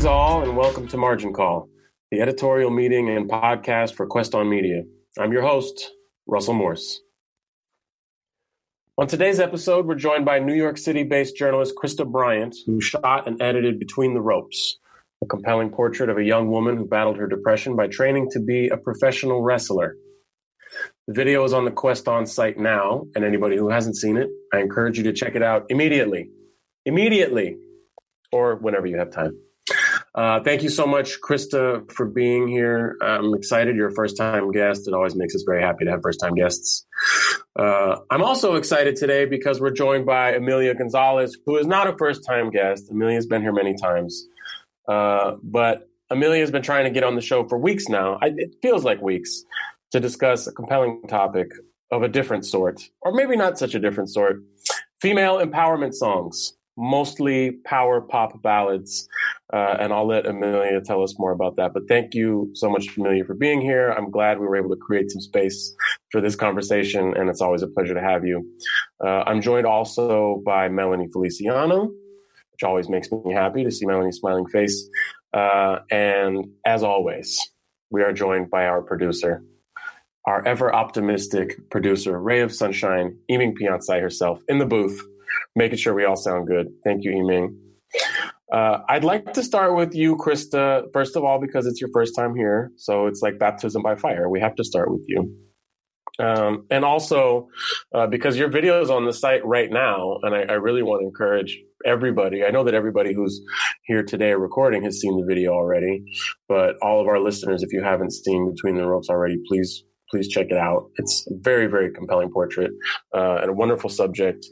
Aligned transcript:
Greetings, 0.00 0.16
all, 0.16 0.42
and 0.42 0.56
welcome 0.56 0.88
to 0.88 0.96
Margin 0.96 1.34
Call, 1.34 1.68
the 2.10 2.22
editorial 2.22 2.70
meeting 2.70 3.10
and 3.10 3.28
podcast 3.28 3.92
for 3.92 4.06
Quest 4.06 4.34
on 4.34 4.48
Media. 4.48 4.84
I'm 5.18 5.30
your 5.30 5.42
host, 5.42 5.90
Russell 6.26 6.54
Morse. 6.54 7.02
On 8.96 9.06
today's 9.06 9.38
episode, 9.38 9.84
we're 9.84 9.96
joined 9.96 10.24
by 10.24 10.38
New 10.38 10.54
York 10.54 10.78
City 10.78 11.02
based 11.02 11.36
journalist 11.36 11.74
Krista 11.76 12.10
Bryant, 12.10 12.56
who 12.64 12.80
shot 12.80 13.28
and 13.28 13.42
edited 13.42 13.78
Between 13.78 14.14
the 14.14 14.22
Ropes, 14.22 14.78
a 15.22 15.26
compelling 15.26 15.68
portrait 15.68 16.08
of 16.08 16.16
a 16.16 16.24
young 16.24 16.50
woman 16.50 16.78
who 16.78 16.86
battled 16.86 17.18
her 17.18 17.26
depression 17.26 17.76
by 17.76 17.86
training 17.86 18.30
to 18.30 18.40
be 18.40 18.68
a 18.68 18.78
professional 18.78 19.42
wrestler. 19.42 19.96
The 21.08 21.12
video 21.12 21.44
is 21.44 21.52
on 21.52 21.66
the 21.66 21.70
Quest 21.70 22.08
On 22.08 22.24
site 22.24 22.58
now, 22.58 23.04
and 23.14 23.22
anybody 23.22 23.58
who 23.58 23.68
hasn't 23.68 23.96
seen 23.96 24.16
it, 24.16 24.30
I 24.50 24.60
encourage 24.60 24.96
you 24.96 25.04
to 25.04 25.12
check 25.12 25.34
it 25.34 25.42
out 25.42 25.66
immediately. 25.68 26.30
Immediately, 26.86 27.58
or 28.32 28.56
whenever 28.56 28.86
you 28.86 28.96
have 28.96 29.12
time. 29.12 29.36
Uh, 30.14 30.40
thank 30.42 30.62
you 30.62 30.68
so 30.68 30.86
much, 30.86 31.20
Krista, 31.20 31.90
for 31.92 32.06
being 32.06 32.48
here. 32.48 32.96
I'm 33.00 33.32
excited. 33.34 33.76
You're 33.76 33.88
a 33.88 33.94
first 33.94 34.16
time 34.16 34.50
guest. 34.50 34.88
It 34.88 34.94
always 34.94 35.14
makes 35.14 35.34
us 35.34 35.44
very 35.46 35.62
happy 35.62 35.84
to 35.84 35.90
have 35.92 36.02
first 36.02 36.18
time 36.18 36.34
guests. 36.34 36.84
Uh, 37.56 37.98
I'm 38.10 38.22
also 38.22 38.56
excited 38.56 38.96
today 38.96 39.26
because 39.26 39.60
we're 39.60 39.70
joined 39.70 40.06
by 40.06 40.32
Amelia 40.32 40.74
Gonzalez, 40.74 41.38
who 41.46 41.58
is 41.58 41.66
not 41.66 41.86
a 41.86 41.96
first 41.96 42.24
time 42.26 42.50
guest. 42.50 42.90
Amelia's 42.90 43.26
been 43.26 43.42
here 43.42 43.52
many 43.52 43.74
times. 43.74 44.26
Uh, 44.88 45.36
but 45.42 45.88
Amelia's 46.10 46.50
been 46.50 46.62
trying 46.62 46.84
to 46.84 46.90
get 46.90 47.04
on 47.04 47.14
the 47.14 47.20
show 47.20 47.46
for 47.46 47.58
weeks 47.58 47.88
now. 47.88 48.18
I, 48.20 48.32
it 48.36 48.56
feels 48.62 48.84
like 48.84 49.00
weeks 49.00 49.44
to 49.92 50.00
discuss 50.00 50.48
a 50.48 50.52
compelling 50.52 51.02
topic 51.08 51.52
of 51.92 52.02
a 52.02 52.08
different 52.08 52.46
sort, 52.46 52.82
or 53.00 53.12
maybe 53.12 53.36
not 53.36 53.58
such 53.58 53.74
a 53.74 53.78
different 53.78 54.10
sort 54.10 54.42
female 55.00 55.38
empowerment 55.38 55.94
songs 55.94 56.54
mostly 56.80 57.52
power 57.52 58.00
pop 58.00 58.42
ballads. 58.42 59.08
Uh, 59.52 59.76
and 59.80 59.92
I'll 59.92 60.06
let 60.06 60.26
Amelia 60.26 60.80
tell 60.80 61.02
us 61.02 61.18
more 61.18 61.32
about 61.32 61.56
that. 61.56 61.72
But 61.74 61.82
thank 61.88 62.14
you 62.14 62.50
so 62.54 62.70
much, 62.70 62.96
Amelia, 62.96 63.24
for 63.24 63.34
being 63.34 63.60
here. 63.60 63.90
I'm 63.90 64.10
glad 64.10 64.38
we 64.38 64.46
were 64.46 64.56
able 64.56 64.70
to 64.70 64.76
create 64.76 65.10
some 65.10 65.20
space 65.20 65.74
for 66.12 66.20
this 66.20 66.36
conversation, 66.36 67.14
and 67.16 67.28
it's 67.28 67.40
always 67.40 67.62
a 67.62 67.66
pleasure 67.66 67.94
to 67.94 68.00
have 68.00 68.24
you. 68.24 68.48
Uh, 69.04 69.24
I'm 69.26 69.40
joined 69.40 69.66
also 69.66 70.42
by 70.46 70.68
Melanie 70.68 71.08
Feliciano, 71.12 71.86
which 72.52 72.62
always 72.64 72.88
makes 72.88 73.10
me 73.10 73.32
happy 73.32 73.64
to 73.64 73.70
see 73.70 73.86
Melanie's 73.86 74.18
smiling 74.18 74.46
face. 74.46 74.88
Uh, 75.32 75.80
and 75.90 76.44
as 76.64 76.82
always, 76.82 77.40
we 77.90 78.02
are 78.02 78.12
joined 78.12 78.50
by 78.50 78.66
our 78.66 78.82
producer, 78.82 79.42
our 80.26 80.46
ever 80.46 80.72
optimistic 80.72 81.70
producer, 81.70 82.20
Ray 82.20 82.40
of 82.40 82.52
Sunshine, 82.52 83.16
Eming 83.28 83.56
Piancai 83.56 84.00
herself, 84.00 84.40
in 84.48 84.58
the 84.58 84.66
booth 84.66 85.00
making 85.56 85.78
sure 85.78 85.94
we 85.94 86.04
all 86.04 86.16
sound 86.16 86.46
good. 86.46 86.68
Thank 86.84 87.04
you, 87.04 87.12
Eming. 87.12 87.56
Uh, 88.52 88.78
I'd 88.88 89.04
like 89.04 89.32
to 89.34 89.42
start 89.42 89.76
with 89.76 89.94
you, 89.94 90.16
Krista, 90.16 90.84
first 90.92 91.16
of 91.16 91.24
all, 91.24 91.40
because 91.40 91.66
it's 91.66 91.80
your 91.80 91.90
first 91.92 92.16
time 92.16 92.34
here. 92.34 92.72
So 92.76 93.06
it's 93.06 93.22
like 93.22 93.38
baptism 93.38 93.82
by 93.82 93.94
fire. 93.94 94.28
We 94.28 94.40
have 94.40 94.56
to 94.56 94.64
start 94.64 94.90
with 94.90 95.04
you. 95.06 95.32
Um, 96.18 96.66
and 96.70 96.84
also 96.84 97.48
uh, 97.94 98.06
because 98.06 98.36
your 98.36 98.48
video 98.48 98.82
is 98.82 98.90
on 98.90 99.06
the 99.06 99.12
site 99.12 99.44
right 99.46 99.70
now, 99.70 100.18
and 100.22 100.34
I, 100.34 100.40
I, 100.42 100.52
really 100.54 100.82
want 100.82 101.00
to 101.00 101.06
encourage 101.06 101.58
everybody. 101.86 102.44
I 102.44 102.50
know 102.50 102.64
that 102.64 102.74
everybody 102.74 103.14
who's 103.14 103.40
here 103.84 104.02
today 104.02 104.34
recording 104.34 104.82
has 104.82 105.00
seen 105.00 105.16
the 105.18 105.24
video 105.24 105.52
already, 105.52 106.02
but 106.46 106.74
all 106.82 107.00
of 107.00 107.06
our 107.06 107.18
listeners, 107.20 107.62
if 107.62 107.72
you 107.72 107.82
haven't 107.82 108.12
seen 108.12 108.52
Between 108.54 108.76
the 108.76 108.86
Ropes 108.86 109.08
already, 109.08 109.38
please 109.48 109.84
please 110.10 110.28
check 110.28 110.48
it 110.50 110.56
out. 110.56 110.90
It's 110.96 111.26
a 111.30 111.34
very, 111.40 111.68
very 111.68 111.92
compelling 111.92 112.30
portrait 112.30 112.72
uh, 113.14 113.38
and 113.40 113.50
a 113.50 113.52
wonderful 113.52 113.88
subject. 113.88 114.44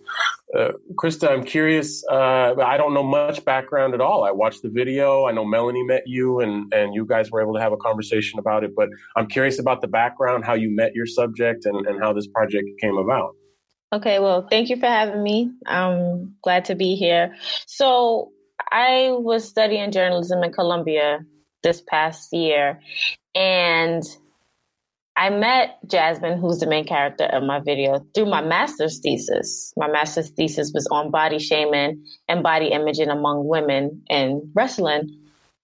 Uh, 0.57 0.73
Krista, 0.95 1.31
I'm 1.31 1.45
curious. 1.45 2.03
Uh, 2.11 2.55
I 2.55 2.79
don't 2.79 2.95
know 2.95 3.03
much 3.03 3.45
background 3.45 3.93
at 3.93 4.01
all. 4.01 4.25
I 4.25 4.31
watched 4.31 4.63
the 4.63 4.71
video. 4.71 5.27
I 5.27 5.33
know 5.33 5.45
Melanie 5.45 5.85
met 5.85 6.05
you, 6.07 6.41
and 6.41 6.73
and 6.73 6.95
you 6.95 7.05
guys 7.05 7.31
were 7.31 7.43
able 7.43 7.55
to 7.55 7.61
have 7.61 7.73
a 7.73 7.77
conversation 7.77 8.39
about 8.39 8.65
it. 8.65 8.75
But 8.75 8.89
I'm 9.15 9.27
curious 9.27 9.59
about 9.59 9.83
the 9.83 9.89
background, 9.89 10.45
how 10.45 10.55
you 10.55 10.75
met 10.75 10.95
your 10.95 11.07
subject, 11.07 11.67
and, 11.67 11.87
and 11.87 12.01
how 12.01 12.13
this 12.15 12.27
project 12.27 12.67
came 12.81 12.97
about. 12.97 13.35
Okay, 13.93 14.19
well, 14.19 14.47
thank 14.49 14.69
you 14.71 14.77
for 14.77 14.87
having 14.87 15.23
me. 15.23 15.51
I'm 15.67 16.35
glad 16.43 16.67
to 16.67 16.75
be 16.75 16.95
here. 16.95 17.35
So 17.67 18.33
I 18.71 19.11
was 19.13 19.49
studying 19.49 19.93
journalism 19.93 20.43
in 20.43 20.53
Columbia 20.53 21.21
this 21.63 21.83
past 21.83 22.33
year, 22.33 22.81
and 23.35 24.03
I 25.19 25.31
met 25.31 25.81
Jasmine, 25.85 26.39
who's 26.39 26.61
the 26.61 26.69
main 26.69 26.87
character 26.87 27.25
of 27.25 27.43
my 27.43 27.59
video, 27.59 28.07
through 28.15 28.27
my 28.27 28.41
master's 28.41 29.01
thesis. 29.01 29.73
My 29.77 29.89
master's 29.89 30.31
thesis 30.31 30.71
was 30.73 30.87
on 30.93 31.11
body 31.11 31.41
shaming 31.41 32.07
and 32.29 32.45
body 32.45 32.69
imaging 32.69 33.09
among 33.09 33.45
women 33.49 34.05
in 34.09 34.53
wrestling. 34.55 35.19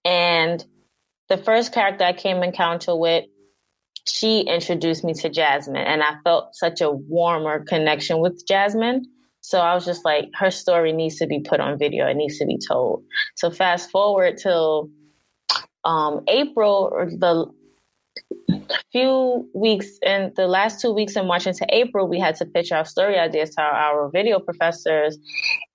And 0.04 0.62
the 1.28 1.36
first 1.36 1.72
character 1.72 2.02
I 2.02 2.14
came 2.14 2.42
encounter 2.42 2.96
with, 2.96 3.26
she 4.08 4.40
introduced 4.40 5.04
me 5.04 5.14
to 5.14 5.28
Jasmine, 5.28 5.76
and 5.76 6.02
I 6.02 6.16
felt 6.24 6.56
such 6.56 6.80
a 6.80 6.90
warmer 6.90 7.64
connection 7.64 8.18
with 8.18 8.44
Jasmine. 8.48 9.06
So 9.40 9.60
I 9.60 9.74
was 9.74 9.84
just 9.84 10.04
like, 10.04 10.30
her 10.34 10.50
story 10.50 10.92
needs 10.92 11.18
to 11.18 11.28
be 11.28 11.40
put 11.40 11.60
on 11.60 11.78
video. 11.78 12.08
It 12.08 12.16
needs 12.16 12.38
to 12.38 12.46
be 12.46 12.58
told. 12.58 13.04
So 13.36 13.52
fast 13.52 13.90
forward 13.92 14.36
till 14.36 14.90
um, 15.84 16.24
April 16.26 16.88
or 16.90 17.06
the 17.06 17.52
few 18.92 19.48
weeks 19.54 19.98
in 20.02 20.32
the 20.36 20.46
last 20.46 20.80
two 20.80 20.92
weeks 20.92 21.16
in 21.16 21.26
March 21.26 21.46
into 21.46 21.66
April, 21.68 22.06
we 22.06 22.20
had 22.20 22.36
to 22.36 22.46
pitch 22.46 22.72
our 22.72 22.84
story 22.84 23.18
ideas 23.18 23.50
to 23.50 23.60
our, 23.60 23.72
our 23.72 24.10
video 24.10 24.38
professors. 24.38 25.18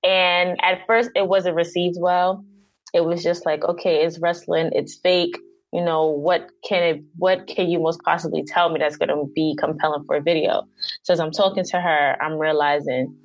And 0.03 0.57
at 0.63 0.87
first, 0.87 1.11
it 1.15 1.27
wasn't 1.27 1.55
received 1.55 1.97
well. 1.99 2.45
It 2.93 3.01
was 3.01 3.21
just 3.21 3.45
like, 3.45 3.63
okay, 3.63 4.05
it's 4.05 4.19
wrestling, 4.19 4.71
it's 4.73 4.95
fake. 4.95 5.37
You 5.71 5.83
know, 5.83 6.07
what 6.07 6.49
can 6.67 6.83
it, 6.83 7.03
what 7.17 7.45
can 7.45 7.69
you 7.69 7.79
most 7.79 8.01
possibly 8.03 8.43
tell 8.43 8.69
me 8.69 8.79
that's 8.79 8.97
going 8.97 9.09
to 9.09 9.29
be 9.35 9.55
compelling 9.59 10.05
for 10.05 10.15
a 10.15 10.21
video? 10.21 10.63
So 11.03 11.13
as 11.13 11.19
I'm 11.19 11.31
talking 11.31 11.63
to 11.65 11.79
her, 11.79 12.17
I'm 12.19 12.39
realizing 12.39 13.17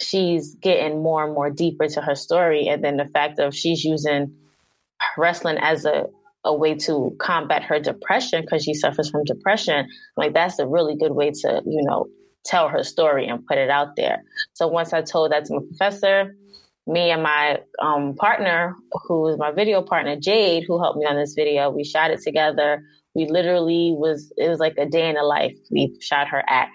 she's 0.00 0.54
getting 0.54 1.02
more 1.02 1.24
and 1.24 1.34
more 1.34 1.50
deeper 1.50 1.88
to 1.88 2.00
her 2.00 2.14
story. 2.14 2.68
And 2.68 2.84
then 2.84 2.96
the 2.96 3.06
fact 3.06 3.40
of 3.40 3.54
she's 3.54 3.82
using 3.82 4.34
wrestling 5.16 5.58
as 5.60 5.84
a 5.84 6.06
a 6.44 6.54
way 6.54 6.74
to 6.74 7.14
combat 7.18 7.62
her 7.62 7.78
depression 7.78 8.42
because 8.42 8.62
she 8.64 8.74
suffers 8.74 9.10
from 9.10 9.24
depression 9.24 9.86
like 10.16 10.32
that's 10.32 10.58
a 10.58 10.66
really 10.66 10.96
good 10.96 11.12
way 11.12 11.30
to 11.30 11.62
you 11.66 11.82
know 11.82 12.06
tell 12.44 12.68
her 12.68 12.82
story 12.82 13.26
and 13.26 13.46
put 13.46 13.58
it 13.58 13.68
out 13.68 13.96
there. 13.96 14.22
So 14.54 14.66
once 14.66 14.92
i 14.92 15.02
told 15.02 15.32
that 15.32 15.44
to 15.46 15.54
my 15.54 15.60
professor 15.68 16.34
me 16.86 17.10
and 17.10 17.22
my 17.22 17.60
um, 17.80 18.14
partner 18.16 18.74
who 19.06 19.28
is 19.28 19.38
my 19.38 19.52
video 19.52 19.82
partner 19.82 20.16
jade 20.16 20.64
who 20.66 20.80
helped 20.80 20.98
me 20.98 21.04
on 21.04 21.16
this 21.16 21.34
video 21.34 21.70
we 21.70 21.84
shot 21.84 22.10
it 22.10 22.20
together. 22.22 22.82
We 23.14 23.26
literally 23.26 23.92
was 23.96 24.32
it 24.36 24.48
was 24.48 24.60
like 24.60 24.74
a 24.78 24.86
day 24.86 25.08
in 25.08 25.16
the 25.16 25.22
life. 25.22 25.56
We 25.70 25.96
shot 26.00 26.28
her 26.28 26.42
at 26.48 26.68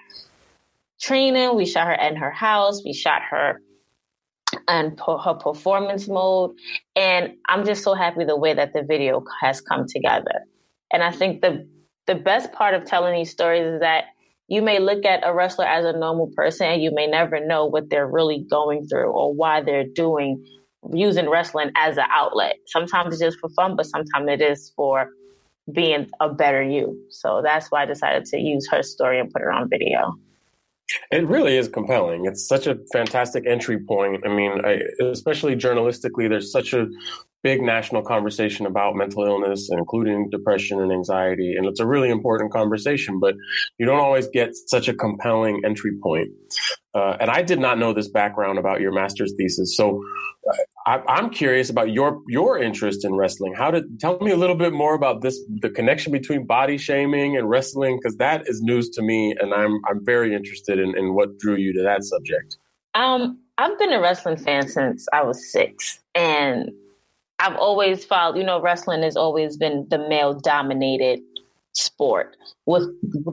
training 1.01 1.55
we 1.55 1.65
shot 1.65 1.87
her 1.87 1.93
in 1.93 2.15
her 2.15 2.31
house 2.31 2.81
we 2.85 2.93
shot 2.93 3.21
her 3.29 3.59
and 4.67 4.99
her 4.99 5.33
performance 5.33 6.07
mode. 6.07 6.51
And 6.95 7.33
I'm 7.47 7.65
just 7.65 7.83
so 7.83 7.93
happy 7.93 8.25
the 8.25 8.37
way 8.37 8.53
that 8.53 8.73
the 8.73 8.83
video 8.83 9.23
has 9.41 9.61
come 9.61 9.85
together. 9.87 10.45
And 10.91 11.03
I 11.03 11.11
think 11.11 11.41
the 11.41 11.67
the 12.07 12.15
best 12.15 12.51
part 12.51 12.75
of 12.75 12.85
telling 12.85 13.15
these 13.15 13.31
stories 13.31 13.65
is 13.65 13.79
that 13.79 14.05
you 14.47 14.61
may 14.61 14.77
look 14.77 15.05
at 15.05 15.21
a 15.23 15.33
wrestler 15.33 15.65
as 15.65 15.85
a 15.85 15.97
normal 15.97 16.29
person 16.35 16.67
and 16.67 16.81
you 16.81 16.91
may 16.93 17.07
never 17.07 17.43
know 17.43 17.65
what 17.65 17.89
they're 17.89 18.07
really 18.07 18.45
going 18.47 18.85
through 18.87 19.09
or 19.09 19.33
why 19.33 19.61
they're 19.61 19.87
doing 19.87 20.45
using 20.93 21.27
wrestling 21.27 21.71
as 21.75 21.97
an 21.97 22.05
outlet. 22.13 22.57
Sometimes 22.67 23.13
it's 23.13 23.21
just 23.21 23.39
for 23.39 23.49
fun, 23.49 23.75
but 23.75 23.87
sometimes 23.87 24.29
it 24.29 24.41
is 24.41 24.71
for 24.75 25.09
being 25.73 26.07
a 26.19 26.29
better 26.29 26.61
you. 26.61 26.95
So 27.09 27.41
that's 27.43 27.71
why 27.71 27.83
I 27.83 27.85
decided 27.85 28.25
to 28.25 28.39
use 28.39 28.67
her 28.69 28.83
story 28.83 29.19
and 29.19 29.31
put 29.31 29.41
it 29.41 29.47
on 29.47 29.67
video. 29.67 30.13
It 31.11 31.27
really 31.27 31.57
is 31.57 31.67
compelling. 31.67 32.25
It's 32.25 32.47
such 32.47 32.67
a 32.67 32.77
fantastic 32.93 33.45
entry 33.47 33.79
point. 33.79 34.23
I 34.25 34.29
mean, 34.29 34.61
I, 34.63 34.81
especially 35.03 35.55
journalistically, 35.55 36.29
there's 36.29 36.51
such 36.51 36.73
a 36.73 36.87
big 37.45 37.61
national 37.61 38.01
conversation 38.01 38.65
about 38.65 38.95
mental 38.95 39.23
illness, 39.23 39.69
including 39.71 40.27
depression 40.31 40.81
and 40.81 40.91
anxiety, 40.91 41.53
and 41.55 41.67
it's 41.67 41.79
a 41.79 41.85
really 41.85 42.09
important 42.09 42.51
conversation. 42.51 43.19
But 43.19 43.35
you 43.77 43.85
don't 43.85 43.99
always 43.99 44.27
get 44.29 44.55
such 44.55 44.87
a 44.87 44.95
compelling 44.95 45.61
entry 45.63 45.91
point. 46.01 46.29
Uh, 46.95 47.17
and 47.19 47.29
I 47.29 47.43
did 47.43 47.59
not 47.59 47.77
know 47.77 47.93
this 47.93 48.09
background 48.09 48.57
about 48.57 48.81
your 48.81 48.91
master's 48.91 49.31
thesis, 49.37 49.77
so 49.77 50.01
I, 50.87 51.19
am 51.19 51.29
curious 51.29 51.69
about 51.69 51.91
your 51.91 52.23
your 52.27 52.57
interest 52.57 53.05
in 53.05 53.13
wrestling. 53.13 53.53
How 53.53 53.69
did 53.69 53.99
tell 53.99 54.17
me 54.21 54.31
a 54.31 54.37
little 54.37 54.55
bit 54.55 54.73
more 54.73 54.95
about 54.95 55.21
this, 55.21 55.39
the 55.61 55.69
connection 55.69 56.11
between 56.11 56.47
body 56.47 56.79
shaming 56.79 57.37
and 57.37 57.47
wrestling, 57.47 57.99
because 58.01 58.17
that 58.17 58.47
is 58.47 58.59
news 58.63 58.89
to 58.95 59.03
me, 59.03 59.35
and 59.39 59.53
I'm 59.53 59.81
I'm 59.87 60.03
very 60.03 60.33
interested 60.33 60.79
in, 60.79 60.97
in 60.97 61.13
what 61.13 61.37
drew 61.37 61.57
you 61.57 61.73
to 61.73 61.83
that 61.83 62.03
subject. 62.03 62.57
Um, 62.95 63.39
I've 63.59 63.77
been 63.77 63.93
a 63.93 64.01
wrestling 64.01 64.37
fan 64.37 64.67
since 64.67 65.05
I 65.13 65.21
was 65.21 65.51
six, 65.51 65.99
and 66.15 66.71
I've 67.39 67.55
always 67.57 68.05
followed. 68.05 68.37
You 68.37 68.43
know, 68.43 68.61
wrestling 68.61 69.03
has 69.03 69.17
always 69.17 69.57
been 69.57 69.87
the 69.89 69.97
male 69.97 70.33
dominated 70.33 71.19
sport 71.73 72.37
with 72.65 72.83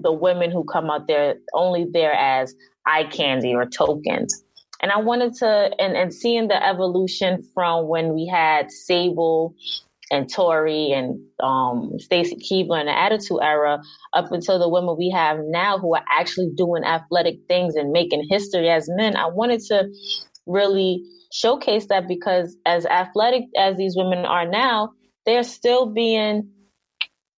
the 0.02 0.12
women 0.12 0.50
who 0.50 0.64
come 0.64 0.90
out 0.90 1.06
there 1.06 1.36
only 1.54 1.86
there 1.92 2.12
as 2.12 2.54
eye 2.86 3.04
candy 3.04 3.54
or 3.54 3.64
tokens 3.66 4.42
and 4.82 4.90
I 4.90 4.98
wanted 4.98 5.34
to 5.36 5.70
and, 5.78 5.96
and 5.96 6.12
seeing 6.12 6.48
the 6.48 6.66
evolution 6.66 7.48
from 7.54 7.86
when 7.86 8.12
we 8.12 8.26
had 8.26 8.70
Sable 8.70 9.54
and 10.10 10.30
Tori 10.30 10.92
and 10.92 11.20
um, 11.40 11.92
Stacy 11.98 12.36
Keibler 12.36 12.80
in 12.80 12.86
the 12.86 12.98
Attitude 12.98 13.38
Era, 13.40 13.80
up 14.12 14.30
until 14.30 14.58
the 14.58 14.68
women 14.68 14.96
we 14.98 15.08
have 15.08 15.38
now 15.40 15.78
who 15.78 15.94
are 15.94 16.04
actually 16.10 16.50
doing 16.54 16.84
athletic 16.84 17.38
things 17.48 17.76
and 17.76 17.92
making 17.92 18.26
history 18.28 18.68
as 18.68 18.90
men. 18.90 19.16
I 19.16 19.28
wanted 19.28 19.60
to 19.68 19.88
really 20.46 21.02
showcase 21.32 21.86
that 21.88 22.06
because 22.06 22.56
as 22.66 22.86
athletic 22.86 23.44
as 23.56 23.76
these 23.76 23.96
women 23.96 24.24
are 24.24 24.46
now, 24.46 24.92
they're 25.26 25.42
still 25.42 25.86
being 25.86 26.50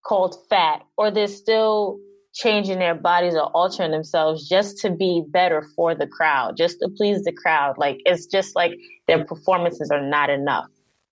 called 0.05 0.35
fat 0.49 0.81
or 0.97 1.11
they're 1.11 1.27
still 1.27 1.99
changing 2.33 2.79
their 2.79 2.95
bodies 2.95 3.35
or 3.35 3.45
altering 3.55 3.91
themselves 3.91 4.49
just 4.49 4.79
to 4.79 4.89
be 4.89 5.23
better 5.27 5.63
for 5.75 5.93
the 5.93 6.07
crowd, 6.07 6.57
just 6.57 6.79
to 6.79 6.89
please 6.97 7.23
the 7.23 7.31
crowd. 7.31 7.77
Like 7.77 7.99
it's 8.05 8.25
just 8.25 8.55
like 8.55 8.71
their 9.07 9.23
performances 9.23 9.91
are 9.91 10.01
not 10.01 10.29
enough. 10.29 10.65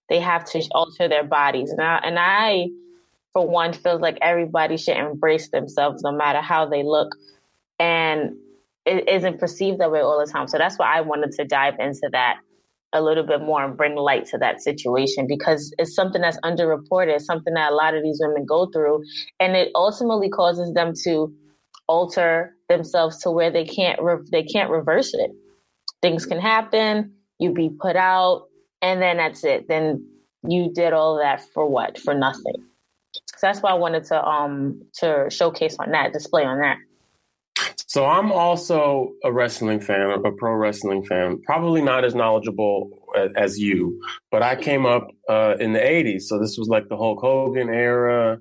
They 0.10 0.20
have 0.20 0.44
to 0.46 0.68
alter 0.72 1.08
their 1.08 1.24
bodies. 1.24 1.74
I, 1.80 2.02
and 2.04 2.18
I 2.20 2.68
for 3.34 3.48
one, 3.48 3.74
feels 3.74 4.02
like 4.02 4.18
everybody 4.22 4.78
should 4.78 4.98
embrace 4.98 5.50
themselves 5.50 6.04
no 6.04 6.12
matter 6.12 6.42
how 6.42 6.68
they 6.68 6.84
look. 6.84 7.16
And 7.80 8.36
it 8.86 9.08
isn't 9.08 9.40
perceived 9.40 9.80
that 9.80 9.92
way 9.92 10.02
all 10.02 10.24
the 10.24 10.32
time. 10.32 10.48
So 10.48 10.58
that's 10.58 10.78
why 10.78 10.98
I 10.98 11.02
wanted 11.02 11.32
to 11.34 11.46
dive 11.46 11.76
into 11.80 12.10
that 12.12 12.38
a 12.94 13.02
little 13.02 13.26
bit 13.26 13.42
more 13.42 13.64
and 13.64 13.78
bring 13.78 13.96
light 13.96 14.26
to 14.28 14.38
that 14.38 14.62
situation 14.62 15.26
because 15.28 15.74
it's 15.78 15.96
something 15.96 16.22
that's 16.22 16.40
underreported, 16.42 17.22
something 17.22 17.54
that 17.54 17.72
a 17.72 17.76
lot 17.76 17.96
of 17.96 18.04
these 18.04 18.20
women 18.22 18.46
go 18.46 18.68
through, 18.72 19.04
and 19.40 19.56
it 19.56 19.72
ultimately 19.76 20.30
causes 20.30 20.74
them 20.74 20.94
to 21.04 21.34
alter 21.88 22.56
themselves 22.70 23.20
to 23.20 23.32
where 23.32 23.52
they 23.52 23.66
can't 23.66 24.02
re- 24.02 24.28
they 24.32 24.44
can't 24.44 24.70
reverse 24.70 25.14
it. 25.14 25.32
Things 26.02 26.26
can 26.26 26.40
happen, 26.40 27.14
you 27.40 27.54
be 27.54 27.70
put 27.70 27.96
out, 27.96 28.48
and 28.82 29.02
then 29.02 29.18
that's 29.18 29.44
it. 29.44 29.68
Then 29.68 30.08
you 30.48 30.72
did 30.74 30.94
all 30.94 31.18
that 31.20 31.42
for 31.54 31.68
what? 31.68 31.98
For 31.98 32.14
nothing. 32.14 32.56
So 33.38 33.48
that's 33.48 33.62
why 33.62 33.72
I 33.72 33.76
wanted 33.76 34.06
to 34.06 34.24
um 34.24 34.84
to 35.00 35.28
showcase 35.30 35.76
on 35.80 35.92
that, 35.92 36.14
display 36.14 36.44
on 36.44 36.60
that. 36.60 36.78
So 37.92 38.06
I'm 38.06 38.32
also 38.32 39.12
a 39.22 39.34
wrestling 39.34 39.82
fan, 39.82 40.12
a 40.12 40.32
pro 40.32 40.54
wrestling 40.54 41.04
fan. 41.04 41.42
Probably 41.42 41.82
not 41.82 42.06
as 42.06 42.16
knowledgeable 42.16 42.90
as 43.36 43.60
you, 43.60 44.02
but 44.32 44.42
I 44.42 44.56
came 44.56 44.86
up 44.86 45.10
uh, 45.28 45.56
in 45.60 45.74
the 45.74 45.80
'80s, 45.80 46.22
so 46.22 46.40
this 46.40 46.58
was 46.58 46.70
like 46.70 46.88
the 46.88 46.96
Hulk 46.96 47.20
Hogan 47.20 47.68
era, 47.68 48.40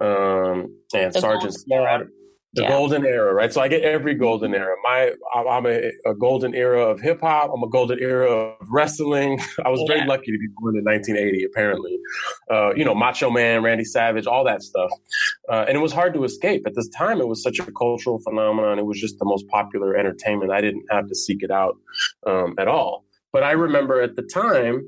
um, 0.00 0.76
and 0.92 1.14
the 1.14 1.18
Sergeant 1.18 1.54
Slaughter 1.54 2.10
the 2.54 2.62
yeah. 2.62 2.68
golden 2.68 3.06
era, 3.06 3.32
right? 3.32 3.52
So 3.52 3.60
I 3.60 3.68
get 3.68 3.82
every 3.82 4.14
golden 4.14 4.54
era. 4.54 4.74
My, 4.82 5.12
I'm 5.36 5.66
a, 5.66 5.92
a 6.04 6.14
golden 6.14 6.52
era 6.54 6.82
of 6.82 7.00
hip 7.00 7.20
hop. 7.20 7.52
I'm 7.54 7.62
a 7.62 7.68
golden 7.68 8.00
era 8.00 8.28
of 8.28 8.66
wrestling. 8.68 9.40
I 9.64 9.68
was 9.68 9.80
yeah. 9.86 9.94
very 9.94 10.08
lucky 10.08 10.32
to 10.32 10.38
be 10.38 10.48
born 10.56 10.76
in 10.76 10.84
1980, 10.84 11.44
apparently. 11.44 11.98
Uh, 12.50 12.74
you 12.74 12.84
know, 12.84 12.94
Macho 12.94 13.30
Man, 13.30 13.62
Randy 13.62 13.84
Savage, 13.84 14.26
all 14.26 14.44
that 14.44 14.62
stuff. 14.62 14.90
Uh, 15.48 15.64
and 15.68 15.76
it 15.76 15.80
was 15.80 15.92
hard 15.92 16.12
to 16.14 16.24
escape. 16.24 16.66
At 16.66 16.74
this 16.74 16.88
time, 16.88 17.20
it 17.20 17.28
was 17.28 17.40
such 17.40 17.60
a 17.60 17.70
cultural 17.70 18.18
phenomenon. 18.18 18.80
It 18.80 18.86
was 18.86 19.00
just 19.00 19.18
the 19.20 19.26
most 19.26 19.46
popular 19.46 19.96
entertainment. 19.96 20.50
I 20.50 20.60
didn't 20.60 20.84
have 20.90 21.06
to 21.06 21.14
seek 21.14 21.44
it 21.44 21.52
out 21.52 21.76
um, 22.26 22.56
at 22.58 22.66
all. 22.66 23.04
But 23.32 23.44
I 23.44 23.52
remember 23.52 24.02
at 24.02 24.16
the 24.16 24.22
time, 24.22 24.84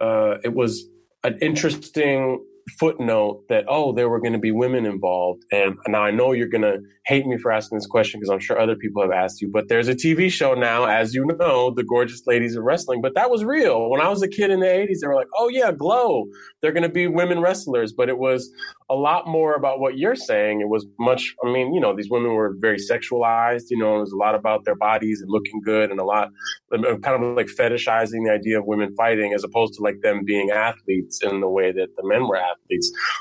uh, 0.00 0.36
it 0.44 0.54
was 0.54 0.86
an 1.24 1.38
interesting 1.42 2.44
footnote 2.78 3.42
that 3.48 3.64
oh 3.68 3.92
there 3.92 4.08
were 4.08 4.20
going 4.20 4.32
to 4.32 4.38
be 4.38 4.52
women 4.52 4.86
involved 4.86 5.42
and 5.52 5.76
now 5.88 6.02
i 6.02 6.10
know 6.10 6.32
you're 6.32 6.48
going 6.48 6.62
to 6.62 6.78
hate 7.06 7.26
me 7.26 7.36
for 7.38 7.50
asking 7.50 7.78
this 7.78 7.86
question 7.86 8.20
because 8.20 8.30
i'm 8.30 8.38
sure 8.38 8.60
other 8.60 8.76
people 8.76 9.02
have 9.02 9.10
asked 9.10 9.40
you 9.40 9.50
but 9.52 9.68
there's 9.68 9.88
a 9.88 9.94
tv 9.94 10.30
show 10.30 10.54
now 10.54 10.84
as 10.84 11.14
you 11.14 11.24
know 11.38 11.72
the 11.74 11.84
gorgeous 11.84 12.22
ladies 12.26 12.56
of 12.56 12.62
wrestling 12.62 13.00
but 13.00 13.14
that 13.14 13.30
was 13.30 13.44
real 13.44 13.90
when 13.90 14.00
i 14.00 14.08
was 14.08 14.22
a 14.22 14.28
kid 14.28 14.50
in 14.50 14.60
the 14.60 14.66
80s 14.66 15.00
they 15.00 15.06
were 15.06 15.14
like 15.14 15.28
oh 15.36 15.48
yeah 15.48 15.72
glow 15.72 16.26
they're 16.60 16.72
going 16.72 16.82
to 16.82 16.88
be 16.88 17.06
women 17.06 17.40
wrestlers 17.40 17.92
but 17.92 18.08
it 18.08 18.18
was 18.18 18.50
a 18.90 18.94
lot 18.94 19.28
more 19.28 19.54
about 19.54 19.78
what 19.78 19.96
you're 19.96 20.16
saying. 20.16 20.60
It 20.60 20.68
was 20.68 20.84
much, 20.98 21.34
I 21.44 21.50
mean, 21.50 21.72
you 21.72 21.80
know, 21.80 21.94
these 21.94 22.10
women 22.10 22.32
were 22.32 22.56
very 22.58 22.76
sexualized, 22.76 23.66
you 23.70 23.78
know, 23.78 23.98
it 23.98 24.00
was 24.00 24.12
a 24.12 24.16
lot 24.16 24.34
about 24.34 24.64
their 24.64 24.74
bodies 24.74 25.22
and 25.22 25.30
looking 25.30 25.60
good 25.64 25.92
and 25.92 26.00
a 26.00 26.04
lot 26.04 26.28
um, 26.74 26.84
uh, 26.84 26.96
kind 26.98 27.22
of 27.22 27.36
like 27.36 27.46
fetishizing 27.46 28.26
the 28.26 28.32
idea 28.32 28.58
of 28.58 28.66
women 28.66 28.92
fighting 28.96 29.32
as 29.32 29.44
opposed 29.44 29.74
to 29.74 29.82
like 29.82 30.00
them 30.02 30.24
being 30.24 30.50
athletes 30.50 31.20
in 31.22 31.40
the 31.40 31.48
way 31.48 31.70
that 31.70 31.94
the 31.96 32.06
men 32.06 32.26
were 32.26 32.36
athletes. 32.36 32.59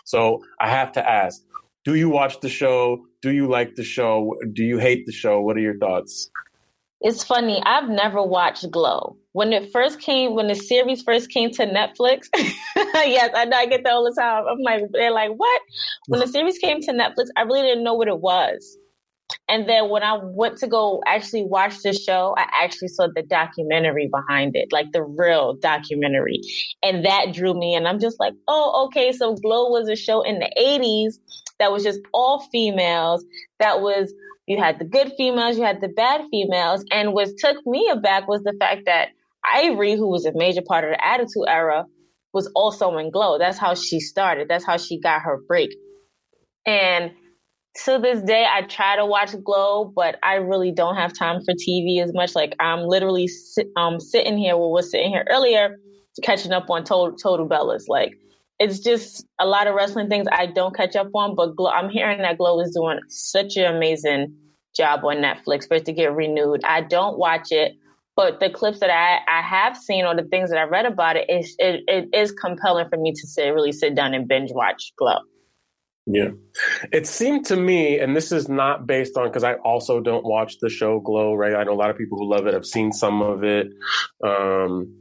So 0.06 0.44
I 0.59 0.69
have 0.69 0.91
to 0.94 1.09
ask, 1.09 1.41
do 1.86 1.95
you 1.95 2.09
watch 2.09 2.39
the 2.41 2.50
show? 2.50 3.06
Do 3.21 3.31
you 3.31 3.47
like 3.47 3.75
the 3.75 3.83
show? 3.83 4.36
Do 4.53 4.63
you 4.63 4.77
hate 4.77 5.06
the 5.06 5.12
show? 5.12 5.41
What 5.41 5.57
are 5.57 5.62
your 5.62 5.77
thoughts? 5.77 6.30
It's 7.01 7.24
funny. 7.24 7.62
I've 7.65 7.88
never 7.88 8.21
watched 8.21 8.69
Glow. 8.69 9.15
When 9.31 9.53
it 9.53 9.71
first 9.71 10.01
came, 10.01 10.36
when 10.36 10.47
the 10.47 10.56
series 10.56 11.01
first 11.01 11.31
came 11.31 11.50
to 11.51 11.65
Netflix, 11.65 12.27
yes, 12.36 13.31
I 13.33 13.45
know 13.45 13.57
I 13.57 13.68
get 13.68 13.83
that 13.86 13.94
all 13.94 14.03
the 14.03 14.19
time. 14.19 14.44
I'm 14.50 14.59
like, 14.59 14.83
they're 14.91 15.12
like, 15.12 15.31
what? 15.31 15.62
When 16.07 16.19
the 16.19 16.27
series 16.36 16.57
came 16.57 16.81
to 16.81 16.91
Netflix, 16.91 17.27
I 17.38 17.44
really 17.44 17.62
didn't 17.62 17.86
know 17.86 17.94
what 17.94 18.09
it 18.09 18.19
was. 18.19 18.77
And 19.47 19.67
then 19.67 19.89
when 19.89 20.03
I 20.03 20.17
went 20.21 20.57
to 20.59 20.67
go 20.67 21.01
actually 21.05 21.43
watch 21.43 21.81
the 21.83 21.93
show, 21.93 22.35
I 22.37 22.47
actually 22.63 22.87
saw 22.89 23.07
the 23.13 23.23
documentary 23.23 24.09
behind 24.11 24.55
it, 24.55 24.69
like 24.71 24.91
the 24.91 25.03
real 25.03 25.55
documentary. 25.55 26.41
And 26.83 27.05
that 27.05 27.33
drew 27.33 27.53
me 27.53 27.75
and 27.75 27.87
I'm 27.87 27.99
just 27.99 28.19
like, 28.19 28.33
oh, 28.47 28.87
okay. 28.87 29.11
So 29.11 29.35
Glow 29.35 29.69
was 29.69 29.89
a 29.89 29.95
show 29.95 30.21
in 30.21 30.39
the 30.39 30.51
80s 30.59 31.19
that 31.59 31.71
was 31.71 31.83
just 31.83 31.99
all 32.13 32.47
females 32.51 33.23
that 33.59 33.81
was 33.81 34.13
you 34.47 34.57
had 34.57 34.79
the 34.79 34.85
good 34.85 35.11
females, 35.15 35.57
you 35.57 35.63
had 35.63 35.79
the 35.79 35.89
bad 35.89 36.21
females. 36.31 36.83
And 36.91 37.13
what 37.13 37.29
took 37.37 37.57
me 37.67 37.87
aback 37.91 38.27
was 38.27 38.41
the 38.41 38.55
fact 38.59 38.83
that 38.87 39.09
Ivory, 39.45 39.95
who 39.95 40.07
was 40.09 40.25
a 40.25 40.31
major 40.33 40.61
part 40.67 40.83
of 40.83 40.89
the 40.89 41.05
Attitude 41.05 41.45
Era, 41.47 41.85
was 42.33 42.51
also 42.55 42.97
in 42.97 43.11
Glow. 43.11 43.37
That's 43.37 43.59
how 43.59 43.75
she 43.75 43.99
started. 43.99 44.47
That's 44.47 44.65
how 44.65 44.77
she 44.77 44.99
got 44.99 45.21
her 45.21 45.39
break. 45.47 45.69
And 46.65 47.11
to 47.86 48.00
this 48.00 48.21
day, 48.21 48.45
I 48.51 48.63
try 48.63 48.95
to 48.95 49.06
watch 49.06 49.31
Glow, 49.44 49.92
but 49.95 50.18
I 50.24 50.36
really 50.36 50.71
don't 50.71 50.95
have 50.95 51.13
time 51.13 51.44
for 51.44 51.54
TV 51.54 52.01
as 52.04 52.13
much. 52.13 52.36
Like 52.36 52.56
I'm 52.60 52.81
literally 52.81 53.27
sit, 53.27 53.68
um, 53.77 54.00
sitting 54.00 54.38
here, 54.38 54.57
well, 54.57 54.71
we're 54.71 54.81
sitting 54.81 55.10
here 55.10 55.25
earlier, 55.30 55.77
catching 56.24 56.51
up 56.51 56.69
on 56.69 56.83
Total, 56.83 57.16
Total 57.16 57.48
Bellas. 57.48 57.83
Like 57.88 58.13
it's 58.60 58.80
just 58.80 59.25
a 59.39 59.45
lot 59.45 59.68
of 59.68 59.75
wrestling 59.75 60.10
things 60.10 60.27
I 60.31 60.48
don't 60.48 60.75
catch 60.75 60.95
up 60.95 61.10
on, 61.13 61.36
but 61.36 61.56
Glow, 61.56 61.71
I'm 61.71 61.89
hearing 61.89 62.21
that 62.21 62.38
Glow 62.38 62.60
is 62.60 62.71
doing 62.71 63.00
such 63.07 63.56
an 63.56 63.74
amazing 63.74 64.36
job 64.75 65.05
on 65.05 65.17
Netflix 65.17 65.67
for 65.67 65.75
it 65.75 65.86
to 65.86 65.93
get 65.93 66.13
renewed. 66.13 66.62
I 66.65 66.82
don't 66.82 67.17
watch 67.17 67.51
it, 67.51 67.74
but 68.15 68.39
the 68.39 68.50
clips 68.50 68.79
that 68.79 68.89
I, 68.89 69.20
I 69.32 69.41
have 69.41 69.77
seen 69.77 70.05
or 70.05 70.15
the 70.15 70.24
things 70.24 70.50
that 70.50 70.60
I 70.60 70.63
read 70.63 70.86
about 70.86 71.15
it 71.15 71.29
is 71.29 71.55
it, 71.60 71.82
it 71.88 72.10
is 72.13 72.32
compelling 72.32 72.89
for 72.89 72.98
me 72.98 73.13
to 73.13 73.27
sit 73.27 73.48
really 73.53 73.72
sit 73.72 73.96
down 73.96 74.13
and 74.13 74.27
binge 74.27 74.51
watch 74.53 74.91
Glow. 74.98 75.20
Yeah. 76.12 76.30
It 76.92 77.06
seemed 77.06 77.46
to 77.48 77.56
me, 77.56 78.00
and 78.00 78.16
this 78.16 78.32
is 78.32 78.50
not 78.50 78.88
based 78.88 79.16
on 79.16 79.28
because 79.28 79.44
I 79.44 79.54
also 79.54 80.01
don't 80.01 80.25
watch 80.25 80.58
the 80.60 80.70
show 80.70 81.00
Glow, 81.00 81.36
right? 81.36 81.54
I 81.54 81.63
know 81.63 81.74
a 81.74 81.75
lot 81.75 81.92
of 81.92 81.98
people 81.98 82.18
who 82.18 82.28
love 82.28 82.48
it. 82.48 82.56
I've 82.56 82.66
seen 82.66 82.92
some 82.92 83.22
of 83.22 83.44
it. 83.44 83.68
Um, 84.25 84.96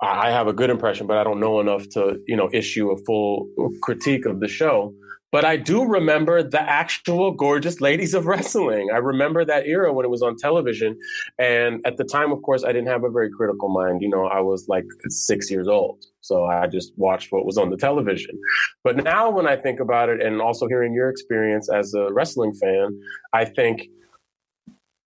I 0.00 0.30
have 0.30 0.46
a 0.46 0.52
good 0.52 0.70
impression, 0.70 1.08
but 1.08 1.18
I 1.18 1.24
don't 1.24 1.40
know 1.40 1.58
enough 1.58 1.88
to, 1.90 2.20
you 2.28 2.36
know, 2.36 2.48
issue 2.52 2.90
a 2.90 2.96
full 3.04 3.48
critique 3.82 4.24
of 4.24 4.38
the 4.38 4.46
show. 4.46 4.94
But 5.32 5.44
I 5.44 5.56
do 5.56 5.84
remember 5.84 6.42
the 6.42 6.60
actual 6.60 7.30
gorgeous 7.32 7.80
ladies 7.80 8.14
of 8.14 8.26
wrestling. 8.26 8.88
I 8.92 8.98
remember 8.98 9.44
that 9.44 9.66
era 9.66 9.92
when 9.92 10.04
it 10.04 10.08
was 10.08 10.22
on 10.22 10.36
television. 10.36 10.98
And 11.38 11.80
at 11.86 11.96
the 11.96 12.04
time, 12.04 12.32
of 12.32 12.42
course, 12.42 12.64
I 12.64 12.72
didn't 12.72 12.88
have 12.88 13.04
a 13.04 13.10
very 13.10 13.30
critical 13.30 13.68
mind. 13.68 14.02
You 14.02 14.08
know, 14.08 14.26
I 14.26 14.40
was 14.40 14.66
like 14.68 14.84
six 15.08 15.50
years 15.50 15.68
old. 15.68 16.04
So 16.20 16.44
I 16.44 16.66
just 16.66 16.92
watched 16.96 17.32
what 17.32 17.46
was 17.46 17.56
on 17.56 17.70
the 17.70 17.76
television. 17.76 18.38
But 18.82 18.96
now 18.96 19.30
when 19.30 19.46
I 19.46 19.56
think 19.56 19.80
about 19.80 20.08
it 20.08 20.20
and 20.20 20.42
also 20.42 20.66
hearing 20.66 20.92
your 20.92 21.08
experience 21.08 21.70
as 21.70 21.94
a 21.94 22.12
wrestling 22.12 22.52
fan, 22.52 23.00
I 23.32 23.44
think 23.44 23.88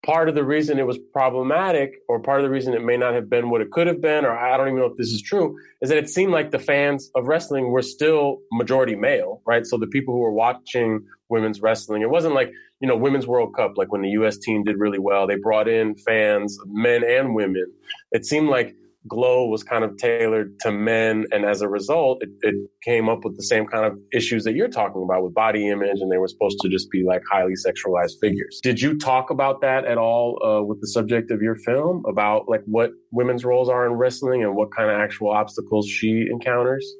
part 0.05 0.27
of 0.27 0.35
the 0.35 0.43
reason 0.43 0.79
it 0.79 0.87
was 0.87 0.97
problematic 1.13 1.95
or 2.09 2.19
part 2.19 2.39
of 2.39 2.43
the 2.43 2.49
reason 2.49 2.73
it 2.73 2.83
may 2.83 2.97
not 2.97 3.13
have 3.13 3.29
been 3.29 3.49
what 3.49 3.61
it 3.61 3.71
could 3.71 3.87
have 3.87 4.01
been 4.01 4.25
or 4.25 4.37
i 4.37 4.57
don't 4.57 4.67
even 4.67 4.79
know 4.79 4.85
if 4.85 4.97
this 4.97 5.11
is 5.11 5.21
true 5.21 5.57
is 5.81 5.89
that 5.89 5.97
it 5.97 6.09
seemed 6.09 6.31
like 6.31 6.51
the 6.51 6.59
fans 6.59 7.09
of 7.15 7.25
wrestling 7.25 7.71
were 7.71 7.81
still 7.81 8.39
majority 8.51 8.95
male 8.95 9.41
right? 9.45 9.65
So 9.65 9.77
the 9.77 9.87
people 9.87 10.13
who 10.13 10.19
were 10.19 10.31
watching 10.31 11.05
women's 11.29 11.61
wrestling 11.61 12.01
it 12.01 12.09
wasn't 12.09 12.35
like 12.35 12.51
you 12.79 12.87
know 12.87 12.97
women's 12.97 13.25
world 13.27 13.55
cup 13.55 13.73
like 13.77 13.91
when 13.91 14.01
the 14.01 14.09
us 14.09 14.37
team 14.37 14.63
did 14.63 14.77
really 14.77 14.99
well 14.99 15.25
they 15.25 15.35
brought 15.35 15.67
in 15.67 15.95
fans 15.95 16.57
men 16.67 17.03
and 17.03 17.33
women. 17.33 17.71
It 18.11 18.25
seemed 18.25 18.49
like 18.49 18.75
Glow 19.07 19.47
was 19.47 19.63
kind 19.63 19.83
of 19.83 19.97
tailored 19.97 20.57
to 20.61 20.71
men, 20.71 21.25
and 21.31 21.43
as 21.45 21.61
a 21.61 21.67
result, 21.67 22.21
it, 22.21 22.29
it, 22.41 22.55
came 22.83 23.07
up 23.07 23.23
with 23.23 23.37
the 23.37 23.43
same 23.43 23.65
kind 23.65 23.85
of 23.85 23.97
issues 24.11 24.43
that 24.43 24.55
you're 24.55 24.67
talking 24.67 25.03
about 25.03 25.23
with 25.23 25.33
body 25.33 25.69
image, 25.69 25.99
and 26.01 26.11
they 26.11 26.17
were 26.17 26.27
supposed 26.27 26.57
to 26.61 26.69
just 26.69 26.89
be 26.89 27.03
like 27.05 27.21
highly 27.29 27.53
sexualized 27.53 28.19
figures. 28.19 28.59
Did 28.61 28.81
you 28.81 28.97
talk 28.97 29.29
about 29.29 29.61
that 29.61 29.85
at 29.85 29.97
all 29.97 30.37
uh, 30.43 30.63
with 30.63 30.81
the 30.81 30.87
subject 30.87 31.31
of 31.31 31.41
your 31.41 31.55
film 31.55 32.03
about 32.07 32.49
like 32.49 32.61
what 32.65 32.91
women's 33.11 33.45
roles 33.45 33.69
are 33.69 33.85
in 33.85 33.93
wrestling 33.93 34.43
and 34.43 34.55
what 34.55 34.75
kind 34.75 34.89
of 34.89 34.97
actual 34.97 35.31
obstacles 35.31 35.87
she 35.87 36.25
encounters? 36.29 36.93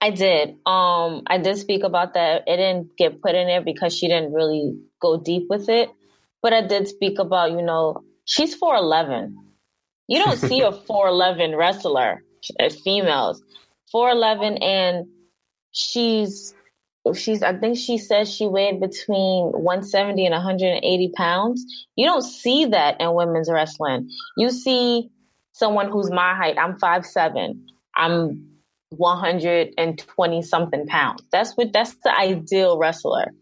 I 0.00 0.10
did. 0.10 0.50
Um, 0.66 1.22
I 1.28 1.38
did 1.38 1.56
speak 1.58 1.84
about 1.84 2.14
that. 2.14 2.42
It 2.46 2.56
didn't 2.56 2.96
get 2.98 3.22
put 3.22 3.34
in 3.34 3.46
there 3.46 3.62
because 3.62 3.96
she 3.96 4.08
didn't 4.08 4.32
really 4.32 4.76
go 5.00 5.20
deep 5.20 5.44
with 5.48 5.68
it, 5.68 5.90
but 6.42 6.52
I 6.52 6.62
did 6.62 6.88
speak 6.88 7.18
about 7.18 7.52
you 7.52 7.62
know 7.62 8.02
she's 8.24 8.54
four 8.54 8.74
eleven 8.76 9.36
you 10.12 10.22
don't 10.22 10.38
see 10.38 10.60
a 10.60 10.70
4'11 10.90 11.56
wrestler 11.56 12.22
as 12.60 12.78
females. 12.80 13.42
4'11 13.94 14.62
and 14.62 15.06
she's 15.72 16.54
she's 17.14 17.42
I 17.42 17.58
think 17.58 17.78
she 17.78 17.96
says 17.96 18.32
she 18.32 18.46
weighed 18.46 18.78
between 18.78 19.52
170 19.52 20.26
and 20.26 20.32
180 20.34 21.12
pounds. 21.16 21.64
You 21.96 22.06
don't 22.06 22.22
see 22.22 22.66
that 22.66 23.00
in 23.00 23.14
women's 23.14 23.50
wrestling. 23.50 24.10
You 24.36 24.50
see 24.50 25.10
someone 25.52 25.90
who's 25.90 26.10
my 26.10 26.34
height. 26.34 26.58
I'm 26.58 26.78
five 26.78 27.06
seven. 27.06 27.66
I'm 27.96 28.46
120 28.90 30.42
something 30.42 30.86
pounds. 30.88 31.22
That's 31.32 31.54
what 31.54 31.72
that's 31.72 31.94
the 32.04 32.14
ideal 32.14 32.76
wrestler. 32.78 33.32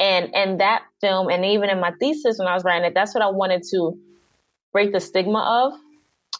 And 0.00 0.34
and 0.34 0.60
that 0.60 0.84
film, 1.02 1.28
and 1.28 1.44
even 1.44 1.68
in 1.68 1.80
my 1.80 1.92
thesis 2.00 2.38
when 2.38 2.48
I 2.48 2.54
was 2.54 2.64
writing 2.64 2.86
it, 2.86 2.94
that's 2.94 3.14
what 3.14 3.22
I 3.22 3.28
wanted 3.28 3.62
to 3.72 3.98
break 4.72 4.92
the 4.92 5.00
stigma 5.00 5.38
of, 5.38 5.78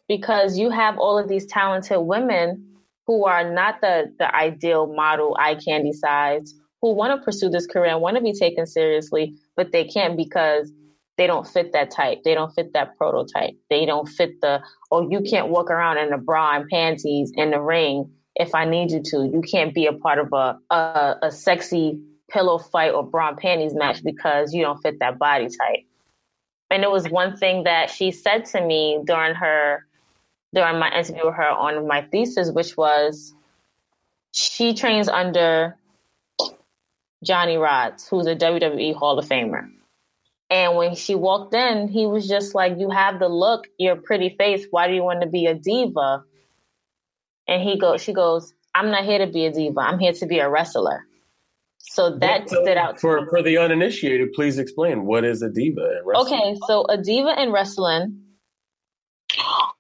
because 0.08 0.58
you 0.58 0.70
have 0.70 0.99
all 0.99 1.18
of 1.18 1.28
these 1.28 1.46
talented 1.46 1.99
women 2.00 2.66
who 3.06 3.26
are 3.26 3.52
not 3.52 3.80
the 3.80 4.12
the 4.18 4.34
ideal 4.34 4.92
model 4.94 5.37
eye 5.38 5.56
candy 5.56 5.92
size 5.92 6.54
who 6.80 6.92
want 6.92 7.18
to 7.18 7.25
pursue 7.25 7.49
this 7.49 7.66
career 7.66 7.92
and 7.92 8.00
want 8.00 8.16
to 8.16 8.23
be 8.23 8.32
taken 8.32 8.66
seriously, 8.66 9.34
but 9.56 9.73
they 9.73 9.84
can't 9.84 10.16
because 10.16 10.70
they 11.16 11.26
don't 11.26 11.46
fit 11.46 11.73
that 11.73 11.90
type. 11.90 12.23
They 12.25 12.34
don't 12.34 12.52
fit 12.54 12.73
that 12.75 12.96
prototype. 12.99 13.54
They 13.70 13.87
don't 13.87 14.06
fit 14.06 14.40
the, 14.40 14.61
oh, 14.90 15.08
you 15.08 15.20
can't 15.20 15.49
walk 15.49 15.70
around 15.70 15.99
in 15.99 16.12
a 16.12 16.18
bra 16.18 16.56
and 16.56 16.68
panties 16.68 17.32
in 17.34 17.52
the 17.52 17.61
ring 17.61 18.11
if 18.34 18.54
I 18.54 18.64
need 18.64 18.90
you 18.90 19.00
to. 19.02 19.25
You 19.25 19.40
can't 19.40 19.75
be 19.75 19.87
a 19.87 19.92
part 19.92 20.18
of 20.18 20.32
a, 20.32 20.58
a, 20.70 21.16
a 21.23 21.30
sexy 21.30 22.00
pillow 22.30 22.58
fight 22.58 22.92
or 22.92 23.02
bra 23.02 23.28
and 23.28 23.38
panties 23.38 23.75
match 23.75 24.02
because 24.02 24.52
you 24.52 24.62
don't 24.62 24.82
fit 24.82 24.99
that 24.99 25.18
body 25.18 25.46
type. 25.46 25.84
And 26.70 26.82
it 26.82 26.90
was 26.90 27.08
one 27.08 27.37
thing 27.37 27.64
that 27.64 27.90
she 27.90 28.11
said 28.11 28.44
to 28.46 28.61
me 28.61 29.00
during 29.06 29.34
her, 29.37 29.87
during 30.54 30.78
my 30.78 30.90
interview 30.96 31.26
with 31.26 31.34
her 31.34 31.49
on 31.49 31.87
my 31.87 32.02
thesis, 32.02 32.50
which 32.50 32.76
was 32.76 33.34
she 34.32 34.75
trains 34.75 35.08
under 35.08 35.76
Johnny 37.23 37.56
Rodz, 37.56 38.08
who's 38.08 38.26
a 38.26 38.37
WWE 38.37 38.94
Hall 38.94 39.18
of 39.18 39.26
Famer. 39.26 39.68
And 40.50 40.76
when 40.76 40.94
she 40.94 41.14
walked 41.14 41.54
in, 41.54 41.88
he 41.88 42.06
was 42.06 42.28
just 42.28 42.54
like, 42.54 42.78
You 42.78 42.90
have 42.90 43.18
the 43.18 43.28
look, 43.28 43.66
you're 43.78 43.94
a 43.94 44.00
pretty 44.00 44.30
face. 44.30 44.66
Why 44.70 44.88
do 44.88 44.94
you 44.94 45.02
want 45.02 45.23
to 45.23 45.28
be 45.28 45.46
a 45.46 45.54
diva? 45.54 46.23
And 47.49 47.62
he 47.62 47.78
goes, 47.78 48.02
she 48.02 48.12
goes, 48.12 48.54
I'm 48.75 48.90
not 48.90 49.04
here 49.04 49.18
to 49.18 49.26
be 49.26 49.46
a 49.46 49.52
diva. 49.52 49.80
I'm 49.80 49.99
here 49.99 50.12
to 50.12 50.26
be 50.26 50.38
a 50.38 50.49
wrestler. 50.49 51.04
So 51.78 52.16
that 52.18 52.49
stood 52.49 52.78
out 52.78 52.99
for 53.00 53.26
for 53.28 53.42
the 53.42 53.58
uninitiated. 53.58 54.32
Please 54.32 54.58
explain 54.58 55.04
what 55.04 55.25
is 55.25 55.42
a 55.42 55.50
diva 55.50 55.99
in 55.99 56.06
wrestling. 56.06 56.40
Okay, 56.40 56.56
so 56.66 56.87
a 56.88 56.96
diva 56.96 57.40
in 57.42 57.52
wrestling 57.52 58.23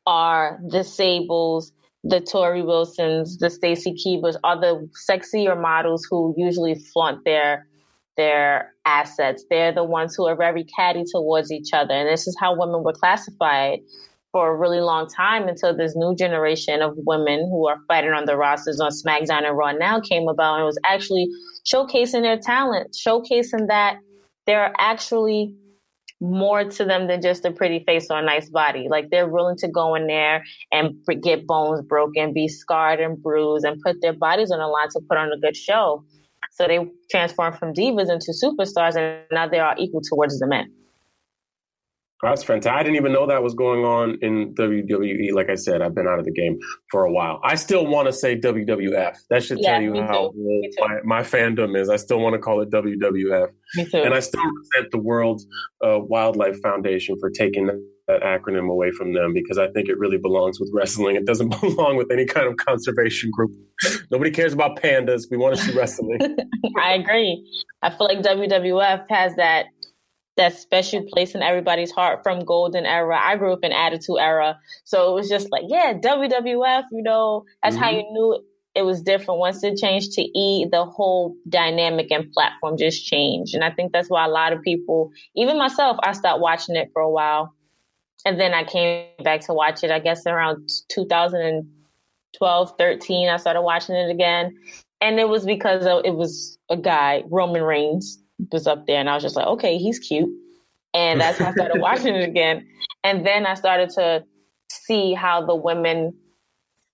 are 0.06 0.58
the 0.68 0.84
Sables, 0.84 1.72
the 2.02 2.20
Torrie 2.20 2.64
Wilsons, 2.64 3.38
the 3.38 3.50
Stacy 3.50 3.94
Keiblers 3.94 4.36
are 4.44 4.60
the 4.60 4.88
sexier 5.08 5.60
models 5.60 6.06
who 6.10 6.34
usually 6.36 6.74
flaunt 6.74 7.24
their 7.24 7.66
their 8.16 8.72
assets. 8.84 9.44
They're 9.50 9.72
the 9.72 9.82
ones 9.82 10.14
who 10.14 10.26
are 10.26 10.36
very 10.36 10.64
catty 10.64 11.04
towards 11.10 11.50
each 11.50 11.72
other. 11.72 11.94
And 11.94 12.08
this 12.08 12.28
is 12.28 12.36
how 12.38 12.56
women 12.56 12.84
were 12.84 12.92
classified 12.92 13.80
for 14.30 14.50
a 14.50 14.56
really 14.56 14.80
long 14.80 15.08
time 15.08 15.48
until 15.48 15.76
this 15.76 15.94
new 15.96 16.14
generation 16.14 16.82
of 16.82 16.94
women 16.96 17.40
who 17.50 17.68
are 17.68 17.78
fighting 17.88 18.10
on 18.10 18.24
the 18.24 18.36
rosters 18.36 18.80
on 18.80 18.90
SmackDown 18.90 19.46
and 19.46 19.56
Raw 19.56 19.72
now 19.72 20.00
came 20.00 20.28
about 20.28 20.56
and 20.56 20.64
was 20.64 20.78
actually 20.84 21.28
showcasing 21.64 22.22
their 22.22 22.38
talent, 22.38 22.94
showcasing 22.94 23.68
that 23.68 23.98
they're 24.46 24.72
actually 24.78 25.54
more 26.20 26.64
to 26.64 26.84
them 26.84 27.06
than 27.06 27.20
just 27.20 27.44
a 27.44 27.50
pretty 27.50 27.84
face 27.84 28.06
or 28.10 28.18
a 28.18 28.24
nice 28.24 28.48
body. 28.48 28.88
Like 28.88 29.10
they're 29.10 29.28
willing 29.28 29.56
to 29.58 29.68
go 29.68 29.94
in 29.94 30.06
there 30.06 30.44
and 30.72 30.94
get 31.22 31.46
bones 31.46 31.82
broken, 31.82 32.32
be 32.32 32.48
scarred 32.48 33.00
and 33.00 33.22
bruised, 33.22 33.64
and 33.64 33.80
put 33.82 34.00
their 34.00 34.12
bodies 34.12 34.50
on 34.50 34.58
the 34.58 34.66
line 34.66 34.88
to 34.90 35.00
put 35.08 35.18
on 35.18 35.32
a 35.32 35.38
good 35.38 35.56
show. 35.56 36.04
So 36.52 36.66
they 36.68 36.78
transform 37.10 37.52
from 37.54 37.74
divas 37.74 38.10
into 38.10 38.32
superstars, 38.32 38.94
and 38.96 39.24
now 39.32 39.48
they 39.48 39.58
are 39.58 39.74
equal 39.76 40.02
towards 40.02 40.38
the 40.38 40.46
men. 40.46 40.72
That's 42.22 42.42
fantastic. 42.42 42.72
I 42.72 42.82
didn't 42.82 42.96
even 42.96 43.12
know 43.12 43.26
that 43.26 43.42
was 43.42 43.54
going 43.54 43.84
on 43.84 44.18
in 44.22 44.54
WWE. 44.54 45.32
Like 45.32 45.50
I 45.50 45.56
said, 45.56 45.82
I've 45.82 45.94
been 45.94 46.08
out 46.08 46.18
of 46.18 46.24
the 46.24 46.32
game 46.32 46.58
for 46.90 47.04
a 47.04 47.12
while. 47.12 47.40
I 47.44 47.54
still 47.56 47.86
want 47.86 48.06
to 48.06 48.12
say 48.12 48.38
WWF. 48.38 49.16
That 49.30 49.42
should 49.42 49.58
yeah, 49.60 49.72
tell 49.72 49.82
you 49.82 49.94
how 50.02 50.32
my, 50.78 51.00
my, 51.04 51.22
fandom 51.22 51.78
is. 51.78 51.90
I 51.90 51.96
still 51.96 52.20
want 52.20 52.34
to 52.34 52.38
call 52.38 52.62
it 52.62 52.70
WWF. 52.70 53.48
Me 53.74 53.84
too. 53.84 53.98
And 53.98 54.14
I 54.14 54.20
still 54.20 54.42
resent 54.42 54.90
the 54.90 54.98
World 54.98 55.42
uh, 55.84 55.98
Wildlife 56.00 56.58
Foundation 56.62 57.18
for 57.20 57.30
taking 57.30 57.66
that 58.06 58.22
acronym 58.22 58.70
away 58.70 58.90
from 58.90 59.12
them 59.12 59.32
because 59.32 59.58
I 59.58 59.68
think 59.68 59.88
it 59.88 59.98
really 59.98 60.18
belongs 60.18 60.60
with 60.60 60.70
wrestling. 60.72 61.16
It 61.16 61.26
doesn't 61.26 61.48
belong 61.60 61.96
with 61.96 62.10
any 62.10 62.26
kind 62.26 62.46
of 62.46 62.56
conservation 62.56 63.30
group. 63.30 63.52
Nobody 64.10 64.30
cares 64.30 64.52
about 64.52 64.80
pandas. 64.80 65.22
We 65.30 65.36
want 65.36 65.56
to 65.56 65.62
see 65.62 65.76
wrestling. 65.76 66.18
I 66.80 66.94
agree. 66.94 67.46
I 67.82 67.90
feel 67.90 68.06
like 68.06 68.22
WWF 68.22 69.06
has 69.08 69.34
that 69.36 69.66
that 70.36 70.56
special 70.56 71.04
place 71.12 71.34
in 71.34 71.42
everybody's 71.42 71.92
heart 71.92 72.20
from 72.22 72.44
golden 72.44 72.86
era. 72.86 73.18
I 73.20 73.36
grew 73.36 73.52
up 73.52 73.60
in 73.62 73.72
attitude 73.72 74.16
era. 74.18 74.58
So 74.84 75.10
it 75.10 75.14
was 75.14 75.28
just 75.28 75.50
like, 75.52 75.64
yeah, 75.68 75.94
WWF, 75.94 76.84
you 76.90 77.02
know, 77.02 77.44
that's 77.62 77.76
mm-hmm. 77.76 77.84
how 77.84 77.90
you 77.90 78.02
knew 78.10 78.44
it 78.74 78.82
was 78.82 79.02
different. 79.02 79.38
Once 79.38 79.62
it 79.62 79.76
changed 79.76 80.12
to 80.12 80.22
E, 80.22 80.66
the 80.70 80.84
whole 80.84 81.36
dynamic 81.48 82.10
and 82.10 82.32
platform 82.32 82.76
just 82.76 83.06
changed. 83.06 83.54
And 83.54 83.62
I 83.62 83.70
think 83.70 83.92
that's 83.92 84.10
why 84.10 84.24
a 84.24 84.28
lot 84.28 84.52
of 84.52 84.62
people, 84.62 85.12
even 85.36 85.56
myself, 85.56 85.96
I 86.02 86.12
stopped 86.12 86.40
watching 86.40 86.74
it 86.74 86.90
for 86.92 87.00
a 87.02 87.10
while. 87.10 87.54
And 88.26 88.40
then 88.40 88.54
I 88.54 88.64
came 88.64 89.06
back 89.22 89.42
to 89.42 89.54
watch 89.54 89.84
it, 89.84 89.90
I 89.90 90.00
guess 90.00 90.26
around 90.26 90.68
2012, 90.88 92.72
13, 92.78 93.28
I 93.28 93.36
started 93.36 93.62
watching 93.62 93.94
it 93.94 94.10
again. 94.10 94.56
And 95.00 95.20
it 95.20 95.28
was 95.28 95.44
because 95.44 95.84
of, 95.86 96.02
it 96.04 96.14
was 96.14 96.58
a 96.70 96.76
guy, 96.76 97.22
Roman 97.26 97.62
Reigns, 97.62 98.18
was 98.50 98.66
up 98.66 98.86
there, 98.86 98.98
and 98.98 99.08
I 99.08 99.14
was 99.14 99.22
just 99.22 99.36
like, 99.36 99.46
okay, 99.46 99.78
he's 99.78 99.98
cute. 99.98 100.28
And 100.92 101.20
that's 101.20 101.38
how 101.38 101.48
I 101.48 101.52
started 101.52 101.80
watching 101.80 102.14
it 102.14 102.28
again. 102.28 102.66
And 103.02 103.26
then 103.26 103.46
I 103.46 103.54
started 103.54 103.90
to 103.90 104.24
see 104.70 105.12
how 105.12 105.44
the 105.44 105.54
women 105.54 106.14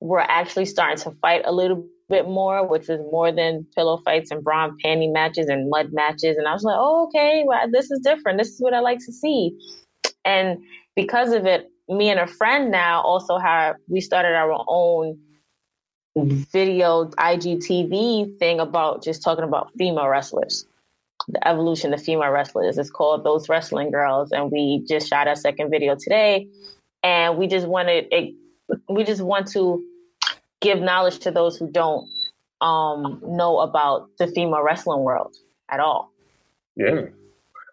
were 0.01 0.21
actually 0.21 0.65
starting 0.65 0.99
to 0.99 1.11
fight 1.21 1.43
a 1.45 1.53
little 1.53 1.87
bit 2.09 2.27
more, 2.27 2.67
which 2.67 2.89
was 2.89 2.99
more 3.13 3.31
than 3.31 3.67
pillow 3.77 3.99
fights 3.99 4.31
and 4.31 4.43
bra 4.43 4.65
and 4.65 4.83
panty 4.83 5.13
matches 5.13 5.49
and 5.49 5.71
mud 5.71 5.93
matches. 5.93 6.37
And 6.37 6.49
I 6.49 6.53
was 6.53 6.65
like, 6.65 6.77
oh, 6.79 7.07
okay, 7.07 7.45
well, 7.47 7.71
this 7.71 7.91
is 7.91 8.01
different. 8.01 8.39
This 8.39 8.49
is 8.49 8.61
what 8.61 8.75
I 8.75 8.81
like 8.81 8.99
to 8.99 9.13
see. 9.13 9.57
And 10.25 10.59
because 10.97 11.33
of 11.33 11.47
it, 11.47 11.71
me 11.89 12.09
and 12.09 12.21
a 12.21 12.27
friend 12.27 12.71
now 12.71 13.03
also 13.03 13.39
have 13.39 13.77
we 13.89 14.01
started 14.01 14.35
our 14.35 14.65
own 14.69 15.19
video 16.17 17.07
IGTV 17.07 18.39
thing 18.39 18.61
about 18.61 19.03
just 19.03 19.23
talking 19.23 19.45
about 19.45 19.71
female 19.79 20.09
wrestlers 20.09 20.67
the 21.33 21.47
evolution 21.49 21.93
of 21.95 22.03
female 22.03 22.31
wrestlers. 22.31 22.79
It's 22.79 22.91
called 22.91 23.25
Those 23.25 23.49
Wrestling 23.49 23.91
Girls, 23.91 24.33
and 24.33 24.51
we 24.51 24.85
just 24.89 25.09
shot 25.09 25.29
our 25.29 25.37
second 25.37 25.71
video 25.71 25.97
today. 25.99 26.49
And 27.03 27.39
we 27.39 27.47
just 27.47 27.67
wanted 27.67 28.07
it, 28.11 28.35
we 28.89 29.05
just 29.05 29.23
want 29.23 29.49
to 29.53 29.83
give 30.61 30.81
knowledge 30.81 31.19
to 31.21 31.31
those 31.31 31.57
who 31.57 31.71
don't 31.71 32.09
um, 32.61 33.21
know 33.25 33.61
about 33.61 34.11
the 34.19 34.27
female 34.27 34.63
wrestling 34.63 35.01
world 35.01 35.35
at 35.71 35.81
all. 35.81 36.13
Yeah. 36.77 37.07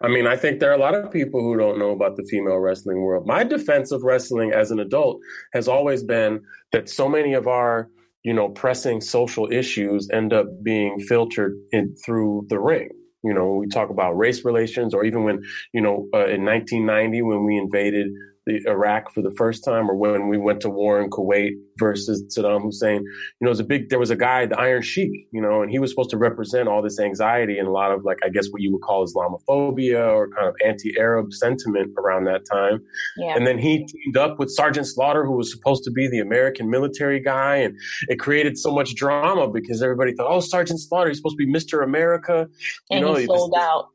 I 0.00 0.08
mean, 0.08 0.26
I 0.26 0.36
think 0.36 0.60
there 0.60 0.70
are 0.70 0.74
a 0.74 0.80
lot 0.80 0.94
of 0.94 1.10
people 1.10 1.40
who 1.40 1.56
don't 1.56 1.78
know 1.78 1.90
about 1.90 2.16
the 2.16 2.22
female 2.22 2.58
wrestling 2.58 3.00
world. 3.00 3.26
My 3.26 3.42
defense 3.42 3.90
of 3.90 4.02
wrestling 4.02 4.52
as 4.52 4.70
an 4.70 4.78
adult 4.78 5.20
has 5.52 5.66
always 5.66 6.02
been 6.02 6.40
that 6.72 6.88
so 6.88 7.08
many 7.08 7.34
of 7.34 7.48
our, 7.48 7.90
you 8.22 8.32
know, 8.32 8.48
pressing 8.48 9.00
social 9.00 9.50
issues 9.50 10.08
end 10.10 10.32
up 10.32 10.46
being 10.62 11.00
filtered 11.00 11.56
in, 11.72 11.96
through 11.96 12.46
the 12.48 12.60
ring. 12.60 12.90
You 13.28 13.34
know, 13.34 13.46
when 13.48 13.58
we 13.58 13.68
talk 13.68 13.90
about 13.90 14.16
race 14.16 14.44
relations, 14.44 14.94
or 14.94 15.04
even 15.04 15.22
when, 15.24 15.42
you 15.72 15.80
know, 15.80 16.08
uh, 16.14 16.26
in 16.26 16.44
1990, 16.44 17.22
when 17.22 17.44
we 17.44 17.56
invaded 17.58 18.08
the 18.48 18.58
Iraq 18.68 19.12
for 19.12 19.22
the 19.22 19.30
first 19.32 19.64
time, 19.64 19.90
or 19.90 19.94
when 19.94 20.28
we 20.28 20.38
went 20.38 20.60
to 20.62 20.70
war 20.70 21.00
in 21.00 21.10
Kuwait 21.10 21.52
versus 21.78 22.24
Saddam 22.34 22.62
Hussein. 22.62 23.02
You 23.04 23.42
know, 23.42 23.48
it 23.48 23.56
was 23.56 23.60
a 23.60 23.64
big. 23.64 23.90
There 23.90 23.98
was 23.98 24.10
a 24.10 24.16
guy, 24.16 24.46
the 24.46 24.58
Iron 24.58 24.82
Sheik, 24.82 25.12
you 25.30 25.40
know, 25.40 25.62
and 25.62 25.70
he 25.70 25.78
was 25.78 25.90
supposed 25.90 26.10
to 26.10 26.16
represent 26.16 26.68
all 26.68 26.82
this 26.82 26.98
anxiety 26.98 27.58
and 27.58 27.68
a 27.68 27.70
lot 27.70 27.92
of 27.92 28.04
like, 28.04 28.18
I 28.24 28.30
guess, 28.30 28.48
what 28.50 28.62
you 28.62 28.72
would 28.72 28.82
call 28.82 29.06
Islamophobia 29.06 30.04
or 30.12 30.28
kind 30.30 30.48
of 30.48 30.54
anti-Arab 30.64 31.32
sentiment 31.32 31.92
around 31.98 32.24
that 32.24 32.42
time. 32.50 32.80
Yeah. 33.16 33.34
And 33.36 33.46
then 33.46 33.58
he 33.58 33.86
teamed 33.86 34.16
up 34.16 34.38
with 34.38 34.50
Sergeant 34.50 34.86
Slaughter, 34.86 35.24
who 35.24 35.36
was 35.36 35.52
supposed 35.52 35.84
to 35.84 35.90
be 35.90 36.08
the 36.08 36.18
American 36.18 36.70
military 36.70 37.20
guy, 37.20 37.56
and 37.56 37.76
it 38.08 38.18
created 38.18 38.58
so 38.58 38.74
much 38.74 38.94
drama 38.94 39.48
because 39.48 39.82
everybody 39.82 40.14
thought, 40.14 40.28
oh, 40.28 40.40
Sergeant 40.40 40.80
Slaughter, 40.80 41.08
he's 41.08 41.18
supposed 41.18 41.36
to 41.38 41.44
be 41.44 41.50
Mister 41.50 41.82
America. 41.82 42.48
You 42.90 42.96
and 42.96 43.06
know, 43.06 43.14
he 43.14 43.26
sold 43.26 43.52
this, 43.52 43.60
out 43.62 43.90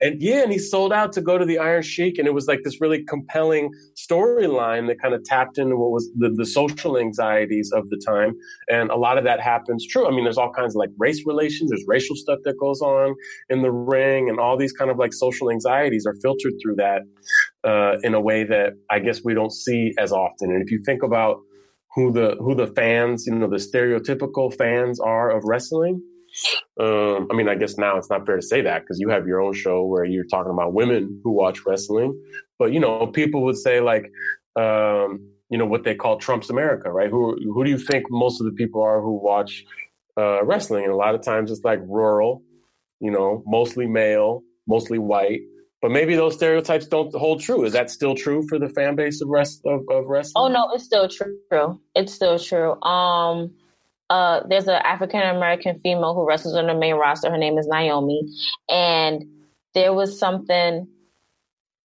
and 0.00 0.20
yeah, 0.20 0.42
and 0.42 0.52
he 0.52 0.58
sold 0.58 0.92
out 0.92 1.12
to 1.14 1.20
go 1.20 1.38
to 1.38 1.44
the 1.44 1.58
Iron 1.58 1.82
Sheik, 1.82 2.18
and 2.18 2.28
it 2.28 2.34
was 2.34 2.46
like 2.46 2.60
this 2.64 2.80
really 2.80 3.04
compelling 3.04 3.70
storyline 3.96 4.86
that 4.86 5.00
kind 5.00 5.14
of 5.14 5.24
tapped 5.24 5.58
into 5.58 5.76
what 5.76 5.90
was 5.90 6.08
the, 6.16 6.30
the 6.30 6.46
social 6.46 6.98
anxieties 6.98 7.72
of 7.74 7.88
the 7.90 8.00
time. 8.06 8.34
And 8.68 8.90
a 8.90 8.96
lot 8.96 9.18
of 9.18 9.24
that 9.24 9.40
happens 9.40 9.86
true. 9.86 10.06
I 10.06 10.10
mean, 10.10 10.24
there's 10.24 10.38
all 10.38 10.52
kinds 10.52 10.74
of 10.74 10.78
like 10.78 10.90
race 10.98 11.22
relations, 11.26 11.70
there's 11.70 11.84
racial 11.86 12.14
stuff 12.14 12.38
that 12.44 12.54
goes 12.58 12.80
on 12.80 13.14
in 13.48 13.62
the 13.62 13.72
ring, 13.72 14.28
and 14.28 14.38
all 14.38 14.56
these 14.56 14.72
kind 14.72 14.90
of 14.90 14.98
like 14.98 15.12
social 15.12 15.50
anxieties 15.50 16.06
are 16.06 16.14
filtered 16.22 16.52
through 16.62 16.76
that 16.76 17.02
uh, 17.64 17.98
in 18.02 18.14
a 18.14 18.20
way 18.20 18.44
that 18.44 18.74
I 18.90 19.00
guess 19.00 19.22
we 19.24 19.34
don't 19.34 19.52
see 19.52 19.92
as 19.98 20.12
often. 20.12 20.52
And 20.52 20.62
if 20.62 20.70
you 20.70 20.80
think 20.84 21.02
about 21.02 21.38
who 21.94 22.12
the 22.12 22.36
who 22.38 22.54
the 22.54 22.68
fans, 22.68 23.26
you 23.26 23.34
know, 23.34 23.48
the 23.48 23.56
stereotypical 23.56 24.54
fans 24.54 25.00
are 25.00 25.30
of 25.30 25.42
wrestling, 25.44 26.00
Um, 26.80 27.28
I 27.30 27.34
mean, 27.34 27.48
I 27.48 27.54
guess 27.54 27.76
now 27.76 27.96
it's 27.96 28.10
not 28.10 28.26
fair 28.26 28.36
to 28.36 28.42
say 28.42 28.60
that 28.62 28.82
because 28.82 29.00
you 29.00 29.08
have 29.08 29.26
your 29.26 29.40
own 29.40 29.52
show 29.52 29.84
where 29.84 30.04
you're 30.04 30.24
talking 30.24 30.52
about 30.52 30.72
women 30.72 31.20
who 31.24 31.32
watch 31.32 31.66
wrestling. 31.66 32.20
But 32.58 32.72
you 32.72 32.80
know, 32.80 33.06
people 33.06 33.42
would 33.44 33.56
say 33.56 33.80
like, 33.80 34.10
um, 34.56 35.30
you 35.50 35.58
know, 35.58 35.66
what 35.66 35.84
they 35.84 35.94
call 35.94 36.18
Trump's 36.18 36.50
America, 36.50 36.90
right? 36.90 37.10
Who 37.10 37.36
who 37.52 37.64
do 37.64 37.70
you 37.70 37.78
think 37.78 38.06
most 38.10 38.40
of 38.40 38.46
the 38.46 38.52
people 38.52 38.82
are 38.82 39.00
who 39.00 39.18
watch 39.18 39.64
uh, 40.16 40.44
wrestling? 40.44 40.84
And 40.84 40.92
a 40.92 40.96
lot 40.96 41.14
of 41.14 41.22
times 41.22 41.50
it's 41.50 41.64
like 41.64 41.80
rural, 41.82 42.42
you 43.00 43.10
know, 43.10 43.42
mostly 43.46 43.86
male, 43.86 44.42
mostly 44.66 44.98
white. 44.98 45.40
But 45.80 45.92
maybe 45.92 46.16
those 46.16 46.34
stereotypes 46.34 46.88
don't 46.88 47.14
hold 47.14 47.40
true. 47.40 47.64
Is 47.64 47.72
that 47.72 47.88
still 47.88 48.16
true 48.16 48.44
for 48.48 48.58
the 48.58 48.68
fan 48.68 48.96
base 48.96 49.20
of 49.20 49.28
rest 49.28 49.62
of, 49.64 49.82
of 49.90 50.06
wrestling? 50.06 50.44
Oh 50.44 50.48
no, 50.48 50.70
it's 50.74 50.84
still 50.84 51.08
true. 51.08 51.80
It's 51.94 52.12
still 52.12 52.38
true. 52.38 52.80
Um, 52.82 53.54
uh, 54.10 54.40
there's 54.48 54.66
an 54.66 54.80
African 54.84 55.20
American 55.20 55.78
female 55.80 56.14
who 56.14 56.26
wrestles 56.26 56.54
on 56.54 56.66
the 56.66 56.74
main 56.74 56.94
roster. 56.94 57.30
Her 57.30 57.38
name 57.38 57.58
is 57.58 57.66
Naomi, 57.66 58.22
and 58.68 59.24
there 59.74 59.92
was 59.92 60.18
something. 60.18 60.88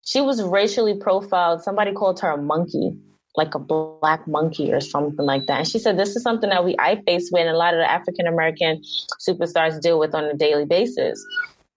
She 0.05 0.21
was 0.21 0.43
racially 0.43 0.99
profiled. 0.99 1.63
Somebody 1.63 1.93
called 1.93 2.21
her 2.21 2.31
a 2.31 2.37
monkey, 2.37 2.97
like 3.37 3.55
a 3.55 3.59
black 3.59 4.27
monkey 4.27 4.73
or 4.73 4.81
something 4.81 5.25
like 5.25 5.47
that. 5.47 5.59
And 5.61 5.69
she 5.69 5.79
said 5.79 5.99
this 5.99 6.17
is 6.17 6.23
something 6.23 6.51
that 6.51 6.65
we 6.65 6.77
I 6.79 7.01
face 7.07 7.31
with, 7.33 7.41
and 7.41 7.51
a 7.51 7.57
lot 7.57 7.75
of 7.75 7.79
the 7.81 7.91
African 7.91 8.27
American 8.27 8.83
superstars 9.27 9.81
deal 9.81 9.99
with 9.99 10.15
on 10.15 10.25
a 10.25 10.35
daily 10.35 10.67
basis. 10.67 11.25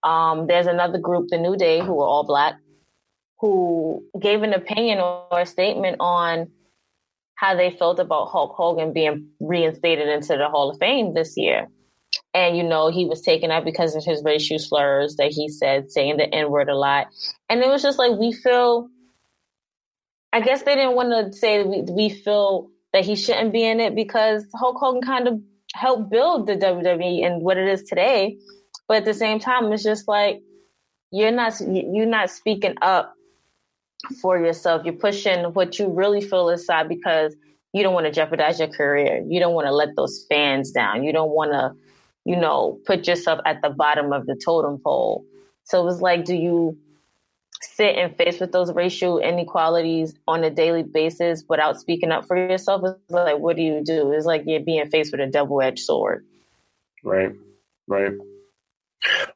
Um, 0.04 0.48
there's 0.48 0.68
another 0.68 0.98
group, 0.98 1.30
the 1.30 1.38
New 1.38 1.56
Day, 1.56 1.80
who 1.80 2.02
are 2.02 2.08
all 2.08 2.26
black, 2.26 2.56
who 3.40 4.04
gave 4.20 4.44
an 4.44 4.54
opinion 4.54 5.00
or 5.00 5.40
a 5.40 5.46
statement 5.46 5.98
on 6.02 6.50
how 7.36 7.56
they 7.56 7.72
felt 7.72 8.00
about 8.00 8.30
Hulk 8.30 8.54
Hogan 8.56 8.94
being 8.94 9.28
reinstated 9.40 10.08
into 10.08 10.38
the 10.38 10.50
Hall 10.50 10.70
of 10.70 10.78
Fame 10.80 11.14
this 11.14 11.34
year. 11.36 11.68
And, 12.34 12.56
you 12.58 12.64
know, 12.64 12.90
he 12.90 13.06
was 13.06 13.22
taken 13.22 13.52
out 13.52 13.66
because 13.66 13.96
of 13.96 14.04
his 14.04 14.24
racial 14.24 14.60
slurs 14.60 15.16
that 15.16 15.32
he 15.32 15.50
said, 15.50 15.92
saying 15.92 16.18
the 16.18 16.34
N 16.34 16.52
word 16.52 16.70
a 16.70 16.76
lot. 16.76 17.08
And 17.50 17.62
it 17.62 17.68
was 17.68 17.82
just 17.82 18.00
like, 18.00 18.18
we 18.18 18.32
feel, 18.32 18.90
I 20.32 20.42
guess 20.42 20.64
they 20.64 20.76
didn't 20.76 20.96
want 20.96 21.34
to 21.34 21.38
say 21.38 21.64
we, 21.64 21.82
we 21.82 22.10
feel 22.10 22.70
that 22.92 23.04
he 23.04 23.16
shouldn't 23.16 23.52
be 23.52 23.66
in 23.66 23.80
it 23.80 23.96
because 23.96 24.46
Hulk 24.56 24.78
Hogan 24.80 25.02
kind 25.02 25.28
of 25.28 25.42
helped 25.74 26.12
build 26.12 26.48
the 26.48 26.56
WWE 26.56 27.26
and 27.26 27.42
what 27.42 27.58
it 27.58 27.68
is 27.68 27.84
today. 27.84 28.38
But 28.88 28.98
at 28.98 29.06
the 29.06 29.14
same 29.14 29.40
time, 29.40 29.72
it's 29.74 29.84
just 29.84 30.08
like 30.08 30.42
you're 31.12 31.32
not 31.32 31.54
you're 31.62 32.06
not 32.06 32.30
speaking 32.30 32.76
up 32.82 33.14
for 34.22 34.38
yourself. 34.38 34.84
You're 34.86 34.94
pushing 34.94 35.46
what 35.54 35.80
you 35.80 35.88
really 35.90 36.22
feel 36.22 36.50
inside 36.50 36.90
because 36.90 37.36
you 37.74 37.84
don't 37.84 37.94
want 37.94 38.06
to 38.06 38.12
jeopardize 38.12 38.60
your 38.60 38.68
career. 38.68 39.24
You 39.28 39.40
don't 39.40 39.54
want 39.54 39.68
to 39.68 39.74
let 39.74 39.96
those 39.96 40.26
fans 40.30 40.72
down. 40.72 41.04
You 41.04 41.12
don't 41.12 41.32
want 41.32 41.52
to, 41.52 41.74
you 42.26 42.36
know, 42.36 42.80
put 42.86 43.08
yourself 43.08 43.40
at 43.46 43.62
the 43.62 43.70
bottom 43.70 44.14
of 44.14 44.26
the 44.26 44.36
totem 44.36 44.80
pole. 44.80 45.26
So 45.64 45.82
it 45.82 45.86
was 45.86 46.02
like, 46.02 46.26
do 46.26 46.36
you 46.36 46.78
sit 47.62 47.96
and 47.98 48.16
face 48.16 48.40
with 48.40 48.52
those 48.52 48.72
racial 48.74 49.20
inequalities 49.20 50.14
on 50.28 50.44
a 50.44 50.50
daily 50.50 50.84
basis 50.84 51.44
without 51.48 51.80
speaking 51.80 52.12
up 52.12 52.26
for 52.26 52.38
yourself? 52.38 52.84
It's 52.84 53.12
like, 53.12 53.40
what 53.40 53.56
do 53.56 53.64
you 53.64 53.82
do? 53.84 54.12
It's 54.12 54.26
like 54.26 54.44
you're 54.46 54.60
being 54.60 54.88
faced 54.90 55.12
with 55.12 55.22
a 55.22 55.28
double 55.28 55.62
edged 55.62 55.80
sword. 55.80 56.26
Right, 57.04 57.34
right. 57.88 58.14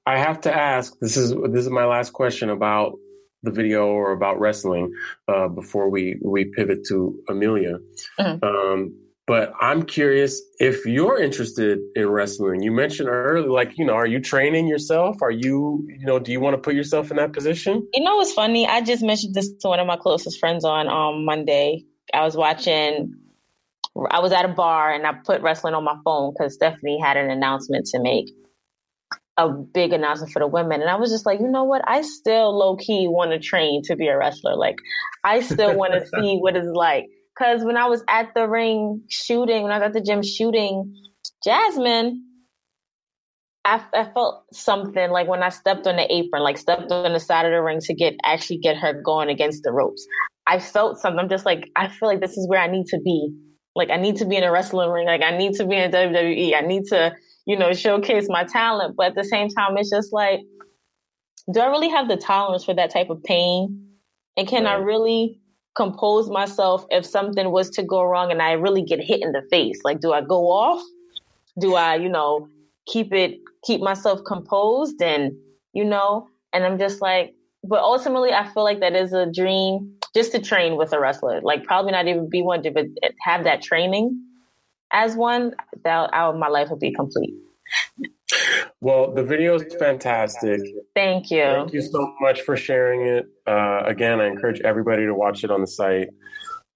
I 0.06 0.18
have 0.18 0.42
to 0.42 0.56
ask. 0.56 0.98
This 1.00 1.18
is 1.18 1.34
this 1.50 1.66
is 1.66 1.70
my 1.70 1.86
last 1.86 2.14
question 2.14 2.50
about 2.50 2.98
the 3.44 3.52
video 3.52 3.88
or 3.88 4.12
about 4.12 4.40
wrestling 4.40 4.94
uh, 5.28 5.48
before 5.48 5.90
we 5.90 6.20
we 6.24 6.46
pivot 6.46 6.86
to 6.88 7.20
Amelia. 7.30 7.80
Mm-hmm. 8.20 8.44
Um, 8.44 8.96
but 9.28 9.52
I'm 9.60 9.84
curious 9.84 10.42
if 10.60 10.86
you're 10.86 11.22
interested 11.22 11.80
in 11.96 12.08
wrestling. 12.08 12.64
You 12.64 12.72
mentioned 12.72 13.10
earlier, 13.10 13.50
like 13.50 13.78
you 13.78 13.86
know, 13.86 13.94
are 13.94 14.08
you 14.08 14.22
training 14.22 14.68
yourself? 14.68 15.22
Are 15.22 15.32
you 15.32 15.86
you 15.88 16.06
know, 16.06 16.18
do 16.18 16.32
you 16.32 16.40
want 16.40 16.54
to 16.56 16.62
put 16.62 16.76
yourself 16.76 17.12
in 17.12 17.18
that 17.18 17.34
position? 17.34 17.86
You 17.94 18.04
know, 18.04 18.20
it's 18.22 18.34
funny? 18.34 18.66
I 18.68 18.82
just 18.82 19.04
mentioned 19.04 19.36
this 19.36 19.52
to 19.62 19.68
one 19.68 19.80
of 19.80 19.88
my 19.88 19.98
closest 19.98 20.40
friends 20.40 20.64
on 20.64 20.88
um, 20.88 21.26
Monday. 21.26 21.86
I 22.14 22.24
was 22.24 22.38
watching. 22.38 23.16
I 24.12 24.20
was 24.20 24.32
at 24.32 24.46
a 24.46 24.50
bar 24.50 24.94
and 24.94 25.08
I 25.08 25.14
put 25.26 25.42
wrestling 25.42 25.74
on 25.74 25.84
my 25.84 25.96
phone 26.06 26.32
because 26.32 26.54
Stephanie 26.54 27.00
had 27.02 27.18
an 27.18 27.32
announcement 27.32 27.88
to 27.88 28.00
make 28.00 28.30
a 29.38 29.50
big 29.50 29.94
announcement 29.94 30.32
for 30.32 30.40
the 30.40 30.48
women. 30.48 30.82
And 30.82 30.90
I 30.90 30.96
was 30.96 31.12
just 31.12 31.26
like, 31.26 31.40
you 31.40 31.48
know 31.48 31.64
what? 31.64 31.82
I 31.88 32.02
still 32.02 32.58
low 32.58 32.76
key 32.76 33.08
want 33.08 33.32
to 33.32 33.40
train 33.40 33.84
to 33.84 33.96
be 33.96 34.08
a 34.08 34.18
wrestler. 34.18 34.56
Like, 34.56 34.78
I 35.24 35.42
still 35.42 35.76
want 35.76 35.94
to 35.94 36.06
see 36.22 36.38
what 36.38 36.56
it's 36.56 36.68
like. 36.74 37.06
Because 37.38 37.64
when 37.64 37.78
I 37.78 37.86
was 37.88 38.04
at 38.10 38.34
the 38.34 38.48
ring 38.48 39.04
shooting, 39.10 39.64
when 39.64 39.72
I 39.72 39.78
was 39.78 39.86
at 39.86 39.94
the 39.94 40.02
gym 40.02 40.24
shooting 40.24 40.96
Jasmine, 41.44 42.24
I, 43.64 43.84
I, 43.94 44.06
felt 44.14 44.46
something 44.54 45.12
like 45.12 45.28
when 45.28 45.44
I 45.44 45.50
stepped 45.50 45.86
on 45.88 45.98
the 45.98 46.12
apron, 46.12 46.42
like 46.42 46.58
stepped 46.58 46.92
on 46.92 47.14
the 47.14 47.20
side 47.20 47.46
of 47.46 47.52
the 47.52 47.62
ring 47.62 47.80
to 47.82 47.94
get 47.94 48.16
actually 48.24 48.60
get 48.60 48.78
her 48.78 48.94
going 48.94 49.30
against 49.30 49.64
the 49.64 49.72
ropes. 49.72 50.08
I 50.48 50.60
felt 50.60 50.98
something. 50.98 51.20
I'm 51.20 51.30
just 51.30 51.46
like, 51.46 51.70
I 51.76 51.90
feel 51.90 52.08
like 52.08 52.22
this 52.22 52.38
is 52.38 52.48
where 52.48 52.62
I 52.62 52.68
need 52.68 52.88
to 52.88 53.00
be. 53.00 53.30
Like, 53.76 53.90
I 53.92 53.98
need 53.98 54.16
to 54.18 54.26
be 54.26 54.38
in 54.38 54.44
a 54.44 54.52
wrestling 54.52 54.90
ring. 54.90 55.06
Like, 55.06 55.22
I 55.22 55.38
need 55.38 55.54
to 55.56 55.68
be 55.68 55.76
in 55.76 55.92
WWE. 55.92 56.56
I 56.56 56.62
need 56.62 56.86
to 56.88 57.14
you 57.48 57.58
know, 57.58 57.74
showcase 57.74 58.28
my 58.30 58.44
talent. 58.44 58.96
But 58.98 59.08
at 59.08 59.16
the 59.16 59.24
same 59.24 59.48
time, 59.50 59.78
it's 59.78 59.90
just 59.90 60.12
like, 60.12 60.42
do 61.52 61.62
I 61.62 61.68
really 61.68 61.90
have 61.90 62.10
the 62.10 62.18
tolerance 62.18 62.66
for 62.66 62.76
that 62.76 62.92
type 62.92 63.10
of 63.10 63.24
pain? 63.24 63.88
And 64.36 64.48
can 64.48 64.66
right. 64.66 64.74
I 64.74 64.76
really 64.76 65.40
compose 65.76 66.30
myself 66.30 66.86
if 66.92 67.06
something 67.06 67.50
was 67.52 67.70
to 67.72 67.84
go 67.84 68.04
wrong 68.04 68.32
and 68.32 68.42
I 68.42 68.52
really 68.52 68.84
get 68.84 69.00
hit 69.00 69.24
in 69.24 69.32
the 69.32 69.44
face? 69.50 69.80
Like, 69.86 70.02
do 70.02 70.12
I 70.12 70.22
go 70.22 70.52
off? 70.52 70.84
Do 71.58 71.76
I, 71.76 71.96
you 71.96 72.10
know, 72.10 72.50
keep 72.86 73.14
it, 73.14 73.40
keep 73.64 73.80
myself 73.80 74.20
composed 74.28 75.02
and, 75.02 75.32
you 75.74 75.86
know, 75.86 76.28
and 76.54 76.66
I'm 76.66 76.78
just 76.78 77.02
like, 77.02 77.34
but 77.64 77.80
ultimately, 77.80 78.34
I 78.34 78.48
feel 78.54 78.64
like 78.64 78.82
that 78.82 78.96
is 78.96 79.14
a 79.14 79.26
dream 79.26 79.96
just 80.14 80.32
to 80.34 80.40
train 80.40 80.78
with 80.78 80.94
a 80.94 81.00
wrestler. 81.00 81.42
Like, 81.42 81.64
probably 81.64 81.92
not 81.92 82.08
even 82.08 82.30
be 82.30 82.42
one, 82.42 82.62
but 82.62 82.86
have 83.22 83.46
that 83.46 83.62
training 83.62 84.22
as 84.92 85.16
one, 85.16 85.54
that 85.84 86.12
my 86.14 86.48
life 86.48 86.70
would 86.70 86.80
be 86.80 86.94
complete. 86.94 87.34
Well, 88.82 89.14
the 89.14 89.24
video 89.24 89.56
is 89.56 89.74
fantastic. 89.80 90.62
Thank 90.94 91.32
you. 91.32 91.44
Thank 91.44 91.74
you 91.74 91.82
so 91.82 92.14
much 92.20 92.42
for 92.42 92.56
sharing 92.56 93.02
it. 93.02 93.26
Uh, 93.48 93.82
again, 93.86 94.22
I 94.22 94.28
encourage 94.28 94.62
everybody 94.62 95.06
to 95.06 95.14
watch 95.14 95.44
it 95.44 95.52
on 95.52 95.62
the 95.62 95.68
site. 95.68 96.10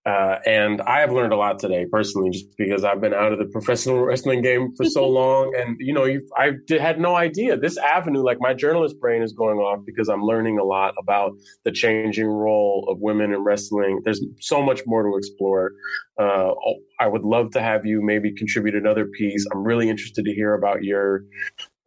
Uh, 0.03 0.37
and 0.47 0.81
I 0.81 1.01
have 1.01 1.11
learned 1.11 1.31
a 1.31 1.35
lot 1.35 1.59
today 1.59 1.85
personally, 1.85 2.31
just 2.31 2.57
because 2.57 2.83
I've 2.83 2.99
been 2.99 3.13
out 3.13 3.33
of 3.33 3.39
the 3.39 3.45
professional 3.45 3.99
wrestling 4.05 4.41
game 4.41 4.73
for 4.75 4.85
so 4.85 5.07
long. 5.07 5.53
And, 5.55 5.77
you 5.79 5.93
know, 5.93 6.05
I 6.35 6.51
did, 6.65 6.81
had 6.81 6.99
no 6.99 7.15
idea 7.15 7.55
this 7.55 7.77
avenue, 7.77 8.23
like 8.23 8.37
my 8.39 8.53
journalist 8.53 8.99
brain 8.99 9.21
is 9.21 9.31
going 9.31 9.59
off 9.59 9.85
because 9.85 10.09
I'm 10.09 10.23
learning 10.23 10.57
a 10.57 10.63
lot 10.63 10.95
about 10.97 11.33
the 11.65 11.71
changing 11.71 12.27
role 12.27 12.87
of 12.89 12.97
women 12.99 13.31
in 13.31 13.43
wrestling. 13.43 14.01
There's 14.03 14.23
so 14.39 14.61
much 14.63 14.81
more 14.87 15.03
to 15.03 15.15
explore. 15.15 15.73
Uh, 16.19 16.51
I 16.99 17.07
would 17.07 17.23
love 17.23 17.51
to 17.51 17.61
have 17.61 17.85
you 17.85 18.01
maybe 18.01 18.31
contribute 18.31 18.75
another 18.75 19.05
piece. 19.05 19.45
I'm 19.53 19.63
really 19.63 19.87
interested 19.87 20.25
to 20.25 20.33
hear 20.33 20.55
about 20.55 20.83
your 20.83 21.25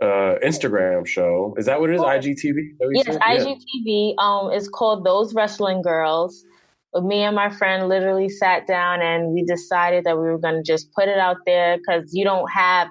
uh, 0.00 0.38
Instagram 0.44 1.04
show. 1.04 1.54
Is 1.56 1.66
that 1.66 1.80
what 1.80 1.90
it 1.90 1.94
is? 1.94 2.00
IGTV? 2.00 2.76
Yes, 2.92 3.08
IGTV. 3.08 4.14
Um, 4.18 4.52
it's 4.52 4.68
called 4.68 5.04
Those 5.04 5.34
Wrestling 5.34 5.82
Girls 5.82 6.44
me 7.02 7.22
and 7.22 7.34
my 7.34 7.50
friend 7.50 7.88
literally 7.88 8.28
sat 8.28 8.66
down 8.66 9.02
and 9.02 9.32
we 9.32 9.44
decided 9.44 10.04
that 10.04 10.16
we 10.16 10.24
were 10.24 10.38
going 10.38 10.54
to 10.54 10.62
just 10.62 10.92
put 10.92 11.08
it 11.08 11.18
out 11.18 11.38
there 11.46 11.78
because 11.78 12.10
you 12.12 12.24
don't 12.24 12.48
have 12.50 12.88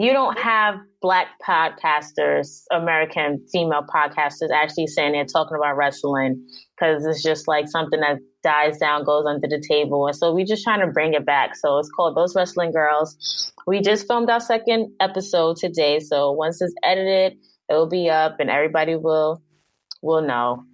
you 0.00 0.12
don't 0.12 0.38
have 0.38 0.76
black 1.02 1.26
podcasters 1.46 2.62
american 2.70 3.44
female 3.50 3.84
podcasters 3.92 4.50
actually 4.54 4.86
saying 4.86 5.12
they're 5.12 5.24
talking 5.24 5.56
about 5.56 5.76
wrestling 5.76 6.40
because 6.76 7.04
it's 7.04 7.22
just 7.22 7.48
like 7.48 7.68
something 7.68 8.00
that 8.00 8.18
dies 8.42 8.78
down 8.78 9.04
goes 9.04 9.26
under 9.26 9.48
the 9.48 9.62
table. 9.68 10.06
And 10.06 10.16
so 10.16 10.32
we're 10.32 10.46
just 10.46 10.62
trying 10.62 10.80
to 10.80 10.86
bring 10.86 11.14
it 11.14 11.26
back. 11.26 11.56
So 11.56 11.78
it's 11.78 11.90
called 11.90 12.16
those 12.16 12.34
wrestling 12.36 12.72
girls. 12.72 13.52
We 13.66 13.80
just 13.80 14.06
filmed 14.06 14.30
our 14.30 14.40
second 14.40 14.92
episode 15.00 15.56
today. 15.56 15.98
So 15.98 16.32
once 16.32 16.62
it's 16.62 16.74
edited 16.84 17.36
it 17.68 17.74
will 17.74 17.88
be 17.88 18.08
up 18.08 18.40
and 18.40 18.50
everybody 18.50 18.96
will 18.96 19.42
will 20.00 20.22
know 20.22 20.64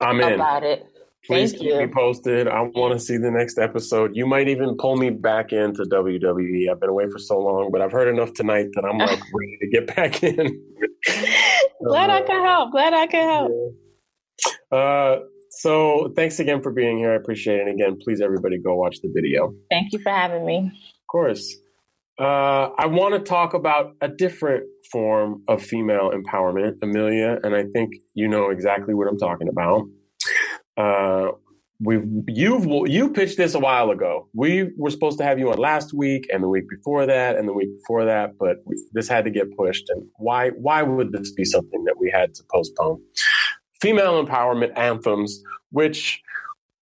I'm 0.00 0.20
in. 0.20 0.32
about 0.32 0.64
it 0.64 0.86
Please 1.26 1.50
Thank 1.50 1.62
keep 1.62 1.72
you. 1.72 1.78
me 1.78 1.86
posted. 1.86 2.48
I 2.48 2.62
want 2.62 2.94
to 2.94 2.98
see 2.98 3.18
the 3.18 3.30
next 3.30 3.58
episode. 3.58 4.12
You 4.14 4.26
might 4.26 4.48
even 4.48 4.76
pull 4.78 4.96
me 4.96 5.10
back 5.10 5.52
into 5.52 5.82
WWE. 5.82 6.70
I've 6.70 6.80
been 6.80 6.88
away 6.88 7.06
for 7.10 7.18
so 7.18 7.38
long, 7.38 7.70
but 7.70 7.82
I've 7.82 7.92
heard 7.92 8.08
enough 8.08 8.32
tonight 8.32 8.66
that 8.74 8.84
I'm 8.84 8.96
like 8.96 9.10
ready 9.34 9.58
to 9.60 9.68
get 9.68 9.94
back 9.94 10.22
in. 10.22 10.36
Glad 11.84 12.10
uh, 12.10 12.14
I 12.14 12.22
can 12.22 12.44
help. 12.44 12.72
Glad 12.72 12.94
I 12.94 13.06
can 13.06 13.28
help. 13.28 13.52
Yeah. 14.72 14.78
Uh, 14.78 15.20
so 15.50 16.12
thanks 16.16 16.40
again 16.40 16.62
for 16.62 16.72
being 16.72 16.96
here. 16.98 17.12
I 17.12 17.16
appreciate 17.16 17.56
it. 17.56 17.68
And 17.68 17.80
again, 17.80 17.98
please 18.02 18.22
everybody 18.22 18.58
go 18.58 18.74
watch 18.74 18.96
the 19.02 19.10
video. 19.14 19.52
Thank 19.70 19.92
you 19.92 19.98
for 19.98 20.10
having 20.10 20.46
me. 20.46 20.58
Of 20.58 21.06
course. 21.10 21.54
Uh, 22.18 22.70
I 22.78 22.86
want 22.86 23.14
to 23.14 23.20
talk 23.20 23.54
about 23.54 23.92
a 24.00 24.08
different 24.08 24.64
form 24.92 25.42
of 25.48 25.62
female 25.62 26.12
empowerment, 26.12 26.76
Amelia, 26.82 27.38
and 27.42 27.54
I 27.54 27.64
think 27.72 27.92
you 28.14 28.28
know 28.28 28.50
exactly 28.50 28.94
what 28.94 29.08
I'm 29.08 29.18
talking 29.18 29.48
about. 29.48 29.86
Uh, 30.80 31.32
we've 31.80 32.06
you've 32.28 32.66
you 32.88 33.10
pitched 33.10 33.36
this 33.36 33.54
a 33.54 33.58
while 33.58 33.90
ago. 33.90 34.28
We 34.34 34.70
were 34.76 34.90
supposed 34.90 35.18
to 35.18 35.24
have 35.24 35.38
you 35.38 35.50
on 35.50 35.58
last 35.58 35.92
week 35.92 36.26
and 36.32 36.42
the 36.42 36.48
week 36.48 36.68
before 36.68 37.06
that 37.06 37.36
and 37.36 37.46
the 37.48 37.52
week 37.52 37.70
before 37.80 38.04
that, 38.04 38.38
but 38.38 38.58
we, 38.64 38.82
this 38.92 39.08
had 39.08 39.24
to 39.24 39.30
get 39.30 39.54
pushed. 39.56 39.88
And 39.90 40.02
why 40.16 40.50
why 40.50 40.82
would 40.82 41.12
this 41.12 41.32
be 41.32 41.44
something 41.44 41.84
that 41.84 41.96
we 41.98 42.10
had 42.10 42.34
to 42.34 42.42
postpone? 42.52 43.00
Female 43.80 44.24
empowerment 44.24 44.76
anthems, 44.76 45.42
which 45.70 46.20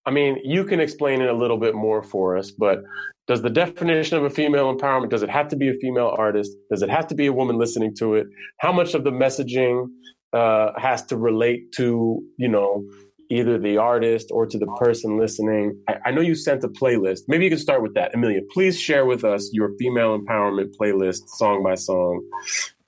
I 0.06 0.10
mean, 0.10 0.38
you 0.44 0.64
can 0.64 0.80
explain 0.80 1.20
it 1.20 1.28
a 1.28 1.34
little 1.34 1.58
bit 1.58 1.74
more 1.74 2.02
for 2.02 2.36
us, 2.36 2.50
but 2.50 2.82
does 3.26 3.42
the 3.42 3.50
definition 3.50 4.16
of 4.16 4.24
a 4.24 4.30
female 4.30 4.74
empowerment 4.74 5.10
does 5.10 5.22
it 5.22 5.28
have 5.28 5.48
to 5.48 5.56
be 5.56 5.68
a 5.68 5.74
female 5.74 6.14
artist? 6.16 6.52
Does 6.70 6.82
it 6.82 6.88
have 6.88 7.06
to 7.08 7.14
be 7.14 7.26
a 7.26 7.32
woman 7.32 7.58
listening 7.58 7.94
to 7.96 8.14
it? 8.14 8.26
How 8.58 8.72
much 8.72 8.94
of 8.94 9.04
the 9.04 9.10
messaging 9.10 9.88
uh, 10.32 10.70
has 10.78 11.02
to 11.06 11.16
relate 11.16 11.72
to 11.72 12.22
you 12.36 12.48
know 12.48 12.84
either 13.30 13.58
the 13.58 13.76
artist 13.76 14.28
or 14.30 14.46
to 14.46 14.58
the 14.58 14.66
person 14.78 15.18
listening. 15.18 15.80
I, 15.88 15.96
I, 16.06 16.10
know 16.10 16.20
you 16.20 16.34
sent 16.34 16.64
a 16.64 16.68
playlist. 16.68 17.22
Maybe 17.28 17.44
you 17.44 17.50
can 17.50 17.58
start 17.58 17.82
with 17.82 17.94
that. 17.94 18.14
Amelia, 18.14 18.40
please 18.52 18.80
share 18.80 19.04
with 19.04 19.24
us 19.24 19.50
your 19.52 19.70
female 19.78 20.18
empowerment 20.18 20.74
playlist, 20.76 21.28
song 21.28 21.62
by 21.62 21.74
song, 21.74 22.24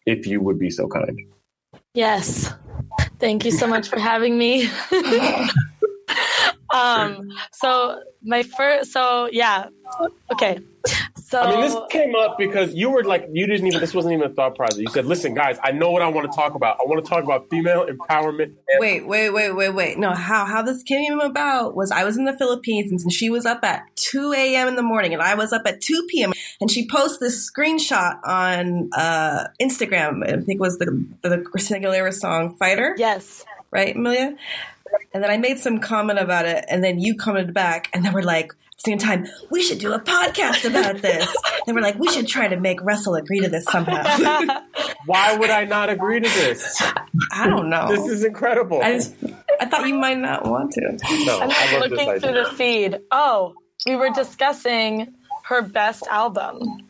if 0.06 0.26
you 0.26 0.40
would 0.40 0.58
be 0.58 0.70
so 0.70 0.88
kind. 0.88 1.20
Yes. 1.94 2.52
Thank 3.18 3.44
you 3.44 3.50
so 3.50 3.66
much 3.66 3.88
for 3.88 3.98
having 3.98 4.38
me. 4.38 4.68
um, 6.74 7.30
so 7.52 8.00
my 8.22 8.42
first, 8.42 8.92
so 8.92 9.28
yeah, 9.30 9.66
okay. 10.32 10.58
So 11.16 11.40
I 11.40 11.50
mean, 11.50 11.60
this 11.60 11.76
came 11.90 12.14
up 12.14 12.38
because 12.38 12.74
you 12.74 12.90
were 12.90 13.04
like, 13.04 13.28
you 13.32 13.46
didn't 13.46 13.66
even. 13.66 13.80
This 13.80 13.94
wasn't 13.94 14.14
even 14.14 14.30
a 14.30 14.34
thought 14.34 14.56
process. 14.56 14.78
You 14.78 14.88
said, 14.88 15.04
"Listen, 15.04 15.34
guys, 15.34 15.58
I 15.62 15.72
know 15.72 15.90
what 15.90 16.02
I 16.02 16.08
want 16.08 16.30
to 16.30 16.34
talk 16.34 16.54
about. 16.54 16.78
I 16.80 16.88
want 16.88 17.04
to 17.04 17.08
talk 17.08 17.22
about 17.22 17.50
female 17.50 17.86
empowerment." 17.86 18.54
Wait, 18.78 19.06
wait, 19.06 19.30
wait, 19.30 19.52
wait, 19.52 19.70
wait. 19.70 19.98
No, 19.98 20.12
how 20.12 20.46
how 20.46 20.62
this 20.62 20.82
came 20.82 21.20
about 21.20 21.76
was 21.76 21.90
I 21.90 22.04
was 22.04 22.16
in 22.16 22.24
the 22.24 22.36
Philippines 22.36 23.02
and 23.02 23.12
she 23.12 23.30
was 23.30 23.46
up 23.46 23.62
at 23.62 23.84
two 23.94 24.32
a.m. 24.32 24.68
in 24.68 24.76
the 24.76 24.82
morning 24.82 25.12
and 25.12 25.22
I 25.22 25.34
was 25.34 25.52
up 25.52 25.62
at 25.66 25.80
two 25.80 26.06
p.m. 26.08 26.32
and 26.60 26.70
she 26.70 26.88
posted 26.88 27.20
this 27.20 27.50
screenshot 27.50 28.18
on 28.24 28.90
uh, 28.96 29.44
Instagram. 29.60 30.24
I 30.24 30.32
think 30.42 30.56
it 30.56 30.60
was 30.60 30.78
the 30.78 31.06
the 31.22 31.38
Christina 31.38 31.86
Aguilera 31.86 32.12
song 32.12 32.56
"Fighter." 32.56 32.94
Yes, 32.98 33.44
right, 33.70 33.94
Amelia. 33.94 34.36
And 35.12 35.22
then 35.22 35.30
I 35.30 35.36
made 35.36 35.58
some 35.58 35.78
comment 35.80 36.18
about 36.18 36.46
it, 36.46 36.64
and 36.68 36.82
then 36.84 36.98
you 36.98 37.16
commented 37.16 37.52
back, 37.54 37.90
and 37.92 38.04
then 38.04 38.12
we're 38.12 38.22
like, 38.22 38.52
same 38.76 38.96
time, 38.96 39.26
we 39.50 39.62
should 39.62 39.78
do 39.78 39.92
a 39.92 40.00
podcast 40.00 40.64
about 40.68 40.98
this. 41.02 41.34
and 41.66 41.76
we're 41.76 41.82
like, 41.82 41.98
we 41.98 42.08
should 42.08 42.26
try 42.26 42.48
to 42.48 42.56
make 42.58 42.80
Russell 42.82 43.14
agree 43.14 43.40
to 43.40 43.48
this 43.48 43.64
somehow. 43.64 44.02
Why 45.06 45.36
would 45.36 45.50
I 45.50 45.64
not 45.64 45.90
agree 45.90 46.20
to 46.20 46.28
this? 46.28 46.80
I 47.32 47.46
don't 47.48 47.68
know. 47.68 47.88
This 47.88 48.06
is 48.06 48.24
incredible. 48.24 48.80
I 48.82 48.94
just, 48.94 49.14
I 49.60 49.66
thought 49.66 49.86
you 49.86 49.94
might 49.94 50.18
not 50.18 50.46
want 50.46 50.72
to. 50.72 50.98
No, 51.26 51.40
I'm 51.42 51.80
looking 51.80 52.20
through 52.20 52.44
the 52.44 52.50
feed. 52.56 53.00
Oh, 53.10 53.54
we 53.86 53.96
were 53.96 54.10
discussing 54.10 55.14
her 55.44 55.60
best 55.62 56.06
album. 56.06 56.88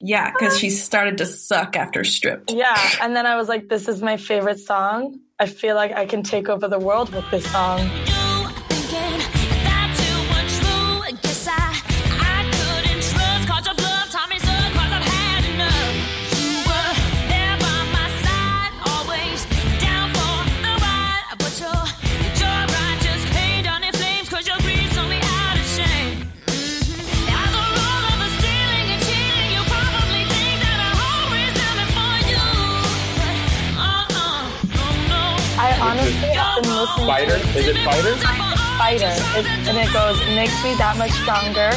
Yeah, 0.00 0.30
because 0.30 0.58
she 0.58 0.70
started 0.70 1.18
to 1.18 1.26
suck 1.26 1.76
after 1.76 2.04
Stripped. 2.04 2.52
Yeah, 2.52 2.76
and 3.00 3.16
then 3.16 3.26
I 3.26 3.36
was 3.36 3.48
like, 3.48 3.68
this 3.68 3.88
is 3.88 4.02
my 4.02 4.18
favorite 4.18 4.60
song. 4.60 5.20
I 5.40 5.46
feel 5.46 5.74
like 5.74 5.90
I 5.90 6.06
can 6.06 6.22
take 6.22 6.48
over 6.48 6.68
the 6.68 6.78
world 6.78 7.12
with 7.12 7.28
this 7.32 7.50
song. 7.50 7.80
Fighter? 37.24 37.58
Is 37.58 37.66
it 37.68 37.76
Fighter? 37.84 38.14
Fighter. 38.76 39.38
It, 39.38 39.46
and 39.68 39.78
it 39.78 39.92
goes, 39.92 40.18
makes 40.34 40.62
me 40.62 40.74
that 40.74 40.96
much 40.98 41.10
stronger, 41.12 41.70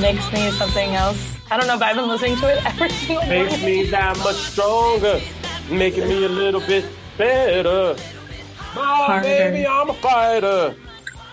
makes 0.00 0.30
me 0.32 0.50
something 0.58 0.94
else. 0.94 1.38
I 1.50 1.56
don't 1.56 1.66
know, 1.66 1.78
but 1.78 1.86
I've 1.88 1.96
been 1.96 2.08
listening 2.08 2.36
to 2.36 2.52
it 2.52 2.64
every 2.66 2.90
single 2.90 3.24
day. 3.24 3.42
Makes 3.44 3.62
me 3.62 3.86
that 3.86 4.18
much 4.18 4.36
stronger, 4.36 5.20
making 5.70 6.08
me 6.08 6.24
a 6.24 6.28
little 6.28 6.60
bit 6.60 6.84
better. 7.16 7.96
Oh, 8.76 9.20
baby, 9.22 9.66
I'm 9.66 9.88
a 9.88 9.94
fighter. 9.94 10.74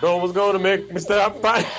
No 0.02 0.16
one's 0.16 0.32
gonna 0.32 0.58
make 0.60 0.90
me 0.92 1.00
stop 1.00 1.42
fighting. 1.42 1.70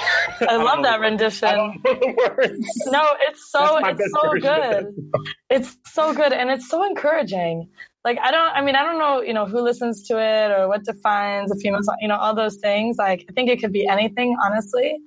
I 0.42 0.58
love 0.58 0.84
that 0.84 1.00
rendition. 1.00 1.82
No, 1.86 3.16
it's 3.22 3.50
so 3.50 3.78
it's 3.82 4.12
so 4.12 4.34
good. 4.40 5.12
It's 5.50 5.78
so 5.86 6.14
good 6.14 6.34
and 6.34 6.52
it's 6.52 6.70
so 6.70 6.84
encouraging 6.84 7.70
like 8.06 8.18
I 8.22 8.32
don't 8.32 8.50
I 8.56 8.62
mean 8.62 8.76
I 8.76 8.84
don't 8.84 8.98
know, 8.98 9.22
you 9.22 9.34
know, 9.34 9.46
who 9.46 9.62
listens 9.62 10.08
to 10.08 10.20
it 10.20 10.52
or 10.52 10.68
what 10.68 10.84
defines 10.84 11.52
a 11.52 11.56
female 11.56 11.84
song, 11.84 11.98
you 12.02 12.08
know, 12.08 12.16
all 12.16 12.34
those 12.34 12.58
things. 12.58 12.98
Like 12.98 13.26
I 13.30 13.34
think 13.34 13.50
it 13.50 13.60
could 13.60 13.74
be 13.74 13.88
anything, 13.88 14.36
honestly. 14.44 14.98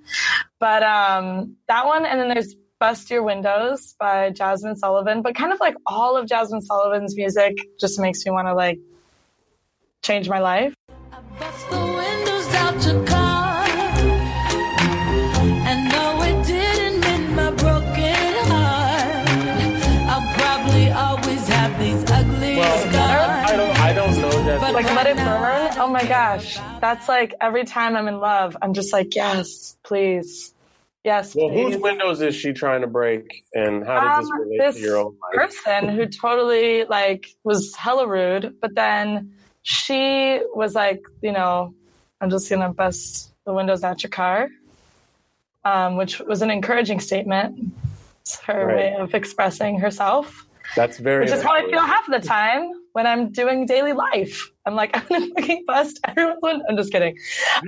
But 0.58 0.82
um 0.82 1.56
that 1.68 1.86
one 1.86 2.04
and 2.04 2.20
then 2.20 2.28
there's 2.28 2.54
Bust 2.78 3.10
Your 3.10 3.22
Windows 3.22 3.94
by 3.98 4.30
Jazmine 4.30 4.76
Sullivan, 4.76 5.22
but 5.22 5.34
kind 5.36 5.52
of 5.52 5.60
like 5.60 5.76
all 5.86 6.16
of 6.16 6.26
Jazmine 6.26 6.62
Sullivan's 6.62 7.16
music 7.16 7.56
just 7.78 7.98
makes 8.00 8.24
me 8.26 8.32
want 8.32 8.48
to 8.48 8.54
like 8.54 8.80
change 10.02 10.28
my 10.28 10.40
life. 10.40 10.74
Like 25.14 25.26
let 25.26 25.68
it 25.68 25.74
burn. 25.74 25.82
Oh 25.82 25.88
my 25.88 26.04
gosh. 26.04 26.56
That's 26.80 27.08
like 27.08 27.34
every 27.40 27.64
time 27.64 27.96
I'm 27.96 28.08
in 28.08 28.18
love, 28.18 28.56
I'm 28.60 28.74
just 28.74 28.92
like, 28.92 29.14
yes, 29.14 29.76
please. 29.82 30.54
Yes. 31.04 31.34
Well, 31.34 31.48
please. 31.48 31.74
whose 31.74 31.82
windows 31.82 32.20
is 32.20 32.34
she 32.34 32.52
trying 32.52 32.82
to 32.82 32.86
break, 32.86 33.44
and 33.54 33.84
how 33.84 34.00
does 34.00 34.24
this 34.24 34.30
um, 34.30 34.40
relate 34.40 34.58
this 34.58 34.76
to 34.76 34.80
your 34.82 34.96
own 34.98 35.16
life? 35.34 35.50
Person 35.50 35.88
who 35.88 36.06
totally 36.06 36.84
like 36.84 37.26
was 37.42 37.74
hella 37.74 38.06
rude, 38.06 38.54
but 38.60 38.74
then 38.74 39.34
she 39.62 40.40
was 40.54 40.74
like, 40.74 41.02
you 41.20 41.32
know, 41.32 41.74
I'm 42.20 42.30
just 42.30 42.48
gonna 42.48 42.72
bust 42.72 43.34
the 43.44 43.52
windows 43.52 43.82
out 43.82 44.04
your 44.04 44.10
car, 44.10 44.48
um, 45.64 45.96
which 45.96 46.20
was 46.20 46.40
an 46.40 46.50
encouraging 46.52 47.00
statement. 47.00 47.72
It's 48.20 48.38
her 48.42 48.64
right. 48.64 48.76
way 48.76 48.94
of 48.94 49.12
expressing 49.14 49.80
herself. 49.80 50.46
That's 50.76 50.98
very. 50.98 51.24
Which 51.24 51.34
is 51.34 51.42
how 51.42 51.52
I 51.52 51.68
feel 51.68 51.80
half 51.80 52.06
the 52.08 52.20
time 52.20 52.70
when 52.92 53.06
I'm 53.06 53.32
doing 53.32 53.66
daily 53.66 53.92
life. 53.92 54.50
I'm 54.66 54.74
like, 54.74 54.90
I'm 54.94 55.06
gonna 55.08 55.28
fucking 55.34 55.64
bust 55.66 56.00
everyone's 56.04 56.40
window. 56.42 56.64
I'm 56.68 56.76
just 56.76 56.92
kidding. 56.92 57.16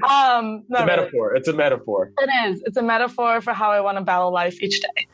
Um, 0.09 0.65
it's 0.69 0.81
a 0.81 0.87
metaphor. 0.87 1.29
Really. 1.29 1.39
It's 1.41 1.49
a 1.49 1.53
metaphor. 1.53 2.13
It 2.19 2.51
is. 2.51 2.63
It's 2.65 2.77
a 2.77 2.83
metaphor 2.83 3.41
for 3.41 3.53
how 3.53 3.71
I 3.71 3.81
want 3.81 3.99
to 3.99 4.05
battle 4.05 4.33
life 4.33 4.63
each 4.63 4.81
day. 4.81 5.07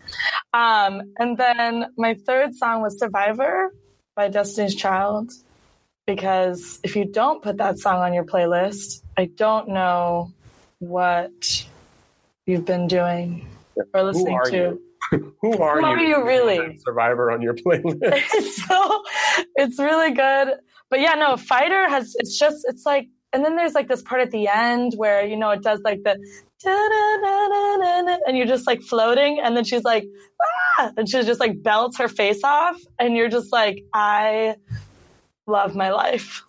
Um, 0.53 1.12
and 1.18 1.37
then 1.37 1.87
my 1.96 2.14
third 2.14 2.55
song 2.55 2.83
was 2.83 2.99
Survivor 2.99 3.73
by 4.16 4.29
Destiny's 4.29 4.75
Child. 4.75 5.33
Because 6.07 6.81
if 6.83 6.96
you 6.96 7.05
don't 7.05 7.40
put 7.40 7.59
that 7.59 7.79
song 7.79 8.01
on 8.01 8.12
your 8.14 8.25
playlist, 8.25 9.03
I 9.16 9.27
don't 9.27 9.68
know 9.68 10.33
what 10.81 11.64
you've 12.46 12.64
been 12.64 12.88
doing 12.88 13.46
or 13.94 14.03
listening 14.03 14.40
to. 14.46 14.57
You? 14.57 14.83
Who 15.11 15.59
are 15.59 15.81
Who 15.81 15.87
you? 15.87 15.87
Are 15.87 16.01
you 16.01 16.25
really? 16.25 16.79
Survivor 16.85 17.31
on 17.31 17.42
your 17.42 17.55
playlist. 17.55 18.23
so 18.68 19.03
it's 19.57 19.79
really 19.79 20.12
good. 20.12 20.55
But 20.88 21.01
yeah, 21.01 21.14
no, 21.14 21.37
Fighter 21.37 21.88
has 21.88 22.14
it's 22.18 22.38
just 22.38 22.64
it's 22.68 22.85
like 22.87 23.09
and 23.33 23.44
then 23.44 23.57
there's 23.57 23.75
like 23.75 23.88
this 23.88 24.03
part 24.03 24.20
at 24.20 24.31
the 24.31 24.49
end 24.49 24.92
where 24.96 25.25
you 25.27 25.37
know 25.37 25.51
it 25.51 25.62
does 25.62 25.81
like 25.85 26.03
the 26.03 26.18
and 28.27 28.37
you're 28.37 28.46
just 28.46 28.66
like 28.66 28.83
floating 28.83 29.40
and 29.42 29.57
then 29.57 29.64
she's 29.64 29.83
like 29.83 30.05
ah! 30.79 30.92
and 30.96 31.09
she 31.09 31.23
just 31.23 31.40
like 31.40 31.62
belts 31.62 31.99
her 31.99 32.09
face 32.09 32.44
off 32.44 32.77
and 32.99 33.16
you're 33.16 33.31
just 33.31 33.53
like 33.53 33.85
I 33.94 34.57
love 35.46 35.75
my 35.75 35.90
life 35.90 36.44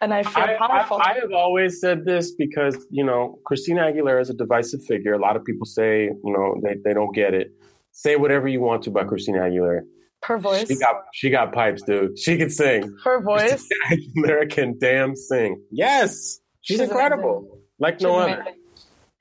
and 0.00 0.14
I 0.14 0.22
feel 0.22 0.44
I, 0.44 0.56
powerful. 0.56 0.98
I, 0.98 1.10
I, 1.10 1.14
have 1.20 1.32
always 1.32 1.80
said 1.80 2.04
this 2.04 2.32
because 2.32 2.76
you 2.90 3.04
know 3.04 3.40
Christina 3.44 3.82
Aguilera 3.82 4.20
is 4.20 4.30
a 4.30 4.34
divisive 4.34 4.84
figure. 4.84 5.12
A 5.14 5.18
lot 5.18 5.34
of 5.36 5.44
people 5.44 5.66
say 5.66 6.04
you 6.04 6.20
know 6.24 6.60
they, 6.62 6.76
they 6.84 6.94
don't 6.94 7.14
get 7.14 7.34
it 7.34 7.52
say 7.98 8.14
whatever 8.14 8.46
you 8.46 8.60
want 8.60 8.84
to 8.84 8.90
about 8.90 9.08
Christina 9.08 9.40
Aguilera. 9.40 9.80
Her 10.22 10.38
voice. 10.38 10.68
She 10.68 10.76
got 10.76 10.94
she 11.12 11.30
got 11.30 11.52
pipes, 11.52 11.82
dude. 11.82 12.18
She 12.18 12.36
can 12.36 12.50
sing. 12.50 12.96
Her 13.04 13.20
voice. 13.20 13.66
Christina 13.68 13.80
Aguilera 13.90 14.50
can 14.50 14.78
damn 14.78 15.16
sing. 15.16 15.60
Yes, 15.70 16.40
she's, 16.60 16.76
she's 16.76 16.80
incredible, 16.80 17.38
amazing. 17.38 17.60
like 17.78 17.94
she's 17.94 18.02
no 18.02 18.18
amazing. 18.20 18.40
other. 18.40 18.54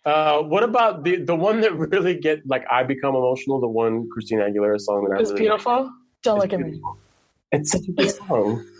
Uh, 0.05 0.41
what 0.43 0.63
about 0.63 1.03
the 1.03 1.17
the 1.17 1.35
one 1.35 1.61
that 1.61 1.75
really 1.75 2.15
get 2.15 2.39
like 2.47 2.65
I 2.71 2.83
become 2.83 3.15
emotional? 3.15 3.59
The 3.59 3.67
one 3.67 4.07
Christina 4.11 4.43
Aguilera 4.43 4.79
song 4.79 5.07
that 5.09 5.17
I 5.17 5.21
it's 5.21 5.31
really 5.31 5.41
beautiful. 5.43 5.83
Like. 5.83 5.91
Don't 6.23 6.39
look 6.39 6.53
at 6.53 6.59
me. 6.59 6.81
It's 7.51 7.71
such 7.71 7.87
a 7.87 7.91
good 7.91 8.11
song. 8.11 8.65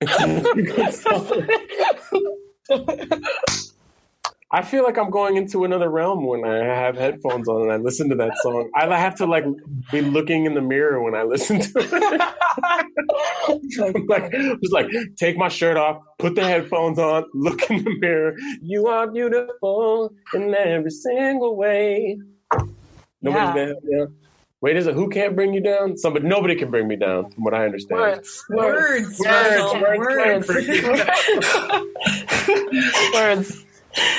It's 0.00 1.02
such 1.02 1.32
a 1.32 1.42
good 1.42 1.98
song. 2.68 3.58
I 4.50 4.62
feel 4.62 4.82
like 4.82 4.96
I'm 4.96 5.10
going 5.10 5.36
into 5.36 5.64
another 5.64 5.90
realm 5.90 6.24
when 6.24 6.42
I 6.42 6.64
have 6.64 6.96
headphones 6.96 7.48
on 7.48 7.60
and 7.62 7.72
I 7.72 7.76
listen 7.76 8.08
to 8.08 8.14
that 8.16 8.38
song. 8.38 8.70
I 8.74 8.98
have 8.98 9.16
to 9.16 9.26
like 9.26 9.44
be 9.92 10.00
looking 10.00 10.46
in 10.46 10.54
the 10.54 10.62
mirror 10.62 11.02
when 11.02 11.14
I 11.14 11.24
listen 11.24 11.60
to 11.60 11.70
it. 11.76 11.92
like, 14.08 14.32
just 14.32 14.72
like 14.72 14.86
take 15.16 15.36
my 15.36 15.50
shirt 15.50 15.76
off, 15.76 16.02
put 16.18 16.34
the 16.34 16.44
headphones 16.44 16.98
on, 16.98 17.26
look 17.34 17.70
in 17.70 17.84
the 17.84 17.94
mirror. 17.98 18.34
You 18.62 18.86
are 18.86 19.06
beautiful 19.10 20.14
in 20.32 20.54
every 20.54 20.92
single 20.92 21.54
way. 21.54 22.16
Nobody's 23.20 23.74
yeah. 23.84 23.98
yeah. 23.98 24.06
Wait, 24.60 24.76
is 24.76 24.88
it 24.88 24.94
who 24.94 25.08
can't 25.08 25.36
bring 25.36 25.52
you 25.52 25.60
down? 25.60 25.96
Somebody, 25.96 26.26
nobody 26.26 26.56
can 26.56 26.68
bring 26.70 26.88
me 26.88 26.96
down, 26.96 27.30
from 27.30 27.44
what 27.44 27.54
I 27.54 27.66
understand. 27.66 28.00
Words, 28.00 28.44
words, 28.48 29.20
words, 29.20 29.72
words. 29.74 30.48
words. 30.48 30.50
words. 33.14 33.64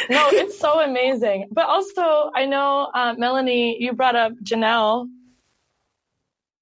No, 0.09 0.27
it's 0.31 0.59
so 0.59 0.81
amazing. 0.81 1.47
But 1.51 1.67
also, 1.67 2.31
I 2.35 2.45
know 2.45 2.89
uh, 2.93 3.13
Melanie, 3.17 3.77
you 3.79 3.93
brought 3.93 4.15
up 4.15 4.33
Janelle 4.43 5.07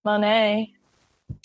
Monáe. 0.06 0.74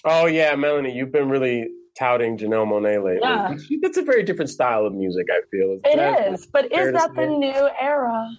Oh 0.04 0.26
yeah, 0.26 0.54
Melanie, 0.56 0.94
you've 0.94 1.12
been 1.12 1.28
really 1.28 1.68
touting 1.96 2.36
Janelle 2.36 2.66
Monáe 2.66 3.02
lately. 3.02 3.20
Yeah. 3.22 3.54
It's 3.82 3.96
a 3.96 4.02
very 4.02 4.22
different 4.22 4.50
style 4.50 4.86
of 4.86 4.94
music. 4.94 5.26
I 5.30 5.40
feel 5.50 5.72
is 5.72 5.80
it 5.84 6.32
is, 6.32 6.46
but 6.46 6.72
is 6.72 6.92
that 6.92 7.14
the 7.14 7.26
new 7.26 7.68
era? 7.80 8.36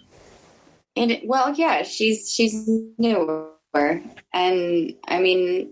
And 0.95 1.21
well, 1.25 1.53
yeah, 1.55 1.83
she's 1.83 2.31
she's 2.31 2.69
newer 2.97 3.53
and 4.33 4.93
I 5.07 5.19
mean, 5.19 5.71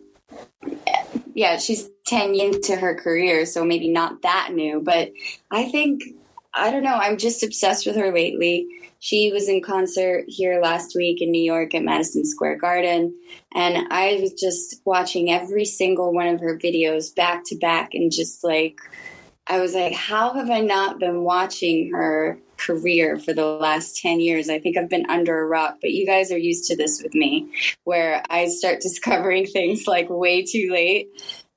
yeah, 1.34 1.58
she's 1.58 1.90
10 2.08 2.36
into 2.36 2.76
her 2.76 2.96
career, 2.96 3.46
so 3.46 3.64
maybe 3.64 3.90
not 3.90 4.22
that 4.24 4.50
new, 4.54 4.82
but 4.82 5.12
I 5.52 5.70
think, 5.70 6.04
I 6.54 6.72
don't 6.72 6.84
know, 6.84 6.96
I'm 6.96 7.18
just 7.18 7.44
obsessed 7.44 7.86
with 7.86 7.96
her 7.96 8.14
lately. 8.14 8.68
She 9.00 9.32
was 9.32 9.50
in 9.50 9.62
concert 9.62 10.26
here 10.28 10.62
last 10.62 10.94
week 10.96 11.22
in 11.22 11.32
New 11.32 11.42
York 11.42 11.74
at 11.74 11.84
Madison 11.84 12.26
Square 12.26 12.58
Garden, 12.58 13.16
and 13.54 13.88
I 13.92 14.20
was 14.22 14.34
just 14.34 14.82
watching 14.86 15.32
every 15.32 15.66
single 15.66 16.14
one 16.14 16.28
of 16.28 16.42
her 16.42 16.58
videos 16.58 17.16
back 17.16 17.44
to 17.46 17.58
back 17.58 17.94
and 17.94 18.12
just 18.12 18.44
like, 18.44 18.80
I 19.48 19.60
was 19.60 19.74
like, 19.74 19.94
how 19.94 20.34
have 20.34 20.50
I 20.50 20.60
not 20.60 21.00
been 21.00 21.24
watching 21.24 21.92
her 21.94 22.38
career 22.66 23.18
for 23.18 23.34
the 23.34 23.46
last 23.46 23.98
10 23.98 24.20
years. 24.20 24.50
I 24.50 24.60
think 24.60 24.78
I've 24.78 24.90
been 24.90 25.10
under 25.10 25.40
a 25.40 25.48
rock, 25.48 25.78
but 25.82 25.92
you 25.92 26.06
guys 26.06 26.32
are 26.32 26.38
used 26.38 26.66
to 26.66 26.76
this 26.76 27.02
with 27.02 27.14
me, 27.14 27.52
where 27.84 28.24
I 28.30 28.48
start 28.48 28.80
discovering 28.82 29.46
things 29.46 29.88
like 29.88 30.10
way 30.10 30.44
too 30.44 30.70
late. 30.72 31.10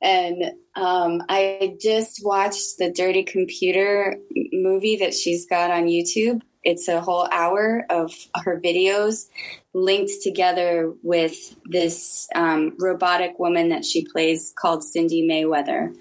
And 0.04 0.52
um, 0.76 1.22
I 1.30 1.76
just 1.80 2.20
watched 2.22 2.76
the 2.78 2.92
Dirty 2.92 3.24
Computer 3.24 4.16
movie 4.52 4.96
that 4.96 5.14
she's 5.14 5.46
got 5.46 5.70
on 5.70 5.84
YouTube. 5.84 6.42
It's 6.62 6.88
a 6.88 7.00
whole 7.00 7.26
hour 7.32 7.86
of 7.88 8.12
her 8.42 8.60
videos 8.60 9.28
linked 9.72 10.12
together 10.22 10.92
with 11.02 11.56
this 11.64 12.28
um, 12.34 12.76
robotic 12.78 13.38
woman 13.38 13.70
that 13.70 13.84
she 13.84 14.04
plays 14.04 14.52
called 14.56 14.82
Cindi 14.82 15.26
Mayweather 15.26 15.94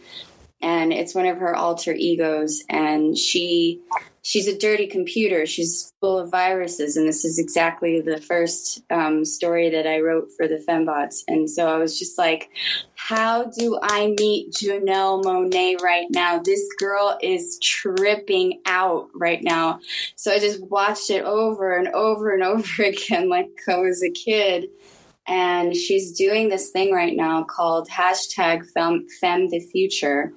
and 0.63 0.93
it's 0.93 1.13
one 1.13 1.25
of 1.25 1.39
her 1.39 1.55
alter 1.55 1.93
egos. 1.93 2.63
And 2.69 3.17
she 3.17 3.81
she's 4.21 4.47
a 4.47 4.57
dirty 4.57 4.87
computer. 4.87 5.45
She's 5.45 5.93
full 5.99 6.17
of 6.17 6.31
viruses. 6.31 6.95
And 6.95 7.05
this 7.05 7.25
is 7.25 7.37
exactly 7.37 7.99
the 7.99 8.21
first 8.21 8.81
um, 8.89 9.25
story 9.25 9.69
that 9.69 9.85
i 9.85 9.99
wrote 9.99 10.29
for 10.35 10.47
the 10.47 10.63
fembots. 10.67 11.23
And 11.27 11.49
so 11.49 11.67
i 11.67 11.77
was 11.77 11.99
just 11.99 12.17
like 12.17 12.49
how 12.95 13.43
do 13.43 13.77
i 13.83 14.15
meet 14.17 14.53
janelle 14.53 15.21
monáe 15.23 15.79
right 15.81 16.07
now? 16.09 16.39
This 16.39 16.65
girl 16.79 17.17
is 17.21 17.59
tripping 17.61 18.61
out 18.65 19.09
right 19.13 19.43
now. 19.43 19.81
So 20.15 20.31
i 20.31 20.39
just 20.39 20.63
watched 20.63 21.09
it 21.09 21.25
over 21.25 21.75
and 21.75 21.89
over 21.89 22.33
and 22.33 22.43
over 22.43 22.83
again 22.83 23.27
like 23.27 23.49
i 23.67 23.77
was 23.77 24.01
a 24.01 24.09
kid 24.09 24.69
and 25.27 25.75
she's 25.75 26.17
doing 26.17 26.49
this 26.49 26.69
thing 26.71 26.93
right 26.93 27.15
now 27.15 27.43
called 27.43 27.89
hashtag 27.89 28.69
fem, 28.71 29.07
fem 29.21 29.49
the 29.49 29.59
future 29.59 30.33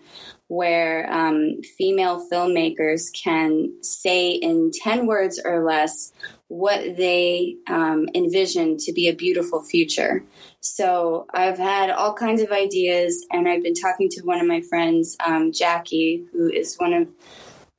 where 0.48 1.10
um, 1.12 1.60
female 1.76 2.24
filmmakers 2.30 3.12
can 3.12 3.72
say 3.82 4.30
in 4.30 4.70
10 4.72 5.06
words 5.06 5.40
or 5.44 5.64
less 5.64 6.12
what 6.48 6.96
they 6.96 7.56
um, 7.68 8.06
envision 8.14 8.76
to 8.76 8.92
be 8.92 9.08
a 9.08 9.14
beautiful 9.14 9.60
future. 9.60 10.22
So 10.60 11.26
I've 11.34 11.58
had 11.58 11.90
all 11.90 12.14
kinds 12.14 12.40
of 12.40 12.52
ideas, 12.52 13.26
and 13.32 13.48
I've 13.48 13.62
been 13.62 13.74
talking 13.74 14.08
to 14.10 14.22
one 14.22 14.40
of 14.40 14.46
my 14.46 14.60
friends, 14.60 15.16
um, 15.26 15.50
Jackie, 15.50 16.24
who 16.32 16.48
is 16.48 16.76
one 16.76 16.92
of 16.92 17.08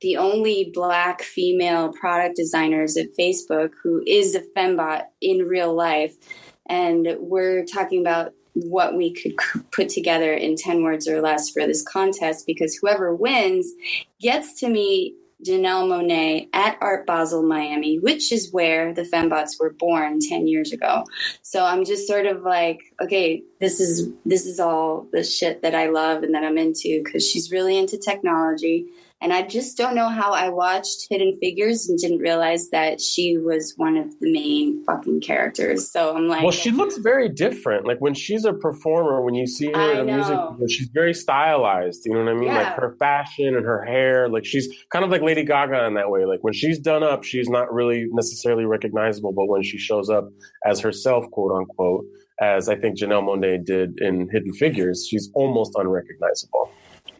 the 0.00 0.18
only 0.18 0.70
black 0.72 1.22
female 1.22 1.92
product 1.92 2.36
designers 2.36 2.96
at 2.96 3.16
Facebook 3.18 3.72
who 3.82 4.02
is 4.06 4.34
a 4.34 4.42
fembot 4.56 5.04
in 5.20 5.38
real 5.38 5.74
life 5.74 6.14
and 6.68 7.16
we're 7.20 7.64
talking 7.64 8.00
about 8.00 8.32
what 8.54 8.96
we 8.96 9.12
could 9.12 9.34
put 9.70 9.88
together 9.88 10.32
in 10.32 10.56
10 10.56 10.82
words 10.82 11.06
or 11.06 11.20
less 11.20 11.50
for 11.50 11.66
this 11.66 11.82
contest 11.82 12.46
because 12.46 12.74
whoever 12.74 13.14
wins 13.14 13.72
gets 14.20 14.58
to 14.60 14.68
meet 14.68 15.14
Janelle 15.46 15.86
Monáe 15.86 16.48
at 16.52 16.76
Art 16.80 17.06
Basel 17.06 17.44
Miami, 17.44 17.98
which 18.00 18.32
is 18.32 18.52
where 18.52 18.92
the 18.92 19.02
Fembots 19.02 19.52
were 19.60 19.72
born 19.72 20.18
10 20.20 20.48
years 20.48 20.72
ago. 20.72 21.04
So 21.42 21.64
I'm 21.64 21.84
just 21.84 22.08
sort 22.08 22.26
of 22.26 22.42
like, 22.42 22.80
okay, 23.00 23.42
this 23.60 23.78
is 23.78 24.10
this 24.24 24.46
is 24.46 24.58
all 24.58 25.06
the 25.12 25.22
shit 25.22 25.62
that 25.62 25.76
I 25.76 25.88
love 25.88 26.24
and 26.24 26.34
that 26.34 26.42
I'm 26.42 26.58
into 26.58 27.02
because 27.04 27.24
she's 27.24 27.52
really 27.52 27.78
into 27.78 27.98
technology. 27.98 28.86
And 29.20 29.32
I 29.32 29.42
just 29.42 29.76
don't 29.76 29.96
know 29.96 30.08
how 30.08 30.32
I 30.32 30.48
watched 30.48 31.06
Hidden 31.10 31.38
Figures 31.40 31.88
and 31.88 31.98
didn't 31.98 32.18
realize 32.18 32.70
that 32.70 33.00
she 33.00 33.36
was 33.36 33.74
one 33.76 33.96
of 33.96 34.16
the 34.20 34.32
main 34.32 34.84
fucking 34.84 35.22
characters. 35.22 35.90
So 35.90 36.16
I'm 36.16 36.28
like, 36.28 36.42
well, 36.42 36.52
she 36.52 36.70
looks 36.70 36.98
very 36.98 37.28
different. 37.28 37.84
Like 37.84 37.98
when 37.98 38.14
she's 38.14 38.44
a 38.44 38.52
performer, 38.52 39.20
when 39.20 39.34
you 39.34 39.48
see 39.48 39.72
her 39.72 39.92
in 39.92 40.06
the 40.06 40.12
music, 40.12 40.38
she's 40.70 40.88
very 40.88 41.14
stylized. 41.14 42.02
You 42.06 42.14
know 42.14 42.24
what 42.24 42.30
I 42.30 42.34
mean? 42.34 42.44
Yeah. 42.44 42.58
Like 42.58 42.76
her 42.76 42.96
fashion 43.00 43.56
and 43.56 43.66
her 43.66 43.84
hair. 43.84 44.28
Like 44.28 44.44
she's 44.44 44.68
kind 44.90 45.04
of 45.04 45.10
like 45.10 45.22
Lady 45.22 45.42
Gaga 45.42 45.86
in 45.86 45.94
that 45.94 46.10
way. 46.10 46.24
Like 46.24 46.40
when 46.42 46.52
she's 46.52 46.78
done 46.78 47.02
up, 47.02 47.24
she's 47.24 47.48
not 47.48 47.72
really 47.72 48.06
necessarily 48.12 48.66
recognizable, 48.66 49.32
but 49.32 49.46
when 49.46 49.64
she 49.64 49.78
shows 49.78 50.08
up 50.08 50.28
as 50.64 50.78
herself, 50.78 51.28
quote 51.32 51.50
unquote, 51.50 52.04
as 52.40 52.68
I 52.68 52.76
think 52.76 52.96
Janelle 52.96 53.24
Monáe 53.24 53.64
did 53.64 53.98
in 54.00 54.28
Hidden 54.30 54.52
Figures, 54.52 55.08
she's 55.10 55.28
almost 55.34 55.72
unrecognizable. 55.74 56.70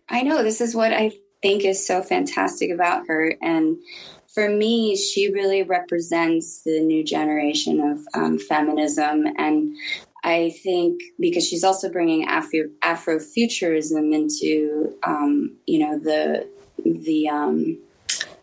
I 0.09 0.23
know 0.23 0.45
this 0.45 0.61
is 0.61 0.77
what 0.77 0.93
I 0.93 1.11
think 1.43 1.65
is 1.65 1.87
so 1.87 2.03
fantastic 2.03 2.71
about 2.71 3.07
her. 3.07 3.35
And 3.41 3.79
for 4.27 4.49
me, 4.49 4.97
she 4.97 5.33
really 5.33 5.63
represents 5.63 6.63
the 6.63 6.81
new 6.81 7.03
generation 7.05 7.81
of 7.81 8.07
um, 8.15 8.39
feminism. 8.39 9.27
And 9.37 9.77
I 10.25 10.51
think 10.63 11.01
because 11.19 11.47
she's 11.47 11.65
also 11.65 11.91
bringing 11.91 12.27
Afro 12.27 12.69
Afrofuturism 12.83 14.15
into, 14.15 14.95
um, 15.05 15.57
you 15.67 15.79
know, 15.79 15.99
the 15.99 16.49
the 16.85 17.29
um, 17.29 17.79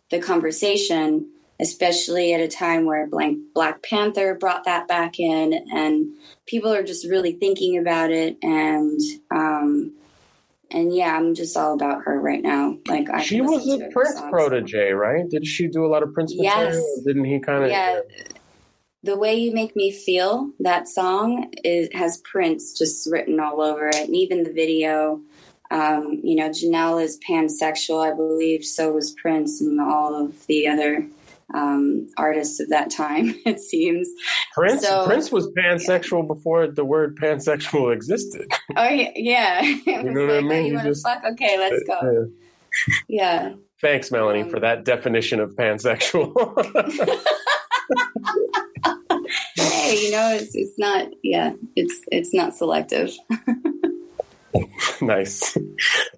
the 0.10 0.20
conversation, 0.20 1.30
especially 1.60 2.34
at 2.34 2.40
a 2.40 2.48
time 2.48 2.86
where 2.86 3.08
Blank, 3.08 3.40
Black 3.54 3.84
Panther 3.84 4.36
brought 4.36 4.64
that 4.66 4.88
back 4.88 5.20
in, 5.20 5.54
and 5.72 6.08
people 6.46 6.74
are 6.74 6.84
just 6.84 7.06
really 7.06 7.34
thinking 7.34 7.78
about 7.78 8.12
it 8.12 8.38
and 8.42 9.00
um, 9.32 9.94
and 10.76 10.94
yeah, 10.94 11.16
I'm 11.16 11.34
just 11.34 11.56
all 11.56 11.74
about 11.74 12.04
her 12.04 12.20
right 12.20 12.44
now. 12.44 12.78
Like 12.88 13.10
I 13.10 13.22
she 13.22 13.40
was 13.40 13.68
a 13.68 13.88
Prince 13.90 14.20
protege, 14.30 14.92
right? 14.92 15.28
Did 15.30 15.48
she 15.48 15.68
do 15.68 15.86
a 15.86 15.88
lot 15.88 16.04
of 16.04 16.14
Prince 16.14 16.36
material? 16.36 16.74
Yes. 16.74 17.04
Didn't 17.06 17.24
he 17.26 17.40
kind 17.40 17.64
of? 17.64 17.70
Yeah. 17.70 18.02
The 19.02 19.18
way 19.18 19.36
you 19.36 19.54
make 19.54 19.76
me 19.76 19.92
feel 19.92 20.52
that 20.60 20.88
song 20.90 21.54
is 21.64 21.88
has 21.94 22.18
Prince 22.30 22.78
just 22.78 23.10
written 23.10 23.40
all 23.40 23.62
over 23.62 23.88
it, 23.88 23.96
and 23.96 24.16
even 24.16 24.44
the 24.44 24.52
video. 24.52 25.22
Um, 25.72 26.20
you 26.24 26.36
know, 26.36 26.50
Janelle 26.50 27.02
is 27.02 27.20
pansexual, 27.28 28.06
I 28.06 28.16
believe. 28.16 28.64
So 28.64 28.92
was 28.92 29.16
Prince, 29.20 29.62
and 29.62 29.80
all 29.82 30.14
of 30.14 30.46
the 30.46 30.68
other 30.68 31.08
um, 31.54 32.08
artists 32.18 32.60
of 32.60 32.70
that 32.70 32.90
time. 32.90 33.36
It 33.46 33.60
seems 33.60 34.10
Prince 34.54 34.88
so, 34.88 35.06
Prince 35.06 35.32
was 35.32 35.48
pansexual 35.50 36.24
yeah. 36.24 36.34
before 36.34 36.68
the 36.68 36.84
word 36.84 37.18
pansexual 37.18 37.94
existed. 37.94 38.52
Oh 38.76 38.90
yeah, 38.90 39.12
yeah. 39.16 39.62
you 39.62 40.04
know 40.04 40.26
what 40.26 40.38
I 40.38 40.42
mean? 40.42 40.74
You 40.74 40.82
to 40.82 40.96
fuck? 40.96 41.24
Okay, 41.34 41.58
let's 41.58 41.84
go. 41.86 42.32
yeah. 43.08 43.54
Thanks, 43.82 44.12
Melanie, 44.12 44.42
um, 44.42 44.50
for 44.50 44.60
that 44.62 44.84
definition 44.84 45.40
of 45.40 45.52
pansexual. 45.52 46.34
hey, 49.56 50.06
you 50.06 50.12
know, 50.12 50.34
it's 50.34 50.56
it's 50.56 50.80
not. 50.80 51.10
Yeah, 51.24 51.54
it's 51.76 52.02
it's 52.12 52.34
not 52.34 52.56
selective. 52.56 53.12
nice, 55.02 55.58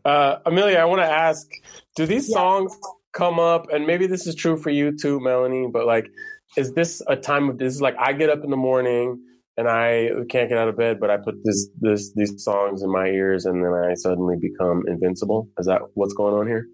uh, 0.06 0.38
Amelia. 0.46 0.78
I 0.78 0.86
want 0.86 1.02
to 1.02 1.12
ask: 1.12 1.48
Do 1.96 2.06
these 2.06 2.32
songs 2.32 2.78
come 3.18 3.40
up, 3.40 3.68
and 3.74 3.88
maybe 3.88 4.08
this 4.08 4.28
is 4.28 4.36
true 4.36 4.58
for 4.58 4.70
you 4.70 4.96
too, 4.96 5.20
Melanie, 5.20 5.68
but 5.72 5.86
like, 5.88 6.08
is 6.56 6.74
this 6.74 7.02
a 7.08 7.16
time 7.16 7.50
of 7.50 7.58
this 7.58 7.74
is 7.74 7.82
like 7.82 7.96
I 8.00 8.14
get 8.14 8.30
up 8.30 8.44
in 8.44 8.52
the 8.52 8.58
morning 8.58 9.20
and 9.58 9.68
I 9.68 10.10
can't 10.30 10.50
get 10.50 10.58
out 10.58 10.68
of 10.68 10.78
bed, 10.78 11.00
but 11.00 11.10
I 11.10 11.18
put 11.18 11.36
this 11.44 11.68
this 11.80 12.14
these 12.14 12.44
songs 12.44 12.84
in 12.84 12.92
my 12.92 13.08
ears 13.08 13.46
and 13.46 13.64
then 13.64 13.74
I 13.74 13.96
suddenly 13.96 14.36
become 14.40 14.84
invincible. 14.88 15.50
Is 15.58 15.66
that 15.66 15.82
what's 15.96 16.14
going 16.14 16.36
on 16.36 16.48
here? 16.48 16.68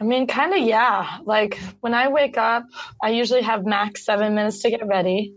I 0.00 0.04
mean, 0.04 0.26
kind 0.26 0.52
of, 0.52 0.60
yeah. 0.60 1.18
Like 1.24 1.60
when 1.80 1.94
I 1.94 2.08
wake 2.08 2.36
up, 2.36 2.64
I 3.02 3.10
usually 3.10 3.42
have 3.42 3.64
max 3.64 4.04
seven 4.04 4.34
minutes 4.34 4.60
to 4.60 4.70
get 4.70 4.86
ready 4.86 5.34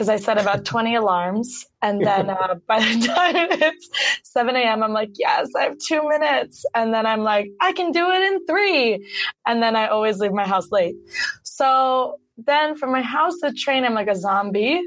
because 0.00 0.08
I 0.08 0.16
set 0.16 0.40
about 0.40 0.64
20 0.64 0.94
alarms. 0.94 1.66
And 1.82 2.00
then 2.06 2.30
uh, 2.30 2.54
by 2.66 2.78
the 2.78 3.06
time 3.06 3.48
it's 3.50 3.90
7 4.24 4.56
a.m., 4.56 4.82
I'm 4.82 4.94
like, 4.94 5.10
yes, 5.18 5.50
I 5.54 5.64
have 5.64 5.76
two 5.76 6.08
minutes. 6.08 6.64
And 6.74 6.94
then 6.94 7.04
I'm 7.04 7.20
like, 7.20 7.50
I 7.60 7.72
can 7.74 7.92
do 7.92 8.10
it 8.10 8.22
in 8.22 8.46
three. 8.46 9.06
And 9.46 9.62
then 9.62 9.76
I 9.76 9.88
always 9.88 10.18
leave 10.18 10.32
my 10.32 10.46
house 10.46 10.72
late. 10.72 10.94
So 11.42 12.18
then 12.38 12.76
from 12.76 12.92
my 12.92 13.02
house 13.02 13.40
to 13.40 13.52
train, 13.52 13.84
I'm 13.84 13.92
like 13.92 14.08
a 14.08 14.16
zombie 14.16 14.80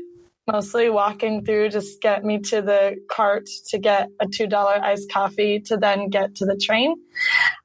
mostly 0.46 0.90
walking 0.90 1.46
through 1.46 1.70
just 1.70 2.02
get 2.02 2.26
me 2.26 2.38
to 2.38 2.62
the 2.62 2.98
cart 3.10 3.48
to 3.70 3.80
get 3.80 4.10
a 4.20 4.26
$2 4.26 4.54
iced 4.54 5.10
coffee 5.10 5.62
to 5.62 5.78
then 5.78 6.10
get 6.10 6.36
to 6.36 6.46
the 6.46 6.58
train. 6.58 6.96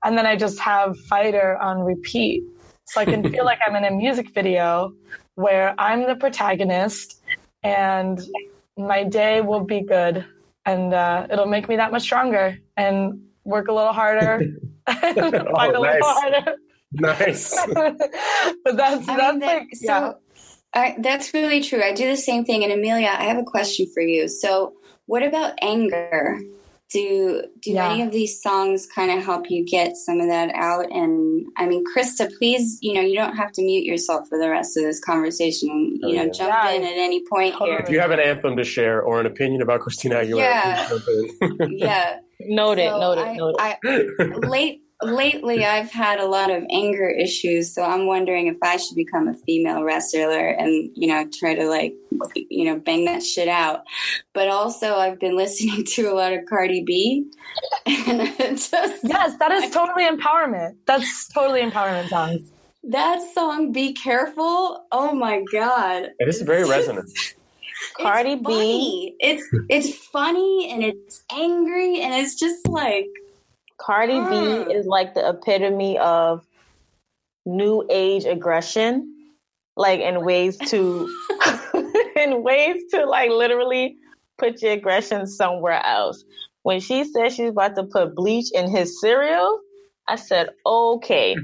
And 0.04 0.16
then 0.16 0.26
I 0.26 0.36
just 0.36 0.60
have 0.60 0.96
Fighter 0.96 1.56
on 1.56 1.80
repeat. 1.80 2.44
So 2.86 3.00
I 3.00 3.04
can 3.04 3.28
feel 3.32 3.44
like 3.44 3.58
I'm 3.66 3.74
in 3.74 3.84
a 3.84 3.90
music 3.90 4.32
video 4.32 4.92
where 5.38 5.72
I'm 5.78 6.04
the 6.04 6.16
protagonist 6.16 7.17
and 7.62 8.20
my 8.76 9.04
day 9.04 9.40
will 9.40 9.64
be 9.64 9.80
good 9.82 10.24
and 10.64 10.94
uh, 10.94 11.26
it'll 11.30 11.46
make 11.46 11.68
me 11.68 11.76
that 11.76 11.92
much 11.92 12.02
stronger 12.02 12.58
and 12.76 13.22
work 13.44 13.68
a 13.68 13.72
little 13.72 13.92
harder. 13.92 14.40
fight 14.88 15.18
oh, 15.18 15.28
a 15.28 15.32
nice. 15.32 15.74
little 15.74 16.00
harder. 16.02 16.56
Nice. 16.92 17.66
but 17.74 18.76
that's, 18.76 19.08
I 19.08 19.16
that's 19.16 19.38
mean, 19.38 19.40
like, 19.40 19.68
so- 19.74 19.86
yeah 19.86 20.12
I, 20.74 20.96
that's 20.98 21.32
really 21.32 21.62
true. 21.62 21.82
I 21.82 21.92
do 21.92 22.06
the 22.06 22.16
same 22.16 22.44
thing. 22.44 22.62
And 22.62 22.72
Amelia, 22.72 23.08
I 23.08 23.24
have 23.24 23.38
a 23.38 23.44
question 23.44 23.86
for 23.92 24.02
you. 24.02 24.28
So, 24.28 24.74
what 25.06 25.22
about 25.22 25.54
anger? 25.62 26.38
Do 26.90 27.42
do 27.60 27.72
yeah. 27.72 27.90
any 27.90 28.02
of 28.02 28.12
these 28.12 28.40
songs 28.40 28.86
kind 28.86 29.10
of 29.10 29.22
help 29.22 29.50
you 29.50 29.64
get 29.64 29.96
some 29.96 30.20
of 30.20 30.28
that 30.28 30.50
out? 30.54 30.86
And 30.90 31.46
I 31.56 31.66
mean, 31.66 31.84
Krista, 31.84 32.30
please, 32.38 32.78
you 32.80 32.94
know, 32.94 33.00
you 33.00 33.14
don't 33.14 33.36
have 33.36 33.52
to 33.52 33.62
mute 33.62 33.84
yourself 33.84 34.28
for 34.28 34.38
the 34.38 34.48
rest 34.48 34.76
of 34.76 34.84
this 34.84 34.98
conversation. 34.98 35.68
You 35.68 36.08
oh, 36.08 36.08
know, 36.08 36.22
yeah. 36.22 36.28
jump 36.30 36.50
yeah. 36.50 36.70
in 36.70 36.84
at 36.84 36.96
any 36.96 37.22
point 37.28 37.56
here. 37.56 37.78
If 37.78 37.90
you 37.90 38.00
have 38.00 38.10
an 38.10 38.20
anthem 38.20 38.56
to 38.56 38.64
share 38.64 39.02
or 39.02 39.20
an 39.20 39.26
opinion 39.26 39.60
about 39.60 39.80
Christina 39.80 40.16
Aguilera, 40.16 40.38
yeah, 40.38 40.98
yeah. 41.68 42.18
Note 42.40 42.78
it, 42.78 42.88
so 42.88 43.00
note 43.00 43.18
it, 43.18 43.36
note 43.36 43.56
it. 43.58 44.06
I, 44.40 44.46
late 44.46 44.82
lately 45.02 45.64
I've 45.64 45.90
had 45.90 46.18
a 46.18 46.26
lot 46.26 46.50
of 46.50 46.64
anger 46.70 47.08
issues, 47.08 47.74
so 47.74 47.82
I'm 47.82 48.06
wondering 48.06 48.48
if 48.48 48.56
I 48.62 48.76
should 48.76 48.96
become 48.96 49.28
a 49.28 49.34
female 49.34 49.82
wrestler 49.82 50.48
and, 50.48 50.90
you 50.94 51.08
know, 51.08 51.28
try 51.32 51.54
to 51.54 51.68
like, 51.68 51.94
you 52.34 52.64
know, 52.64 52.78
bang 52.78 53.04
that 53.04 53.22
shit 53.22 53.48
out. 53.48 53.84
But 54.32 54.48
also 54.48 54.96
I've 54.96 55.20
been 55.20 55.36
listening 55.36 55.84
to 55.84 56.10
a 56.10 56.14
lot 56.14 56.32
of 56.32 56.46
Cardi 56.46 56.82
B. 56.84 57.30
And 57.86 58.20
just, 58.58 58.72
yes, 59.04 59.38
that 59.38 59.52
is 59.52 59.70
totally 59.70 60.04
empowerment. 60.04 60.76
That's 60.86 61.28
totally 61.28 61.62
empowerment 61.62 62.08
songs. 62.08 62.50
That 62.84 63.20
song, 63.34 63.72
Be 63.72 63.92
Careful, 63.92 64.86
oh 64.92 65.12
my 65.12 65.44
God. 65.52 66.10
It 66.18 66.28
is 66.28 66.42
very 66.42 66.68
resonant. 66.68 67.10
Cardi 68.00 68.36
B. 68.36 69.14
It's 69.20 69.44
it's 69.68 69.94
funny 69.94 70.70
and 70.72 70.82
it's 70.82 71.22
angry 71.30 72.00
and 72.00 72.14
it's 72.14 72.34
just 72.34 72.66
like 72.68 73.06
Cardi 73.78 74.14
mm. 74.14 74.66
B 74.66 74.72
is 74.72 74.86
like 74.86 75.14
the 75.14 75.28
epitome 75.28 75.98
of 75.98 76.44
new 77.46 77.86
age 77.90 78.24
aggression, 78.24 79.14
like 79.76 80.00
in 80.00 80.24
ways 80.24 80.58
to 80.68 81.08
in 82.16 82.42
ways 82.42 82.82
to 82.90 83.06
like 83.06 83.30
literally 83.30 83.96
put 84.36 84.60
your 84.62 84.72
aggression 84.72 85.26
somewhere 85.26 85.84
else. 85.84 86.24
When 86.62 86.80
she 86.80 87.04
said 87.04 87.32
she's 87.32 87.50
about 87.50 87.76
to 87.76 87.84
put 87.84 88.14
bleach 88.14 88.50
in 88.52 88.68
his 88.70 89.00
cereal, 89.00 89.60
I 90.08 90.16
said, 90.16 90.48
okay, 90.64 91.36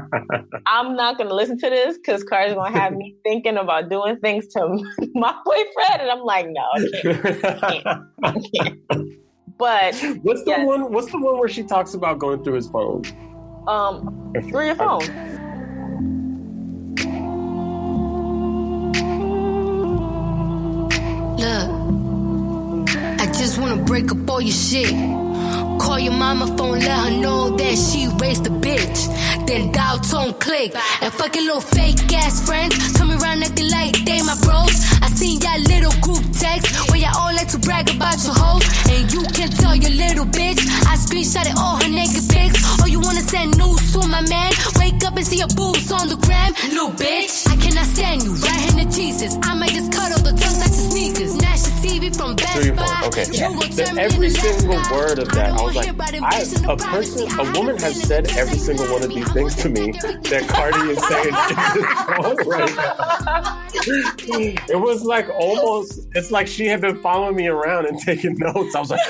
I'm 0.66 0.96
not 0.96 1.18
going 1.18 1.28
to 1.28 1.34
listen 1.34 1.58
to 1.58 1.70
this 1.70 1.98
because 1.98 2.24
Cardi's 2.24 2.54
going 2.54 2.72
to 2.72 2.78
have 2.78 2.94
me 2.94 3.16
thinking 3.24 3.56
about 3.56 3.90
doing 3.90 4.16
things 4.16 4.46
to 4.48 4.68
my 5.14 5.34
boyfriend. 5.44 6.02
And 6.02 6.10
I'm 6.10 6.20
like, 6.20 6.46
no, 6.48 6.62
I 6.74 6.90
can't. 7.02 7.44
I 7.44 7.70
can't. 7.70 7.86
I 8.24 8.32
can't. 8.54 9.18
But 9.58 9.96
what's 10.22 10.44
the 10.44 10.50
yes. 10.50 10.66
one? 10.66 10.92
What's 10.92 11.10
the 11.10 11.18
one 11.18 11.38
where 11.38 11.48
she 11.48 11.64
talks 11.64 11.94
about 11.94 12.18
going 12.20 12.44
through 12.44 12.54
his 12.54 12.68
phone? 12.68 13.02
Um, 13.66 14.32
through 14.48 14.66
your 14.66 14.76
phone. 14.76 15.00
Look, 21.36 22.90
I 23.20 23.26
just 23.26 23.58
wanna 23.60 23.82
break 23.82 24.10
up 24.12 24.30
all 24.30 24.40
your 24.40 24.52
shit. 24.52 24.90
Call 25.80 25.98
your 25.98 26.12
mama 26.12 26.46
phone, 26.56 26.80
let 26.80 27.10
her 27.10 27.10
know 27.10 27.56
that 27.56 27.76
she 27.76 28.08
raised 28.20 28.46
a 28.46 28.50
bitch. 28.50 29.46
Then 29.46 29.72
dial 29.72 29.98
tone 29.98 30.34
click. 30.34 30.74
And 31.02 31.12
fucking 31.12 31.42
little 31.42 31.60
fake 31.60 32.12
ass 32.12 32.44
friends 32.44 32.97
about 38.18 38.26
your 38.26 38.34
hoes. 38.34 38.64
And 38.90 39.12
you 39.12 39.22
can 39.32 39.50
tell 39.50 39.74
your 39.74 39.90
little 39.90 40.26
bitch. 40.26 40.58
I 40.86 40.96
screenshotted 40.96 41.56
all 41.56 41.76
her 41.76 41.88
naked 41.88 42.28
pics. 42.28 42.80
Or 42.80 42.88
you 42.88 43.00
wanna 43.00 43.20
send 43.20 43.56
news 43.58 43.92
to 43.92 44.06
my 44.08 44.22
man? 44.22 44.52
Wake 44.78 45.04
up 45.04 45.16
and 45.16 45.26
see 45.26 45.38
your 45.38 45.48
boobs 45.48 45.90
on 45.92 46.08
the 46.08 46.16
gram. 46.16 46.52
Little 46.68 46.90
bitch, 46.90 47.48
I 47.48 47.56
cannot 47.56 47.86
stand 47.86 48.22
you. 48.22 48.32
Right 48.34 48.60
hand 48.66 48.78
to 48.78 48.96
Jesus. 48.96 49.36
I 49.42 49.54
might 49.54 49.67
Okay. 53.18 53.32
Yeah. 53.32 53.50
every 53.98 54.30
single 54.30 54.80
word 54.92 55.18
of 55.18 55.28
that, 55.30 55.50
I 55.50 55.60
was 55.66 55.74
like, 55.74 55.88
I, 56.22 56.42
a 56.72 56.76
person, 56.76 57.28
a 57.40 57.50
woman 57.58 57.76
has 57.78 58.00
said 58.00 58.30
every 58.36 58.58
single 58.58 58.86
one 58.92 59.02
of 59.02 59.08
these 59.08 59.28
things 59.32 59.56
to 59.56 59.68
me 59.68 59.90
that 59.92 60.46
Cardi 60.48 60.90
is 60.90 61.04
saying 61.08 61.34
right. 62.46 62.70
It 64.70 64.80
was 64.80 65.02
like 65.04 65.28
almost, 65.30 66.06
it's 66.14 66.30
like 66.30 66.46
she 66.46 66.66
had 66.66 66.80
been 66.80 67.02
following 67.02 67.34
me 67.34 67.48
around 67.48 67.86
and 67.86 67.98
taking 67.98 68.36
notes. 68.38 68.72
I 68.74 68.80
was 68.80 68.90
like, 68.90 69.00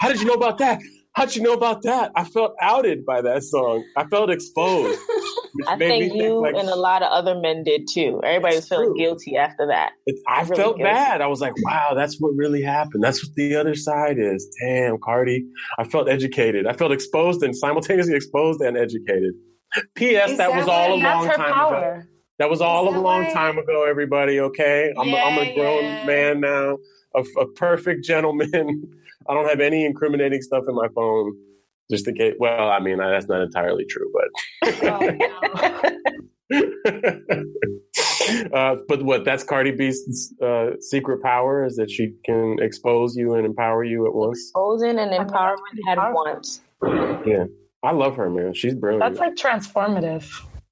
how 0.00 0.08
did 0.08 0.20
you 0.20 0.26
know 0.26 0.34
about 0.34 0.58
that? 0.58 0.80
How'd 1.14 1.36
you 1.36 1.42
know 1.42 1.52
about 1.52 1.82
that? 1.82 2.10
I 2.16 2.24
felt 2.24 2.54
outed 2.60 3.06
by 3.06 3.22
that 3.22 3.44
song. 3.44 3.84
I 3.96 4.04
felt 4.06 4.30
exposed. 4.30 5.00
I 5.68 5.76
think 5.76 6.12
you 6.12 6.20
think 6.20 6.42
like, 6.42 6.54
and 6.56 6.68
a 6.68 6.74
lot 6.74 7.02
of 7.02 7.12
other 7.12 7.38
men 7.38 7.62
did 7.62 7.86
too. 7.88 8.20
Everybody 8.24 8.56
was 8.56 8.68
feeling 8.68 8.88
true. 8.88 8.96
guilty 8.96 9.36
after 9.36 9.68
that. 9.68 9.92
I 10.26 10.42
really 10.42 10.56
felt 10.56 10.76
guilty. 10.78 10.82
bad. 10.82 11.20
I 11.20 11.28
was 11.28 11.40
like, 11.40 11.52
wow, 11.62 11.92
that's 11.94 12.20
what 12.20 12.32
really 12.34 12.62
happened. 12.62 13.04
That's 13.04 13.24
what 13.24 13.32
the 13.36 13.54
other 13.54 13.76
side 13.76 14.18
is. 14.18 14.44
Damn, 14.60 14.98
Cardi. 14.98 15.44
I 15.78 15.84
felt 15.84 16.08
educated. 16.08 16.66
I 16.66 16.72
felt 16.72 16.90
exposed 16.90 17.44
and 17.44 17.56
simultaneously 17.56 18.16
exposed 18.16 18.60
and 18.60 18.76
educated. 18.76 19.34
P.S. 19.94 20.30
That, 20.30 20.38
that, 20.38 20.56
was 20.56 20.66
all 20.66 20.94
a 20.94 20.96
long 20.96 21.28
time 21.28 21.52
power. 21.52 21.76
ago. 21.76 22.02
That 22.40 22.50
was 22.50 22.60
all 22.60 22.88
a 22.88 22.98
long 22.98 23.32
time 23.32 23.58
ago, 23.58 23.84
everybody. 23.84 24.40
Okay, 24.40 24.92
I'm, 24.98 25.08
yeah, 25.08 25.28
a, 25.28 25.30
I'm 25.30 25.38
a 25.38 25.54
grown 25.54 25.84
yeah. 25.84 26.06
man 26.06 26.40
now, 26.40 26.78
a, 27.14 27.20
a 27.40 27.46
perfect 27.52 28.04
gentleman. 28.04 28.92
I 29.28 29.34
don't 29.34 29.48
have 29.48 29.60
any 29.60 29.84
incriminating 29.84 30.42
stuff 30.42 30.64
in 30.68 30.74
my 30.74 30.88
phone. 30.94 31.32
Just 31.90 32.08
in 32.08 32.14
case. 32.14 32.34
Well, 32.38 32.70
I 32.70 32.80
mean, 32.80 32.98
that's 32.98 33.28
not 33.28 33.42
entirely 33.42 33.84
true, 33.84 34.10
but. 34.12 34.72
uh, 38.54 38.76
but 38.88 39.02
what? 39.02 39.24
That's 39.24 39.44
Cardi 39.44 39.72
B's 39.72 40.32
uh, 40.42 40.70
secret 40.80 41.22
power 41.22 41.64
is 41.64 41.76
that 41.76 41.90
she 41.90 42.14
can 42.24 42.56
expose 42.60 43.16
you 43.16 43.34
and 43.34 43.44
empower 43.44 43.84
you 43.84 44.06
at 44.06 44.14
once. 44.14 44.48
Exposing 44.48 44.98
and 44.98 45.12
empowerment 45.12 45.56
at 45.88 46.12
once. 46.12 46.62
Yeah, 47.26 47.44
I 47.82 47.92
love 47.92 48.16
her, 48.16 48.30
man. 48.30 48.54
She's 48.54 48.74
brilliant. 48.74 49.00
That's 49.00 49.20
like 49.20 49.34
transformative. 49.34 50.26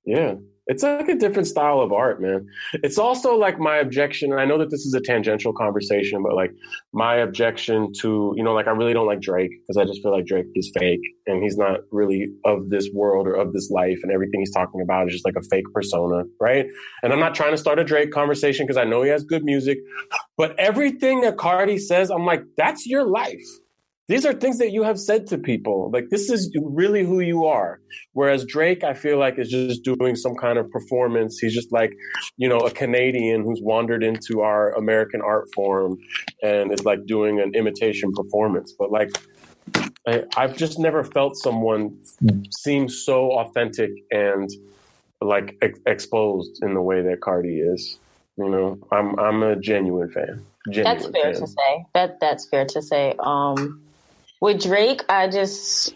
Yeah, 0.07 0.35
it's 0.67 0.83
like 0.83 1.09
a 1.09 1.15
different 1.15 1.49
style 1.49 1.81
of 1.81 1.93
art, 1.93 2.23
man. 2.23 2.47
It's 2.75 2.99
also 2.99 3.37
like 3.37 3.59
my 3.59 3.77
objection, 3.77 4.31
and 4.33 4.41
I 4.41 4.45
know 4.45 4.59
that 4.59 4.71
this 4.71 4.87
is 4.87 4.95
a 4.95 5.01
tangential 5.01 5.53
conversation, 5.53 6.23
but 6.23 6.35
like 6.35 6.53
my 6.93 7.17
objection 7.17 7.93
to, 8.01 8.33
you 8.37 8.45
know, 8.45 8.53
like 8.53 8.69
I 8.69 8.71
really 8.71 8.93
don't 8.93 9.07
like 9.07 9.21
Drake 9.21 9.51
because 9.61 9.77
I 9.77 9.85
just 9.85 10.03
feel 10.03 10.13
like 10.13 10.27
Drake 10.27 10.47
is 10.55 10.71
fake 10.79 11.01
and 11.27 11.43
he's 11.43 11.57
not 11.57 11.81
really 11.91 12.29
of 12.45 12.71
this 12.71 12.91
world 12.95 13.27
or 13.27 13.35
of 13.35 13.53
this 13.53 13.71
life, 13.71 13.99
and 14.03 14.13
everything 14.13 14.41
he's 14.41 14.53
talking 14.53 14.81
about 14.81 15.09
is 15.09 15.15
just 15.15 15.25
like 15.25 15.37
a 15.37 15.43
fake 15.43 15.67
persona, 15.75 16.25
right? 16.41 16.67
And 17.03 17.13
I'm 17.13 17.21
not 17.21 17.35
trying 17.35 17.53
to 17.53 17.59
start 17.59 17.79
a 17.79 17.85
Drake 17.85 18.13
conversation 18.13 18.67
because 18.67 18.77
I 18.77 18.85
know 18.85 19.03
he 19.03 19.11
has 19.11 19.25
good 19.25 19.45
music, 19.45 19.79
but 20.37 20.59
everything 20.59 21.23
that 21.23 21.37
Cardi 21.37 21.79
says, 21.79 22.11
I'm 22.11 22.25
like, 22.25 22.45
that's 22.57 22.87
your 22.87 23.05
life 23.05 23.43
these 24.13 24.27
are 24.27 24.35
things 24.35 24.59
that 24.59 24.73
you 24.73 24.83
have 24.83 25.01
said 25.01 25.27
to 25.29 25.39
people. 25.39 25.91
Like 25.91 26.11
this 26.11 26.29
is 26.29 26.55
really 26.63 27.03
who 27.03 27.21
you 27.21 27.47
are. 27.47 27.81
Whereas 28.13 28.45
Drake, 28.45 28.85
I 28.85 28.93
feel 28.93 29.19
like 29.19 29.39
is 29.39 29.49
just 29.49 29.85
doing 29.85 30.17
some 30.17 30.35
kind 30.35 30.59
of 30.59 30.71
performance. 30.71 31.39
He's 31.39 31.55
just 31.55 31.73
like, 31.73 31.95
you 32.37 32.47
know, 32.47 32.59
a 32.59 32.71
Canadian 32.71 33.43
who's 33.43 33.61
wandered 33.63 34.05
into 34.05 34.43
our 34.43 34.73
American 34.75 35.23
art 35.23 35.49
form 35.55 35.97
and 36.43 36.71
is 36.71 36.85
like 36.85 37.07
doing 37.07 37.41
an 37.41 37.55
imitation 37.55 38.13
performance. 38.13 38.75
But 38.79 38.93
like, 38.93 39.11
I, 40.07 40.25
I've 40.37 40.59
just 40.59 40.79
never 40.79 41.05
felt 41.05 41.39
someone 41.39 41.97
seem 42.51 42.91
so 42.91 43.31
authentic 43.33 43.93
and 44.11 44.51
like 45.23 45.57
ex- 45.63 45.81
exposed 45.87 46.63
in 46.63 46.75
the 46.75 46.83
way 46.83 47.01
that 47.01 47.23
Cardi 47.23 47.61
is. 47.61 47.99
You 48.37 48.51
know, 48.51 48.79
I'm 48.93 49.19
I'm 49.19 49.43
a 49.43 49.57
genuine 49.57 50.11
fan. 50.11 50.45
Genuine 50.71 50.99
that's 50.99 51.11
fair 51.11 51.33
fan. 51.33 51.41
to 51.41 51.47
say. 51.47 51.87
That 51.95 52.21
that's 52.21 52.47
fair 52.47 52.67
to 52.67 52.83
say. 52.83 53.15
Um, 53.19 53.82
with 54.43 54.61
Drake, 54.61 55.05
I 55.09 55.29
just 55.29 55.95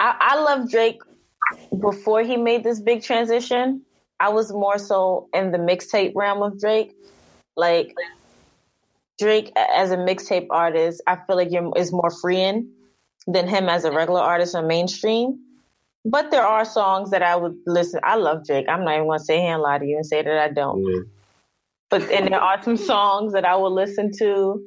I, 0.00 0.16
I 0.20 0.40
love 0.40 0.68
Drake 0.68 1.00
before 1.78 2.24
he 2.24 2.36
made 2.36 2.64
this 2.64 2.80
big 2.80 3.02
transition, 3.02 3.82
I 4.18 4.30
was 4.30 4.52
more 4.52 4.78
so 4.78 5.28
in 5.32 5.52
the 5.52 5.58
mixtape 5.58 6.12
realm 6.16 6.42
of 6.42 6.60
Drake. 6.60 6.92
Like 7.56 7.94
Drake 9.18 9.52
as 9.56 9.92
a 9.92 9.96
mixtape 9.96 10.48
artist, 10.50 11.00
I 11.06 11.18
feel 11.24 11.36
like 11.36 11.52
you're, 11.52 11.72
is 11.76 11.92
more 11.92 12.10
freeing 12.10 12.68
than 13.28 13.46
him 13.46 13.68
as 13.68 13.84
a 13.84 13.92
regular 13.92 14.20
artist 14.20 14.56
or 14.56 14.62
mainstream. 14.62 15.38
But 16.04 16.32
there 16.32 16.46
are 16.46 16.64
songs 16.64 17.10
that 17.10 17.22
I 17.22 17.36
would 17.36 17.56
listen. 17.64 18.00
I 18.02 18.16
love 18.16 18.44
Drake. 18.44 18.66
I'm 18.68 18.84
not 18.84 18.94
even 18.94 19.06
going 19.06 19.18
to 19.20 19.24
say 19.24 19.46
and 19.46 19.62
lie 19.62 19.78
to 19.78 19.86
you 19.86 19.96
and 19.96 20.06
say 20.06 20.22
that 20.22 20.38
I 20.38 20.48
don't. 20.52 20.84
Mm. 20.84 21.08
But 21.90 22.10
and 22.10 22.26
there 22.26 22.40
are 22.40 22.60
some 22.60 22.76
songs 22.76 23.34
that 23.34 23.44
I 23.44 23.54
will 23.54 23.72
listen 23.72 24.10
to, 24.18 24.60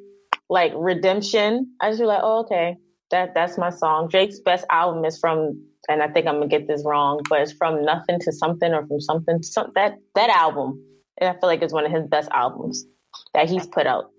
like 0.49 0.71
Redemption. 0.75 1.73
I 1.81 1.89
just 1.89 1.99
be 1.99 2.05
like, 2.05 2.21
oh, 2.23 2.41
okay, 2.41 2.77
that 3.11 3.33
that's 3.33 3.57
my 3.57 3.69
song. 3.69 4.07
Drake's 4.09 4.39
best 4.39 4.65
album 4.69 5.05
is 5.05 5.17
from, 5.19 5.61
and 5.87 6.01
I 6.01 6.07
think 6.07 6.27
I'm 6.27 6.35
gonna 6.35 6.47
get 6.47 6.67
this 6.67 6.83
wrong, 6.85 7.21
but 7.29 7.41
it's 7.41 7.53
from 7.53 7.83
Nothing 7.85 8.19
to 8.21 8.31
Something 8.31 8.73
or 8.73 8.85
from 8.87 8.99
Something 8.99 9.41
to 9.41 9.47
Something. 9.47 9.73
That 9.75 9.95
that 10.15 10.29
album, 10.29 10.83
And 11.19 11.29
I 11.29 11.33
feel 11.33 11.49
like 11.49 11.61
it's 11.61 11.73
one 11.73 11.85
of 11.85 11.91
his 11.91 12.07
best 12.07 12.29
albums 12.31 12.85
that 13.33 13.49
he's 13.49 13.67
put 13.67 13.87
out. 13.87 14.10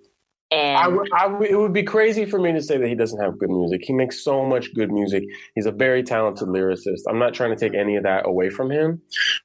And 0.52 0.76
I 0.76 0.84
w- 0.84 1.04
I 1.14 1.28
w- 1.28 1.50
it 1.50 1.56
would 1.56 1.72
be 1.72 1.82
crazy 1.82 2.26
for 2.26 2.38
me 2.38 2.52
to 2.52 2.60
say 2.60 2.76
that 2.76 2.86
he 2.86 2.94
doesn't 2.94 3.18
have 3.20 3.38
good 3.38 3.48
music. 3.48 3.80
He 3.84 3.94
makes 3.94 4.22
so 4.22 4.44
much 4.44 4.74
good 4.74 4.92
music. 4.92 5.24
He's 5.54 5.64
a 5.64 5.72
very 5.72 6.02
talented 6.02 6.48
lyricist. 6.48 7.00
I'm 7.08 7.18
not 7.18 7.32
trying 7.32 7.50
to 7.50 7.56
take 7.56 7.74
any 7.74 7.96
of 7.96 8.02
that 8.02 8.26
away 8.26 8.50
from 8.50 8.70
him, 8.70 9.00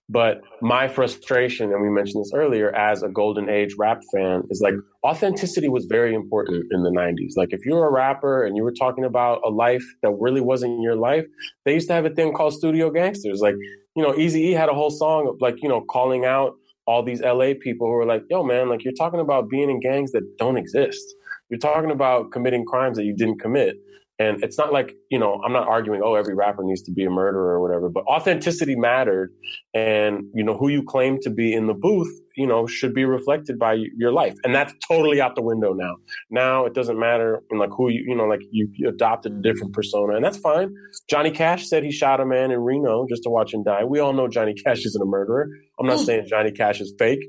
but 0.10 0.41
my 0.62 0.89
frustration, 0.89 1.72
and 1.72 1.82
we 1.82 1.89
mentioned 1.89 2.26
this 2.26 2.34
earlier, 2.34 2.76
as 2.76 3.03
a 3.03 3.10
golden 3.10 3.49
age 3.49 3.76
rap 3.80 4.01
fan, 4.14 4.43
is 4.49 4.60
like 4.62 4.74
authenticity 5.05 5.70
was 5.70 5.86
very 5.86 6.14
important 6.14 6.66
in 6.72 6.84
the 6.84 6.89
90s. 6.89 7.38
Like 7.38 7.49
if 7.53 7.66
you 7.66 7.76
were 7.76 7.88
a 7.88 7.91
rapper 7.91 8.45
and 8.45 8.58
you 8.58 8.64
were 8.64 8.74
talking 8.74 9.05
about 9.05 9.39
a 9.45 9.49
life 9.49 9.86
that 10.03 10.12
really 10.20 10.41
wasn't 10.41 10.82
your 10.82 10.97
life, 10.97 11.26
they 11.64 11.74
used 11.74 11.88
to 11.88 11.93
have 11.93 12.05
a 12.05 12.10
thing 12.10 12.34
called 12.34 12.53
studio 12.53 12.89
gangsters. 12.91 13.39
Like 13.39 13.55
you 13.95 14.03
know, 14.03 14.14
Easy 14.16 14.41
E 14.47 14.51
had 14.51 14.70
a 14.70 14.74
whole 14.74 14.91
song 14.91 15.28
of 15.28 15.41
like 15.41 15.55
you 15.64 15.70
know 15.70 15.82
calling 15.82 16.26
out 16.26 16.55
all 16.88 17.03
these 17.03 17.21
LA 17.21 17.51
people 17.59 17.88
who 17.88 17.93
are 17.93 18.05
like, 18.05 18.23
yo, 18.29 18.43
man, 18.43 18.69
like 18.69 18.83
you're 18.83 18.93
talking 18.93 19.19
about 19.19 19.49
being 19.49 19.69
in 19.69 19.79
gangs 19.79 20.11
that 20.13 20.38
don't 20.38 20.57
exist. 20.57 21.15
You're 21.49 21.59
talking 21.59 21.91
about 21.91 22.31
committing 22.31 22.65
crimes 22.65 22.97
that 22.97 23.03
you 23.03 23.15
didn't 23.15 23.39
commit. 23.39 23.75
And 24.20 24.43
it's 24.43 24.57
not 24.57 24.74
like, 24.74 24.95
you 25.11 25.20
know, 25.20 25.41
I'm 25.45 25.53
not 25.53 25.68
arguing, 25.68 26.01
oh, 26.03 26.15
every 26.15 26.34
rapper 26.34 26.63
needs 26.63 26.82
to 26.84 26.91
be 26.91 27.05
a 27.05 27.09
murderer 27.09 27.53
or 27.53 27.61
whatever, 27.61 27.88
but 27.88 28.03
authenticity 28.05 28.76
mattered. 28.76 29.32
And, 29.76 30.24
you 30.34 30.43
know, 30.43 30.57
who 30.57 30.70
you 30.70 30.84
claim 30.84 31.20
to 31.22 31.30
be 31.30 31.53
in 31.53 31.68
the 31.68 31.76
booth, 31.76 32.09
you 32.36 32.47
know, 32.47 32.65
should 32.65 32.95
be 32.95 33.05
reflected 33.05 33.59
by 33.59 33.78
your 33.95 34.11
life. 34.11 34.36
And 34.43 34.55
that's 34.55 34.74
totally 34.88 35.22
out 35.22 35.36
the 35.36 35.43
window 35.43 35.74
now. 35.74 35.97
Now 36.32 36.65
it 36.65 36.74
doesn't 36.74 36.99
matter, 36.99 37.43
like 37.55 37.70
who 37.78 37.89
you, 37.89 38.05
you 38.07 38.15
know, 38.15 38.26
like 38.26 38.41
you, 38.51 38.70
you 38.74 38.89
adopted 38.89 39.34
a 39.34 39.41
different 39.41 39.74
persona 39.74 40.15
and 40.15 40.26
that's 40.26 40.38
fine. 40.38 40.74
Johnny 41.09 41.32
Cash 41.32 41.68
said 41.68 41.84
he 41.84 41.91
shot 41.91 42.20
a 42.20 42.26
man 42.26 42.49
in 42.49 42.59
Reno 42.59 43.05
just 43.07 43.24
to 43.24 43.30
watch 43.30 43.53
him 43.53 43.63
die. 43.63 43.84
We 43.84 43.99
all 43.99 44.13
know 44.13 44.28
Johnny 44.28 44.55
Cash 44.55 44.86
isn't 44.86 45.01
a 45.01 45.05
murderer. 45.05 45.47
I'm 45.80 45.86
not 45.86 45.99
hmm. 45.99 46.05
saying 46.05 46.26
Johnny 46.28 46.51
Cash 46.51 46.82
is 46.82 46.93
fake, 46.97 47.22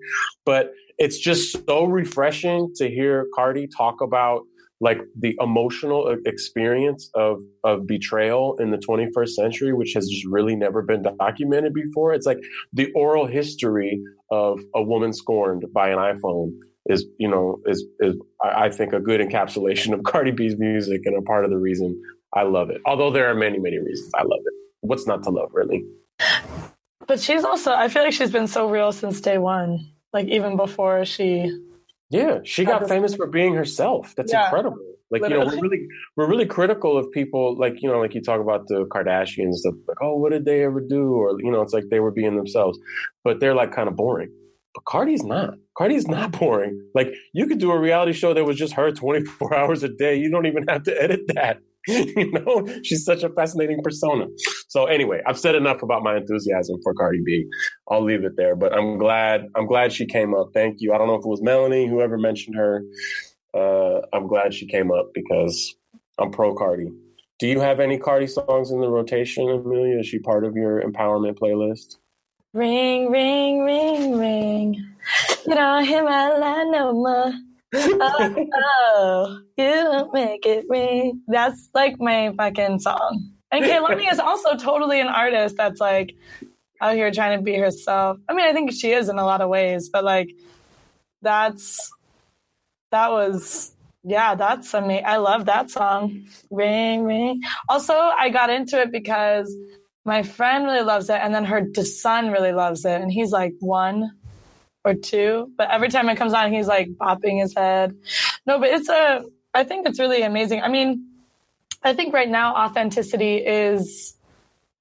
but 0.46 0.72
it's 0.96 1.18
just 1.18 1.64
so 1.66 1.84
refreshing 1.84 2.72
to 2.76 2.88
hear 2.88 3.26
Cardi 3.34 3.68
talk 3.68 4.00
about 4.00 4.42
like 4.80 4.98
the 5.18 5.36
emotional 5.40 6.16
experience 6.24 7.10
of 7.14 7.40
of 7.64 7.86
betrayal 7.86 8.56
in 8.60 8.70
the 8.70 8.78
21st 8.78 9.30
century 9.30 9.72
which 9.72 9.92
has 9.94 10.08
just 10.08 10.24
really 10.26 10.54
never 10.54 10.82
been 10.82 11.02
documented 11.18 11.74
before. 11.74 12.12
It's 12.14 12.26
like 12.26 12.38
the 12.72 12.92
oral 12.92 13.26
history 13.26 14.00
of 14.30 14.60
a 14.74 14.82
woman 14.82 15.12
scorned 15.12 15.64
by 15.72 15.90
an 15.90 15.98
iphone 15.98 16.52
is 16.86 17.06
you 17.18 17.28
know 17.28 17.60
is 17.66 17.84
is 18.00 18.14
i 18.42 18.68
think 18.70 18.92
a 18.92 19.00
good 19.00 19.20
encapsulation 19.20 19.92
of 19.92 20.02
cardi 20.06 20.30
b's 20.30 20.56
music 20.58 21.02
and 21.04 21.16
a 21.16 21.22
part 21.22 21.44
of 21.44 21.50
the 21.50 21.58
reason 21.58 22.00
i 22.34 22.42
love 22.42 22.70
it. 22.70 22.80
Although 22.86 23.10
there 23.10 23.30
are 23.30 23.34
many 23.34 23.58
many 23.58 23.78
reasons 23.78 24.10
i 24.14 24.22
love 24.22 24.40
it. 24.44 24.54
What's 24.80 25.06
not 25.06 25.22
to 25.24 25.30
love 25.30 25.50
really? 25.52 25.84
But 27.06 27.20
she's 27.20 27.44
also 27.44 27.72
i 27.72 27.88
feel 27.88 28.02
like 28.04 28.12
she's 28.12 28.30
been 28.30 28.48
so 28.48 28.68
real 28.68 28.92
since 28.92 29.20
day 29.20 29.38
one 29.38 29.92
like 30.12 30.26
even 30.28 30.56
before 30.56 31.04
she 31.04 31.50
yeah, 32.10 32.38
she 32.44 32.64
got 32.64 32.88
famous 32.88 33.14
for 33.14 33.26
being 33.26 33.54
herself. 33.54 34.14
That's 34.16 34.32
yeah, 34.32 34.44
incredible. 34.44 34.78
Like 35.10 35.22
literally. 35.22 35.44
you 35.44 35.50
know, 35.50 35.56
we're 35.56 35.62
really 35.62 35.86
we're 36.16 36.28
really 36.28 36.46
critical 36.46 36.96
of 36.96 37.10
people 37.12 37.56
like 37.56 37.82
you 37.82 37.90
know, 37.90 37.98
like 37.98 38.14
you 38.14 38.22
talk 38.22 38.40
about 38.40 38.66
the 38.68 38.86
Kardashians 38.86 39.54
stuff, 39.54 39.74
like 39.86 39.98
oh, 40.02 40.16
what 40.16 40.32
did 40.32 40.44
they 40.44 40.64
ever 40.64 40.80
do? 40.80 41.14
Or 41.14 41.40
you 41.40 41.50
know, 41.50 41.62
it's 41.62 41.72
like 41.72 41.84
they 41.90 42.00
were 42.00 42.10
being 42.10 42.36
themselves, 42.36 42.78
but 43.24 43.40
they're 43.40 43.54
like 43.54 43.72
kind 43.72 43.88
of 43.88 43.96
boring. 43.96 44.30
But 44.74 44.84
Cardi's 44.84 45.24
not. 45.24 45.54
Cardi's 45.76 46.06
not 46.06 46.32
boring. 46.38 46.80
Like 46.94 47.12
you 47.32 47.46
could 47.46 47.58
do 47.58 47.72
a 47.72 47.78
reality 47.78 48.12
show 48.12 48.34
that 48.34 48.44
was 48.44 48.56
just 48.56 48.74
her 48.74 48.90
24 48.90 49.54
hours 49.58 49.82
a 49.82 49.88
day. 49.88 50.16
You 50.16 50.30
don't 50.30 50.46
even 50.46 50.66
have 50.68 50.84
to 50.84 51.02
edit 51.02 51.20
that. 51.34 51.58
you 52.16 52.30
know, 52.32 52.66
she's 52.82 53.04
such 53.04 53.22
a 53.22 53.30
fascinating 53.30 53.82
persona. 53.82 54.26
So 54.68 54.84
anyway, 54.84 55.22
I've 55.26 55.38
said 55.38 55.54
enough 55.54 55.82
about 55.82 56.02
my 56.02 56.18
enthusiasm 56.18 56.76
for 56.82 56.92
Cardi 56.92 57.22
B. 57.24 57.46
I'll 57.90 58.04
leave 58.04 58.24
it 58.24 58.32
there. 58.36 58.54
But 58.54 58.74
I'm 58.74 58.98
glad 58.98 59.46
I'm 59.56 59.66
glad 59.66 59.92
she 59.92 60.04
came 60.04 60.34
up. 60.34 60.50
Thank 60.52 60.80
you. 60.80 60.92
I 60.92 60.98
don't 60.98 61.06
know 61.06 61.14
if 61.14 61.24
it 61.24 61.28
was 61.28 61.40
Melanie, 61.40 61.88
whoever 61.88 62.18
mentioned 62.18 62.56
her. 62.56 62.82
Uh, 63.54 64.00
I'm 64.12 64.26
glad 64.26 64.52
she 64.52 64.66
came 64.66 64.92
up 64.92 65.12
because 65.14 65.74
I'm 66.18 66.30
pro 66.30 66.54
Cardi. 66.54 66.92
Do 67.38 67.46
you 67.46 67.60
have 67.60 67.80
any 67.80 67.96
Cardi 67.98 68.26
songs 68.26 68.70
in 68.70 68.80
the 68.80 68.90
rotation, 68.90 69.48
Amelia? 69.48 70.00
Is 70.00 70.08
she 70.08 70.18
part 70.18 70.44
of 70.44 70.56
your 70.56 70.82
empowerment 70.82 71.38
playlist? 71.38 71.96
Ring, 72.52 73.10
ring, 73.10 73.64
ring, 73.64 74.18
ring. 74.18 74.74
You 75.46 75.54
don't 75.54 75.84
hear 75.84 76.04
my 76.04 76.36
line 76.36 76.72
no 76.72 76.92
more 76.92 77.32
oh, 77.74 78.46
oh, 78.54 79.40
you 79.56 80.10
make 80.12 80.46
it 80.46 80.64
ring. 80.68 81.22
That's 81.28 81.68
like 81.74 81.96
my 81.98 82.32
fucking 82.36 82.80
song. 82.80 83.32
And 83.50 83.64
Kehlani 83.64 84.10
is 84.10 84.18
also 84.18 84.56
totally 84.56 85.00
an 85.00 85.08
artist 85.08 85.56
that's 85.56 85.80
like 85.80 86.14
out 86.80 86.94
here 86.94 87.10
trying 87.10 87.38
to 87.38 87.42
be 87.42 87.54
herself. 87.54 88.18
I 88.28 88.34
mean, 88.34 88.46
I 88.46 88.52
think 88.52 88.72
she 88.72 88.92
is 88.92 89.08
in 89.08 89.18
a 89.18 89.24
lot 89.24 89.40
of 89.40 89.48
ways, 89.48 89.88
but 89.90 90.04
like 90.04 90.30
that's 91.22 91.90
that 92.90 93.10
was 93.10 93.74
yeah, 94.04 94.34
that's 94.34 94.72
amazing. 94.74 95.04
I 95.04 95.16
love 95.16 95.46
that 95.46 95.70
song. 95.70 96.26
Ring 96.50 97.04
ring. 97.04 97.40
Also, 97.68 97.92
I 97.92 98.30
got 98.30 98.50
into 98.50 98.80
it 98.80 98.92
because 98.92 99.54
my 100.04 100.22
friend 100.22 100.64
really 100.64 100.84
loves 100.84 101.10
it, 101.10 101.20
and 101.22 101.34
then 101.34 101.44
her 101.44 101.66
son 101.84 102.30
really 102.30 102.52
loves 102.52 102.84
it, 102.84 103.00
and 103.00 103.12
he's 103.12 103.32
like 103.32 103.52
one 103.60 104.10
or 104.84 104.94
two. 104.94 105.52
But 105.56 105.70
every 105.70 105.88
time 105.88 106.08
it 106.08 106.16
comes 106.16 106.32
on, 106.32 106.52
he's 106.52 106.66
like 106.66 106.88
bopping 106.88 107.40
his 107.40 107.54
head. 107.54 107.96
No, 108.46 108.58
but 108.58 108.68
it's 108.70 108.88
a, 108.88 109.24
I 109.54 109.64
think 109.64 109.86
it's 109.86 109.98
really 109.98 110.22
amazing. 110.22 110.62
I 110.62 110.68
mean, 110.68 111.08
I 111.82 111.94
think 111.94 112.12
right 112.12 112.28
now 112.28 112.54
authenticity 112.54 113.36
is 113.36 114.16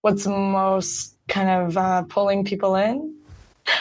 what's 0.02 0.26
most 0.26 1.16
kind 1.28 1.50
of 1.50 1.78
uh, 1.78 2.04
pulling 2.04 2.46
people 2.46 2.76
in. 2.76 3.17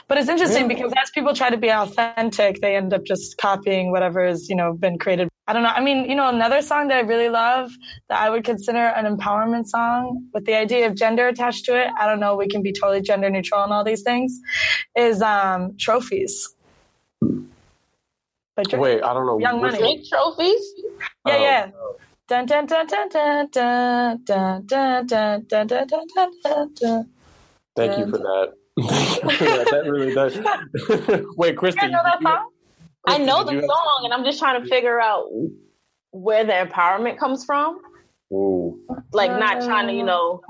But 0.09 0.19
it's 0.19 0.29
interesting 0.29 0.69
because 0.69 0.93
as 1.03 1.11
people 1.11 1.35
try 1.35 1.51
to 1.51 1.57
be 1.57 1.71
authentic, 1.71 2.61
they 2.61 2.77
end 2.77 2.93
up 2.93 3.05
just 3.05 3.37
copying 3.39 3.91
whatever 3.91 4.27
has, 4.27 4.49
you 4.49 4.57
know, 4.57 4.73
been 4.73 4.99
created 4.99 5.29
I 5.49 5.53
don't 5.53 5.63
know. 5.63 5.69
I 5.69 5.81
mean, 5.81 6.11
you 6.11 6.17
know, 6.17 6.29
another 6.29 6.61
song 6.61 6.89
that 6.89 6.97
I 6.97 7.01
really 7.01 7.29
love 7.29 7.71
that 8.09 8.21
I 8.21 8.31
would 8.31 8.43
consider 8.43 8.79
an 8.79 9.05
empowerment 9.17 9.67
song 9.67 10.27
with 10.35 10.45
the 10.45 10.55
idea 10.55 10.89
of 10.89 10.97
gender 10.97 11.29
attached 11.29 11.67
to 11.67 11.81
it. 11.81 11.89
I 12.01 12.07
don't 12.07 12.19
know. 12.19 12.35
We 12.35 12.49
can 12.49 12.63
be 12.63 12.73
totally 12.73 13.01
gender 13.01 13.31
neutral 13.31 13.63
and 13.63 13.73
all 13.73 13.85
these 13.85 14.03
things 14.03 14.41
is, 14.97 15.23
um, 15.23 15.77
trophies. 15.79 16.53
But 17.21 18.73
Wait, 18.73 19.03
I 19.03 19.15
don't 19.15 19.27
know. 19.27 19.39
Young 19.39 19.61
Money. 19.61 19.79
Big 19.79 20.05
trophies? 20.09 20.63
Yeah, 21.27 21.37
yeah. 21.39 21.71
Dun 22.27 22.47
dun 22.47 22.67
dun 22.67 22.87
dun 22.89 23.09
dun 23.09 23.49
dun 23.53 24.25
dun 24.25 24.67
dun 24.67 25.07
dun 25.07 25.47
dun 25.47 25.67
dun 25.69 26.07
dun 26.43 26.75
dun. 26.75 27.11
Thank 27.77 27.99
you 27.99 28.11
for 28.11 28.19
that. 28.19 28.55
That 28.77 29.83
really 29.87 30.15
does. 30.15 30.39
Wait, 31.37 31.57
Kristen. 31.57 31.85
You 31.85 31.91
know 31.91 32.03
that 32.05 32.23
song? 32.23 32.51
I 33.07 33.19
know 33.19 33.45
the 33.45 33.61
song, 33.61 34.01
and 34.05 34.13
I'm 34.13 34.25
just 34.25 34.39
trying 34.39 34.63
to 34.63 34.69
figure 34.69 35.01
out 35.01 35.29
where 36.11 36.45
the 36.45 36.53
empowerment 36.53 37.19
comes 37.19 37.45
from. 37.45 37.81
Ooh. 38.33 38.79
Like 39.13 39.31
not 39.31 39.65
trying 39.65 39.87
to, 39.87 39.93
you 39.95 40.03
know. 40.03 40.41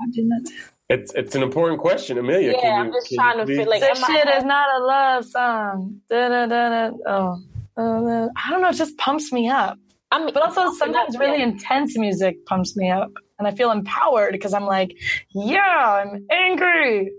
It's 0.89 1.13
it's 1.13 1.35
an 1.35 1.43
important 1.43 1.79
question, 1.79 2.17
Amelia. 2.17 2.53
Yeah, 2.61 2.81
I'm 2.81 2.91
just 2.91 3.13
trying 3.13 3.37
to 3.37 3.45
feel 3.45 3.69
like 3.69 3.81
this 3.81 4.03
shit 4.05 4.27
is 4.29 4.43
not 4.43 4.81
a 4.81 4.83
love 4.83 5.25
song. 5.25 6.01
Da, 6.09 6.29
da, 6.29 6.45
da, 6.47 6.89
da. 6.89 6.95
Oh, 7.05 7.41
uh, 7.77 8.29
I 8.35 8.49
don't 8.49 8.61
know. 8.61 8.69
It 8.69 8.75
just 8.75 8.97
pumps 8.97 9.31
me 9.31 9.49
up. 9.49 9.77
I 10.11 10.23
mean, 10.23 10.33
but 10.33 10.43
also 10.43 10.73
sometimes 10.73 11.17
really 11.17 11.41
intense 11.41 11.97
music 11.97 12.45
pumps 12.45 12.77
me 12.77 12.89
up, 12.89 13.11
and 13.37 13.47
I 13.47 13.51
feel 13.51 13.71
empowered 13.71 14.31
because 14.31 14.53
I'm 14.53 14.65
like, 14.65 14.95
yeah, 15.31 16.01
I'm 16.03 16.25
angry. 16.31 17.11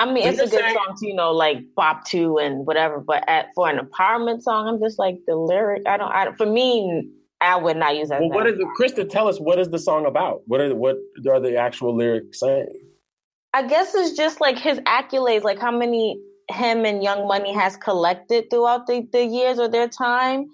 I 0.00 0.10
mean, 0.10 0.26
it's 0.26 0.40
a 0.40 0.48
good 0.48 0.64
song 0.72 0.96
to, 0.98 1.06
you 1.06 1.14
know, 1.14 1.30
like 1.30 1.58
bop 1.76 2.04
to 2.06 2.38
and 2.38 2.66
whatever. 2.66 3.00
But 3.00 3.22
at, 3.28 3.48
for 3.54 3.68
an 3.68 3.78
empowerment 3.78 4.42
song, 4.42 4.66
I'm 4.66 4.80
just 4.80 4.98
like 4.98 5.18
the 5.26 5.36
lyric. 5.36 5.82
I 5.86 5.96
don't. 5.98 6.10
I, 6.10 6.32
for 6.32 6.46
me, 6.46 7.08
I 7.40 7.56
would 7.56 7.76
not 7.76 7.96
use 7.96 8.08
that. 8.08 8.20
Well, 8.20 8.30
what 8.30 8.46
is 8.46 8.58
it, 8.58 8.66
Krista? 8.78 9.08
Tell 9.08 9.28
us 9.28 9.38
what 9.38 9.58
is 9.58 9.68
the 9.68 9.78
song 9.78 10.06
about? 10.06 10.42
What 10.46 10.60
are 10.60 10.74
what 10.74 10.96
are 11.28 11.38
the 11.38 11.56
actual 11.56 11.94
lyrics 11.94 12.40
saying? 12.40 12.80
I 13.52 13.66
guess 13.66 13.94
it's 13.94 14.16
just 14.16 14.40
like 14.40 14.58
his 14.58 14.78
accolades, 14.80 15.42
like 15.42 15.58
how 15.58 15.76
many 15.76 16.18
him 16.50 16.84
and 16.84 17.02
Young 17.02 17.28
Money 17.28 17.52
has 17.52 17.76
collected 17.76 18.50
throughout 18.50 18.86
the, 18.86 19.06
the 19.12 19.24
years 19.24 19.58
or 19.58 19.68
their 19.68 19.88
time. 19.88 20.46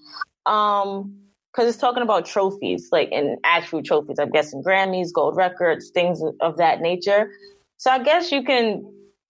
Um, 0.46 1.14
because 1.52 1.70
it's 1.70 1.78
talking 1.78 2.02
about 2.02 2.26
trophies, 2.26 2.88
like 2.92 3.10
in 3.10 3.38
actual 3.42 3.82
trophies. 3.82 4.18
I'm 4.18 4.30
guessing 4.30 4.62
Grammys, 4.62 5.10
gold 5.10 5.36
records, 5.36 5.88
things 5.88 6.22
of 6.42 6.58
that 6.58 6.82
nature. 6.82 7.30
So 7.78 7.90
I 7.90 7.98
guess 7.98 8.30
you 8.30 8.42
can, 8.42 8.84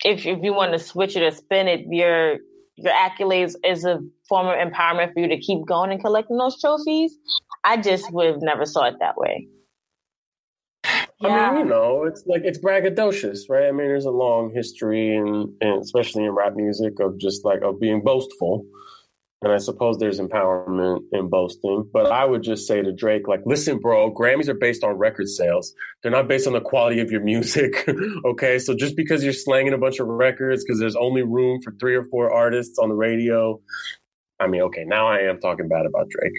if 0.04 0.26
if 0.26 0.42
you 0.42 0.52
want 0.52 0.72
to 0.72 0.78
switch 0.78 1.16
it 1.16 1.22
or 1.22 1.30
spin 1.30 1.68
it, 1.68 1.86
your 1.88 2.38
your 2.76 2.92
accolades 2.92 3.54
is 3.64 3.84
a 3.84 4.00
form 4.28 4.48
of 4.48 4.54
empowerment 4.54 5.12
for 5.12 5.20
you 5.20 5.28
to 5.28 5.38
keep 5.38 5.66
going 5.66 5.90
and 5.90 6.00
collecting 6.00 6.36
those 6.36 6.60
trophies. 6.60 7.16
I 7.64 7.78
just 7.78 8.12
would 8.12 8.26
have 8.26 8.42
never 8.42 8.66
saw 8.66 8.84
it 8.84 8.96
that 9.00 9.16
way. 9.16 9.48
Yeah. 11.20 11.28
I 11.28 11.50
mean, 11.54 11.60
you 11.60 11.70
know, 11.70 12.04
it's 12.04 12.24
like 12.26 12.42
it's 12.44 12.58
braggadocious, 12.58 13.48
right? 13.48 13.66
I 13.66 13.72
mean, 13.72 13.88
there's 13.88 14.04
a 14.04 14.10
long 14.10 14.52
history, 14.54 15.16
and, 15.16 15.48
and 15.62 15.82
especially 15.82 16.24
in 16.24 16.32
rap 16.32 16.54
music, 16.54 17.00
of 17.00 17.18
just 17.18 17.44
like 17.44 17.62
of 17.62 17.80
being 17.80 18.02
boastful. 18.02 18.66
And 19.42 19.52
I 19.52 19.58
suppose 19.58 19.98
there's 19.98 20.18
empowerment 20.18 21.00
in 21.12 21.28
boasting. 21.28 21.88
But 21.92 22.10
I 22.10 22.24
would 22.24 22.42
just 22.42 22.66
say 22.66 22.80
to 22.80 22.92
Drake, 22.92 23.28
like, 23.28 23.40
listen, 23.44 23.78
bro, 23.78 24.12
Grammys 24.12 24.48
are 24.48 24.54
based 24.54 24.82
on 24.82 24.92
record 24.92 25.28
sales. 25.28 25.74
They're 26.02 26.10
not 26.10 26.26
based 26.26 26.46
on 26.46 26.54
the 26.54 26.60
quality 26.60 27.00
of 27.00 27.10
your 27.10 27.22
music. 27.22 27.86
okay. 28.24 28.58
So 28.58 28.74
just 28.74 28.96
because 28.96 29.22
you're 29.22 29.34
slanging 29.34 29.74
a 29.74 29.78
bunch 29.78 30.00
of 30.00 30.06
records 30.06 30.64
because 30.64 30.80
there's 30.80 30.96
only 30.96 31.22
room 31.22 31.60
for 31.62 31.72
three 31.78 31.94
or 31.94 32.04
four 32.04 32.32
artists 32.32 32.78
on 32.78 32.88
the 32.88 32.94
radio. 32.94 33.60
I 34.40 34.46
mean, 34.46 34.62
okay, 34.62 34.84
now 34.84 35.06
I 35.06 35.18
am 35.20 35.38
talking 35.38 35.68
bad 35.68 35.86
about 35.86 36.08
Drake. 36.08 36.34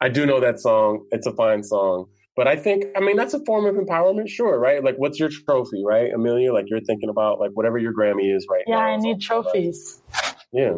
I 0.00 0.08
do 0.08 0.26
know 0.26 0.40
that 0.40 0.60
song. 0.60 1.06
It's 1.10 1.26
a 1.26 1.32
fine 1.32 1.62
song. 1.62 2.06
But 2.34 2.48
I 2.48 2.56
think, 2.56 2.86
I 2.96 3.00
mean, 3.00 3.16
that's 3.16 3.34
a 3.34 3.44
form 3.44 3.66
of 3.66 3.76
empowerment, 3.76 4.28
sure, 4.28 4.58
right? 4.58 4.82
Like, 4.82 4.94
what's 4.96 5.20
your 5.20 5.28
trophy, 5.28 5.82
right, 5.84 6.10
Amelia? 6.14 6.52
Like, 6.52 6.64
you're 6.68 6.80
thinking 6.80 7.10
about 7.10 7.40
like 7.40 7.50
whatever 7.52 7.76
your 7.76 7.92
Grammy 7.92 8.34
is 8.34 8.46
right 8.50 8.64
yeah, 8.66 8.76
now. 8.76 8.86
Yeah, 8.86 8.94
I 8.94 8.96
need 8.96 9.20
trophies. 9.20 10.00
Yeah. 10.52 10.76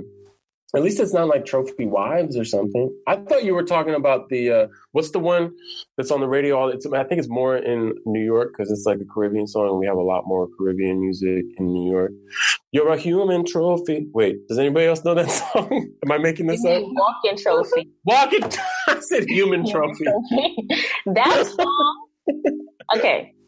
At 0.74 0.82
least 0.82 0.98
it's 1.00 1.12
not 1.12 1.28
like 1.28 1.44
Trophy 1.44 1.86
Wives 1.86 2.36
or 2.36 2.44
something. 2.44 2.94
I 3.06 3.16
thought 3.16 3.44
you 3.44 3.54
were 3.54 3.62
talking 3.62 3.94
about 3.94 4.28
the 4.28 4.50
uh, 4.50 4.66
what's 4.92 5.10
the 5.10 5.18
one 5.18 5.52
that's 5.96 6.10
on 6.10 6.20
the 6.20 6.28
radio? 6.28 6.58
All 6.58 6.68
it's 6.68 6.86
I 6.86 7.04
think 7.04 7.20
it's 7.20 7.28
more 7.28 7.56
in 7.56 7.94
New 8.06 8.24
York 8.24 8.52
because 8.52 8.70
it's 8.70 8.84
like 8.84 8.98
a 9.00 9.04
Caribbean 9.04 9.46
song, 9.46 9.68
and 9.68 9.78
we 9.78 9.86
have 9.86 9.96
a 9.96 10.02
lot 10.02 10.24
more 10.26 10.48
Caribbean 10.58 11.00
music 11.00 11.44
in 11.58 11.72
New 11.72 11.90
York. 11.90 12.12
You're 12.72 12.92
a 12.92 12.96
human 12.96 13.44
trophy. 13.44 14.08
Wait, 14.12 14.48
does 14.48 14.58
anybody 14.58 14.86
else 14.86 15.04
know 15.04 15.14
that 15.14 15.30
song? 15.52 15.90
Am 16.04 16.12
I 16.12 16.18
making 16.18 16.46
this 16.48 16.64
up? 16.64 16.82
Walking 16.84 17.38
trophy. 17.38 17.88
Walking. 18.04 18.42
I 18.88 19.00
said 19.00 19.28
human 19.28 19.68
trophy. 19.70 20.04
that 21.06 21.46
song. 21.46 22.08
Okay. 22.96 23.32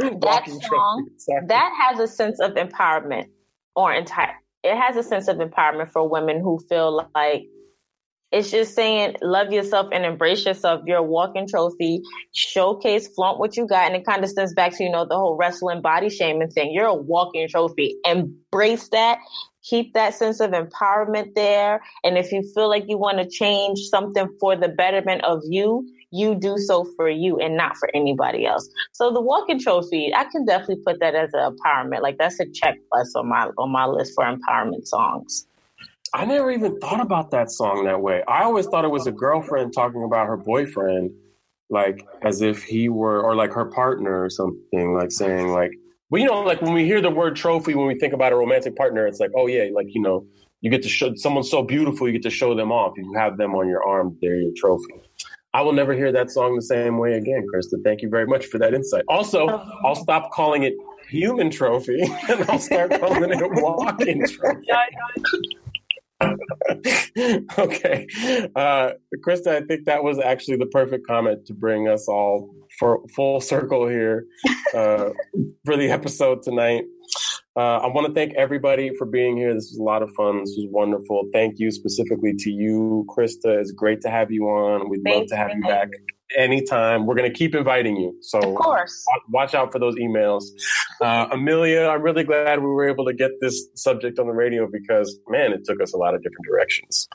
That 0.00 0.48
song 0.48 1.08
that 1.48 1.72
has 1.78 1.98
a 1.98 2.06
sense 2.06 2.40
of 2.40 2.52
empowerment 2.52 3.26
or 3.76 3.92
entire 3.92 4.34
it 4.62 4.76
has 4.76 4.96
a 4.96 5.02
sense 5.02 5.28
of 5.28 5.38
empowerment 5.38 5.90
for 5.90 6.08
women 6.08 6.40
who 6.40 6.58
feel 6.68 7.08
like 7.14 7.46
it's 8.32 8.50
just 8.50 8.76
saying 8.76 9.16
love 9.22 9.52
yourself 9.52 9.88
and 9.92 10.04
embrace 10.04 10.46
yourself. 10.46 10.82
You're 10.86 10.98
a 10.98 11.02
walking 11.02 11.48
trophy. 11.48 12.02
Showcase, 12.32 13.08
flaunt 13.08 13.40
what 13.40 13.56
you 13.56 13.66
got, 13.66 13.88
and 13.88 13.96
it 13.96 14.06
kind 14.06 14.22
of 14.22 14.30
stems 14.30 14.54
back 14.54 14.76
to 14.76 14.84
you 14.84 14.90
know 14.90 15.04
the 15.04 15.16
whole 15.16 15.36
wrestling 15.36 15.82
body 15.82 16.08
shaming 16.08 16.50
thing. 16.50 16.72
You're 16.72 16.86
a 16.86 16.94
walking 16.94 17.48
trophy. 17.48 17.96
Embrace 18.04 18.88
that. 18.90 19.18
Keep 19.64 19.94
that 19.94 20.14
sense 20.14 20.40
of 20.40 20.52
empowerment 20.52 21.34
there. 21.34 21.82
And 22.04 22.16
if 22.16 22.32
you 22.32 22.42
feel 22.54 22.68
like 22.68 22.84
you 22.86 22.98
want 22.98 23.18
to 23.18 23.28
change 23.28 23.80
something 23.90 24.28
for 24.38 24.56
the 24.56 24.68
betterment 24.68 25.24
of 25.24 25.40
you, 25.44 25.86
you 26.10 26.34
do 26.34 26.58
so 26.58 26.84
for 26.96 27.08
you 27.08 27.38
and 27.38 27.56
not 27.56 27.76
for 27.76 27.90
anybody 27.94 28.46
else. 28.46 28.68
So 28.92 29.12
the 29.12 29.20
walking 29.20 29.60
trophy, 29.60 30.12
I 30.14 30.24
can 30.24 30.44
definitely 30.44 30.82
put 30.84 31.00
that 31.00 31.14
as 31.14 31.30
an 31.32 31.56
empowerment. 31.56 32.02
Like 32.02 32.18
that's 32.18 32.40
a 32.40 32.46
check 32.50 32.78
plus 32.90 33.14
on 33.14 33.28
my 33.28 33.50
on 33.58 33.70
my 33.70 33.86
list 33.86 34.12
for 34.14 34.24
empowerment 34.24 34.86
songs. 34.86 35.46
I 36.12 36.24
never 36.24 36.50
even 36.50 36.78
thought 36.80 37.00
about 37.00 37.30
that 37.30 37.50
song 37.50 37.84
that 37.84 38.00
way. 38.00 38.24
I 38.26 38.42
always 38.42 38.66
thought 38.66 38.84
it 38.84 38.90
was 38.90 39.06
a 39.06 39.12
girlfriend 39.12 39.72
talking 39.72 40.02
about 40.02 40.26
her 40.26 40.36
boyfriend, 40.36 41.12
like 41.68 42.04
as 42.22 42.42
if 42.42 42.64
he 42.64 42.88
were, 42.88 43.22
or 43.22 43.36
like 43.36 43.52
her 43.52 43.66
partner 43.66 44.20
or 44.20 44.28
something, 44.28 44.94
like 44.94 45.12
saying 45.12 45.52
like, 45.52 45.70
well, 46.10 46.20
you 46.20 46.26
know, 46.26 46.40
like 46.40 46.60
when 46.62 46.72
we 46.72 46.84
hear 46.84 47.00
the 47.00 47.10
word 47.10 47.36
trophy, 47.36 47.76
when 47.76 47.86
we 47.86 47.96
think 47.96 48.12
about 48.12 48.32
a 48.32 48.36
romantic 48.36 48.74
partner, 48.74 49.06
it's 49.06 49.20
like, 49.20 49.30
oh 49.36 49.46
yeah, 49.46 49.68
like 49.72 49.86
you 49.90 50.02
know, 50.02 50.26
you 50.62 50.70
get 50.70 50.82
to 50.82 50.88
show 50.88 51.14
someone 51.14 51.44
so 51.44 51.62
beautiful, 51.62 52.08
you 52.08 52.12
get 52.14 52.22
to 52.22 52.30
show 52.30 52.56
them 52.56 52.72
off. 52.72 52.94
You 52.96 53.12
have 53.14 53.36
them 53.36 53.54
on 53.54 53.68
your 53.68 53.86
arm, 53.86 54.18
they're 54.20 54.34
your 54.34 54.52
trophy. 54.56 54.94
I 55.52 55.62
will 55.62 55.72
never 55.72 55.94
hear 55.94 56.12
that 56.12 56.30
song 56.30 56.54
the 56.54 56.62
same 56.62 56.98
way 56.98 57.14
again, 57.14 57.44
Krista. 57.52 57.82
Thank 57.82 58.02
you 58.02 58.08
very 58.08 58.26
much 58.26 58.46
for 58.46 58.58
that 58.58 58.72
insight. 58.72 59.04
Also, 59.08 59.48
I'll 59.84 59.96
stop 59.96 60.30
calling 60.30 60.62
it 60.62 60.74
human 61.08 61.50
trophy 61.50 62.00
and 62.28 62.48
I'll 62.48 62.58
start 62.58 62.90
calling 63.00 63.30
it 63.30 63.40
walking 63.40 64.26
trophy. 64.26 64.66
okay. 67.58 68.06
Uh, 68.54 68.92
Krista, 69.26 69.48
I 69.48 69.62
think 69.62 69.86
that 69.86 70.04
was 70.04 70.18
actually 70.18 70.58
the 70.58 70.66
perfect 70.66 71.06
comment 71.06 71.46
to 71.46 71.54
bring 71.54 71.88
us 71.88 72.06
all 72.08 72.54
for 72.78 73.00
full 73.14 73.40
circle 73.40 73.88
here 73.88 74.26
uh, 74.74 75.10
for 75.64 75.76
the 75.76 75.90
episode 75.90 76.42
tonight. 76.42 76.84
Uh, 77.60 77.78
I 77.80 77.88
want 77.88 78.06
to 78.06 78.14
thank 78.14 78.32
everybody 78.36 78.90
for 78.96 79.04
being 79.04 79.36
here. 79.36 79.52
This 79.52 79.68
was 79.70 79.76
a 79.78 79.82
lot 79.82 80.02
of 80.02 80.10
fun. 80.14 80.38
This 80.40 80.54
was 80.56 80.66
wonderful. 80.70 81.28
Thank 81.30 81.58
you 81.58 81.70
specifically 81.70 82.32
to 82.38 82.50
you, 82.50 83.04
Krista. 83.06 83.60
It's 83.60 83.70
great 83.70 84.00
to 84.00 84.08
have 84.08 84.30
you 84.30 84.44
on. 84.44 84.88
We'd 84.88 85.02
love 85.06 85.26
to 85.26 85.36
have 85.36 85.50
you 85.54 85.60
back 85.60 85.90
anytime. 86.34 87.04
We're 87.04 87.16
going 87.16 87.30
to 87.30 87.38
keep 87.38 87.54
inviting 87.54 87.98
you. 87.98 88.16
So, 88.22 88.38
of 88.38 88.54
course, 88.54 89.04
watch 89.28 89.54
out 89.54 89.72
for 89.72 89.78
those 89.78 89.94
emails. 89.96 90.44
Uh, 91.02 91.26
Amelia, 91.32 91.88
I'm 91.88 92.00
really 92.00 92.24
glad 92.24 92.60
we 92.60 92.66
were 92.66 92.88
able 92.88 93.04
to 93.04 93.12
get 93.12 93.32
this 93.42 93.68
subject 93.74 94.18
on 94.18 94.26
the 94.26 94.32
radio 94.32 94.66
because, 94.66 95.18
man, 95.28 95.52
it 95.52 95.66
took 95.66 95.82
us 95.82 95.92
a 95.92 95.98
lot 95.98 96.14
of 96.14 96.22
different 96.22 96.46
directions 96.46 97.08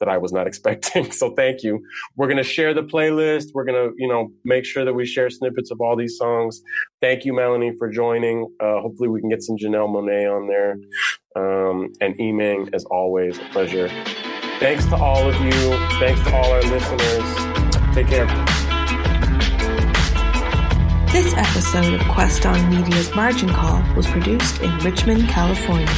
that 0.00 0.08
I 0.08 0.18
was 0.18 0.32
not 0.32 0.46
expecting. 0.50 1.12
So, 1.12 1.34
thank 1.34 1.62
you. 1.62 1.80
We're 2.16 2.26
going 2.26 2.38
to 2.38 2.42
share 2.42 2.74
the 2.74 2.82
playlist. 2.82 3.48
We're 3.54 3.64
going 3.64 3.90
to, 3.90 3.94
you 3.96 4.08
know, 4.08 4.32
make 4.44 4.64
sure 4.64 4.84
that 4.84 4.94
we 4.94 5.06
share 5.06 5.30
snippets 5.30 5.70
of 5.70 5.80
all 5.80 5.96
these 5.96 6.16
songs. 6.16 6.62
Thank 7.00 7.24
you, 7.24 7.32
Melanie, 7.32 7.72
for 7.78 7.88
joining. 7.88 8.52
Uh, 8.60 8.80
hopefully, 8.80 9.08
we 9.08 9.20
can 9.20 9.30
get 9.30 9.42
some 9.42 9.56
Janelle 9.56 9.88
Monáe 9.88 10.30
on 10.30 10.48
there. 10.48 10.76
Um, 11.36 11.92
and 12.00 12.18
Eming, 12.18 12.74
as 12.74 12.84
always, 12.86 13.38
a 13.38 13.44
pleasure. 13.52 13.88
Thanks 14.58 14.84
to 14.86 14.96
all 14.96 15.28
of 15.28 15.34
you. 15.40 15.50
Thanks 15.98 16.22
to 16.24 16.34
all 16.34 16.52
our 16.52 16.62
listeners. 16.62 17.94
Take 17.94 18.08
care. 18.08 18.26
This 21.12 21.34
episode 21.34 21.94
of 21.94 22.06
Quest 22.08 22.46
on 22.46 22.70
Media's 22.70 23.12
Margin 23.14 23.48
Call 23.48 23.82
was 23.96 24.06
produced 24.06 24.60
in 24.60 24.76
Richmond, 24.78 25.28
California. 25.28 25.88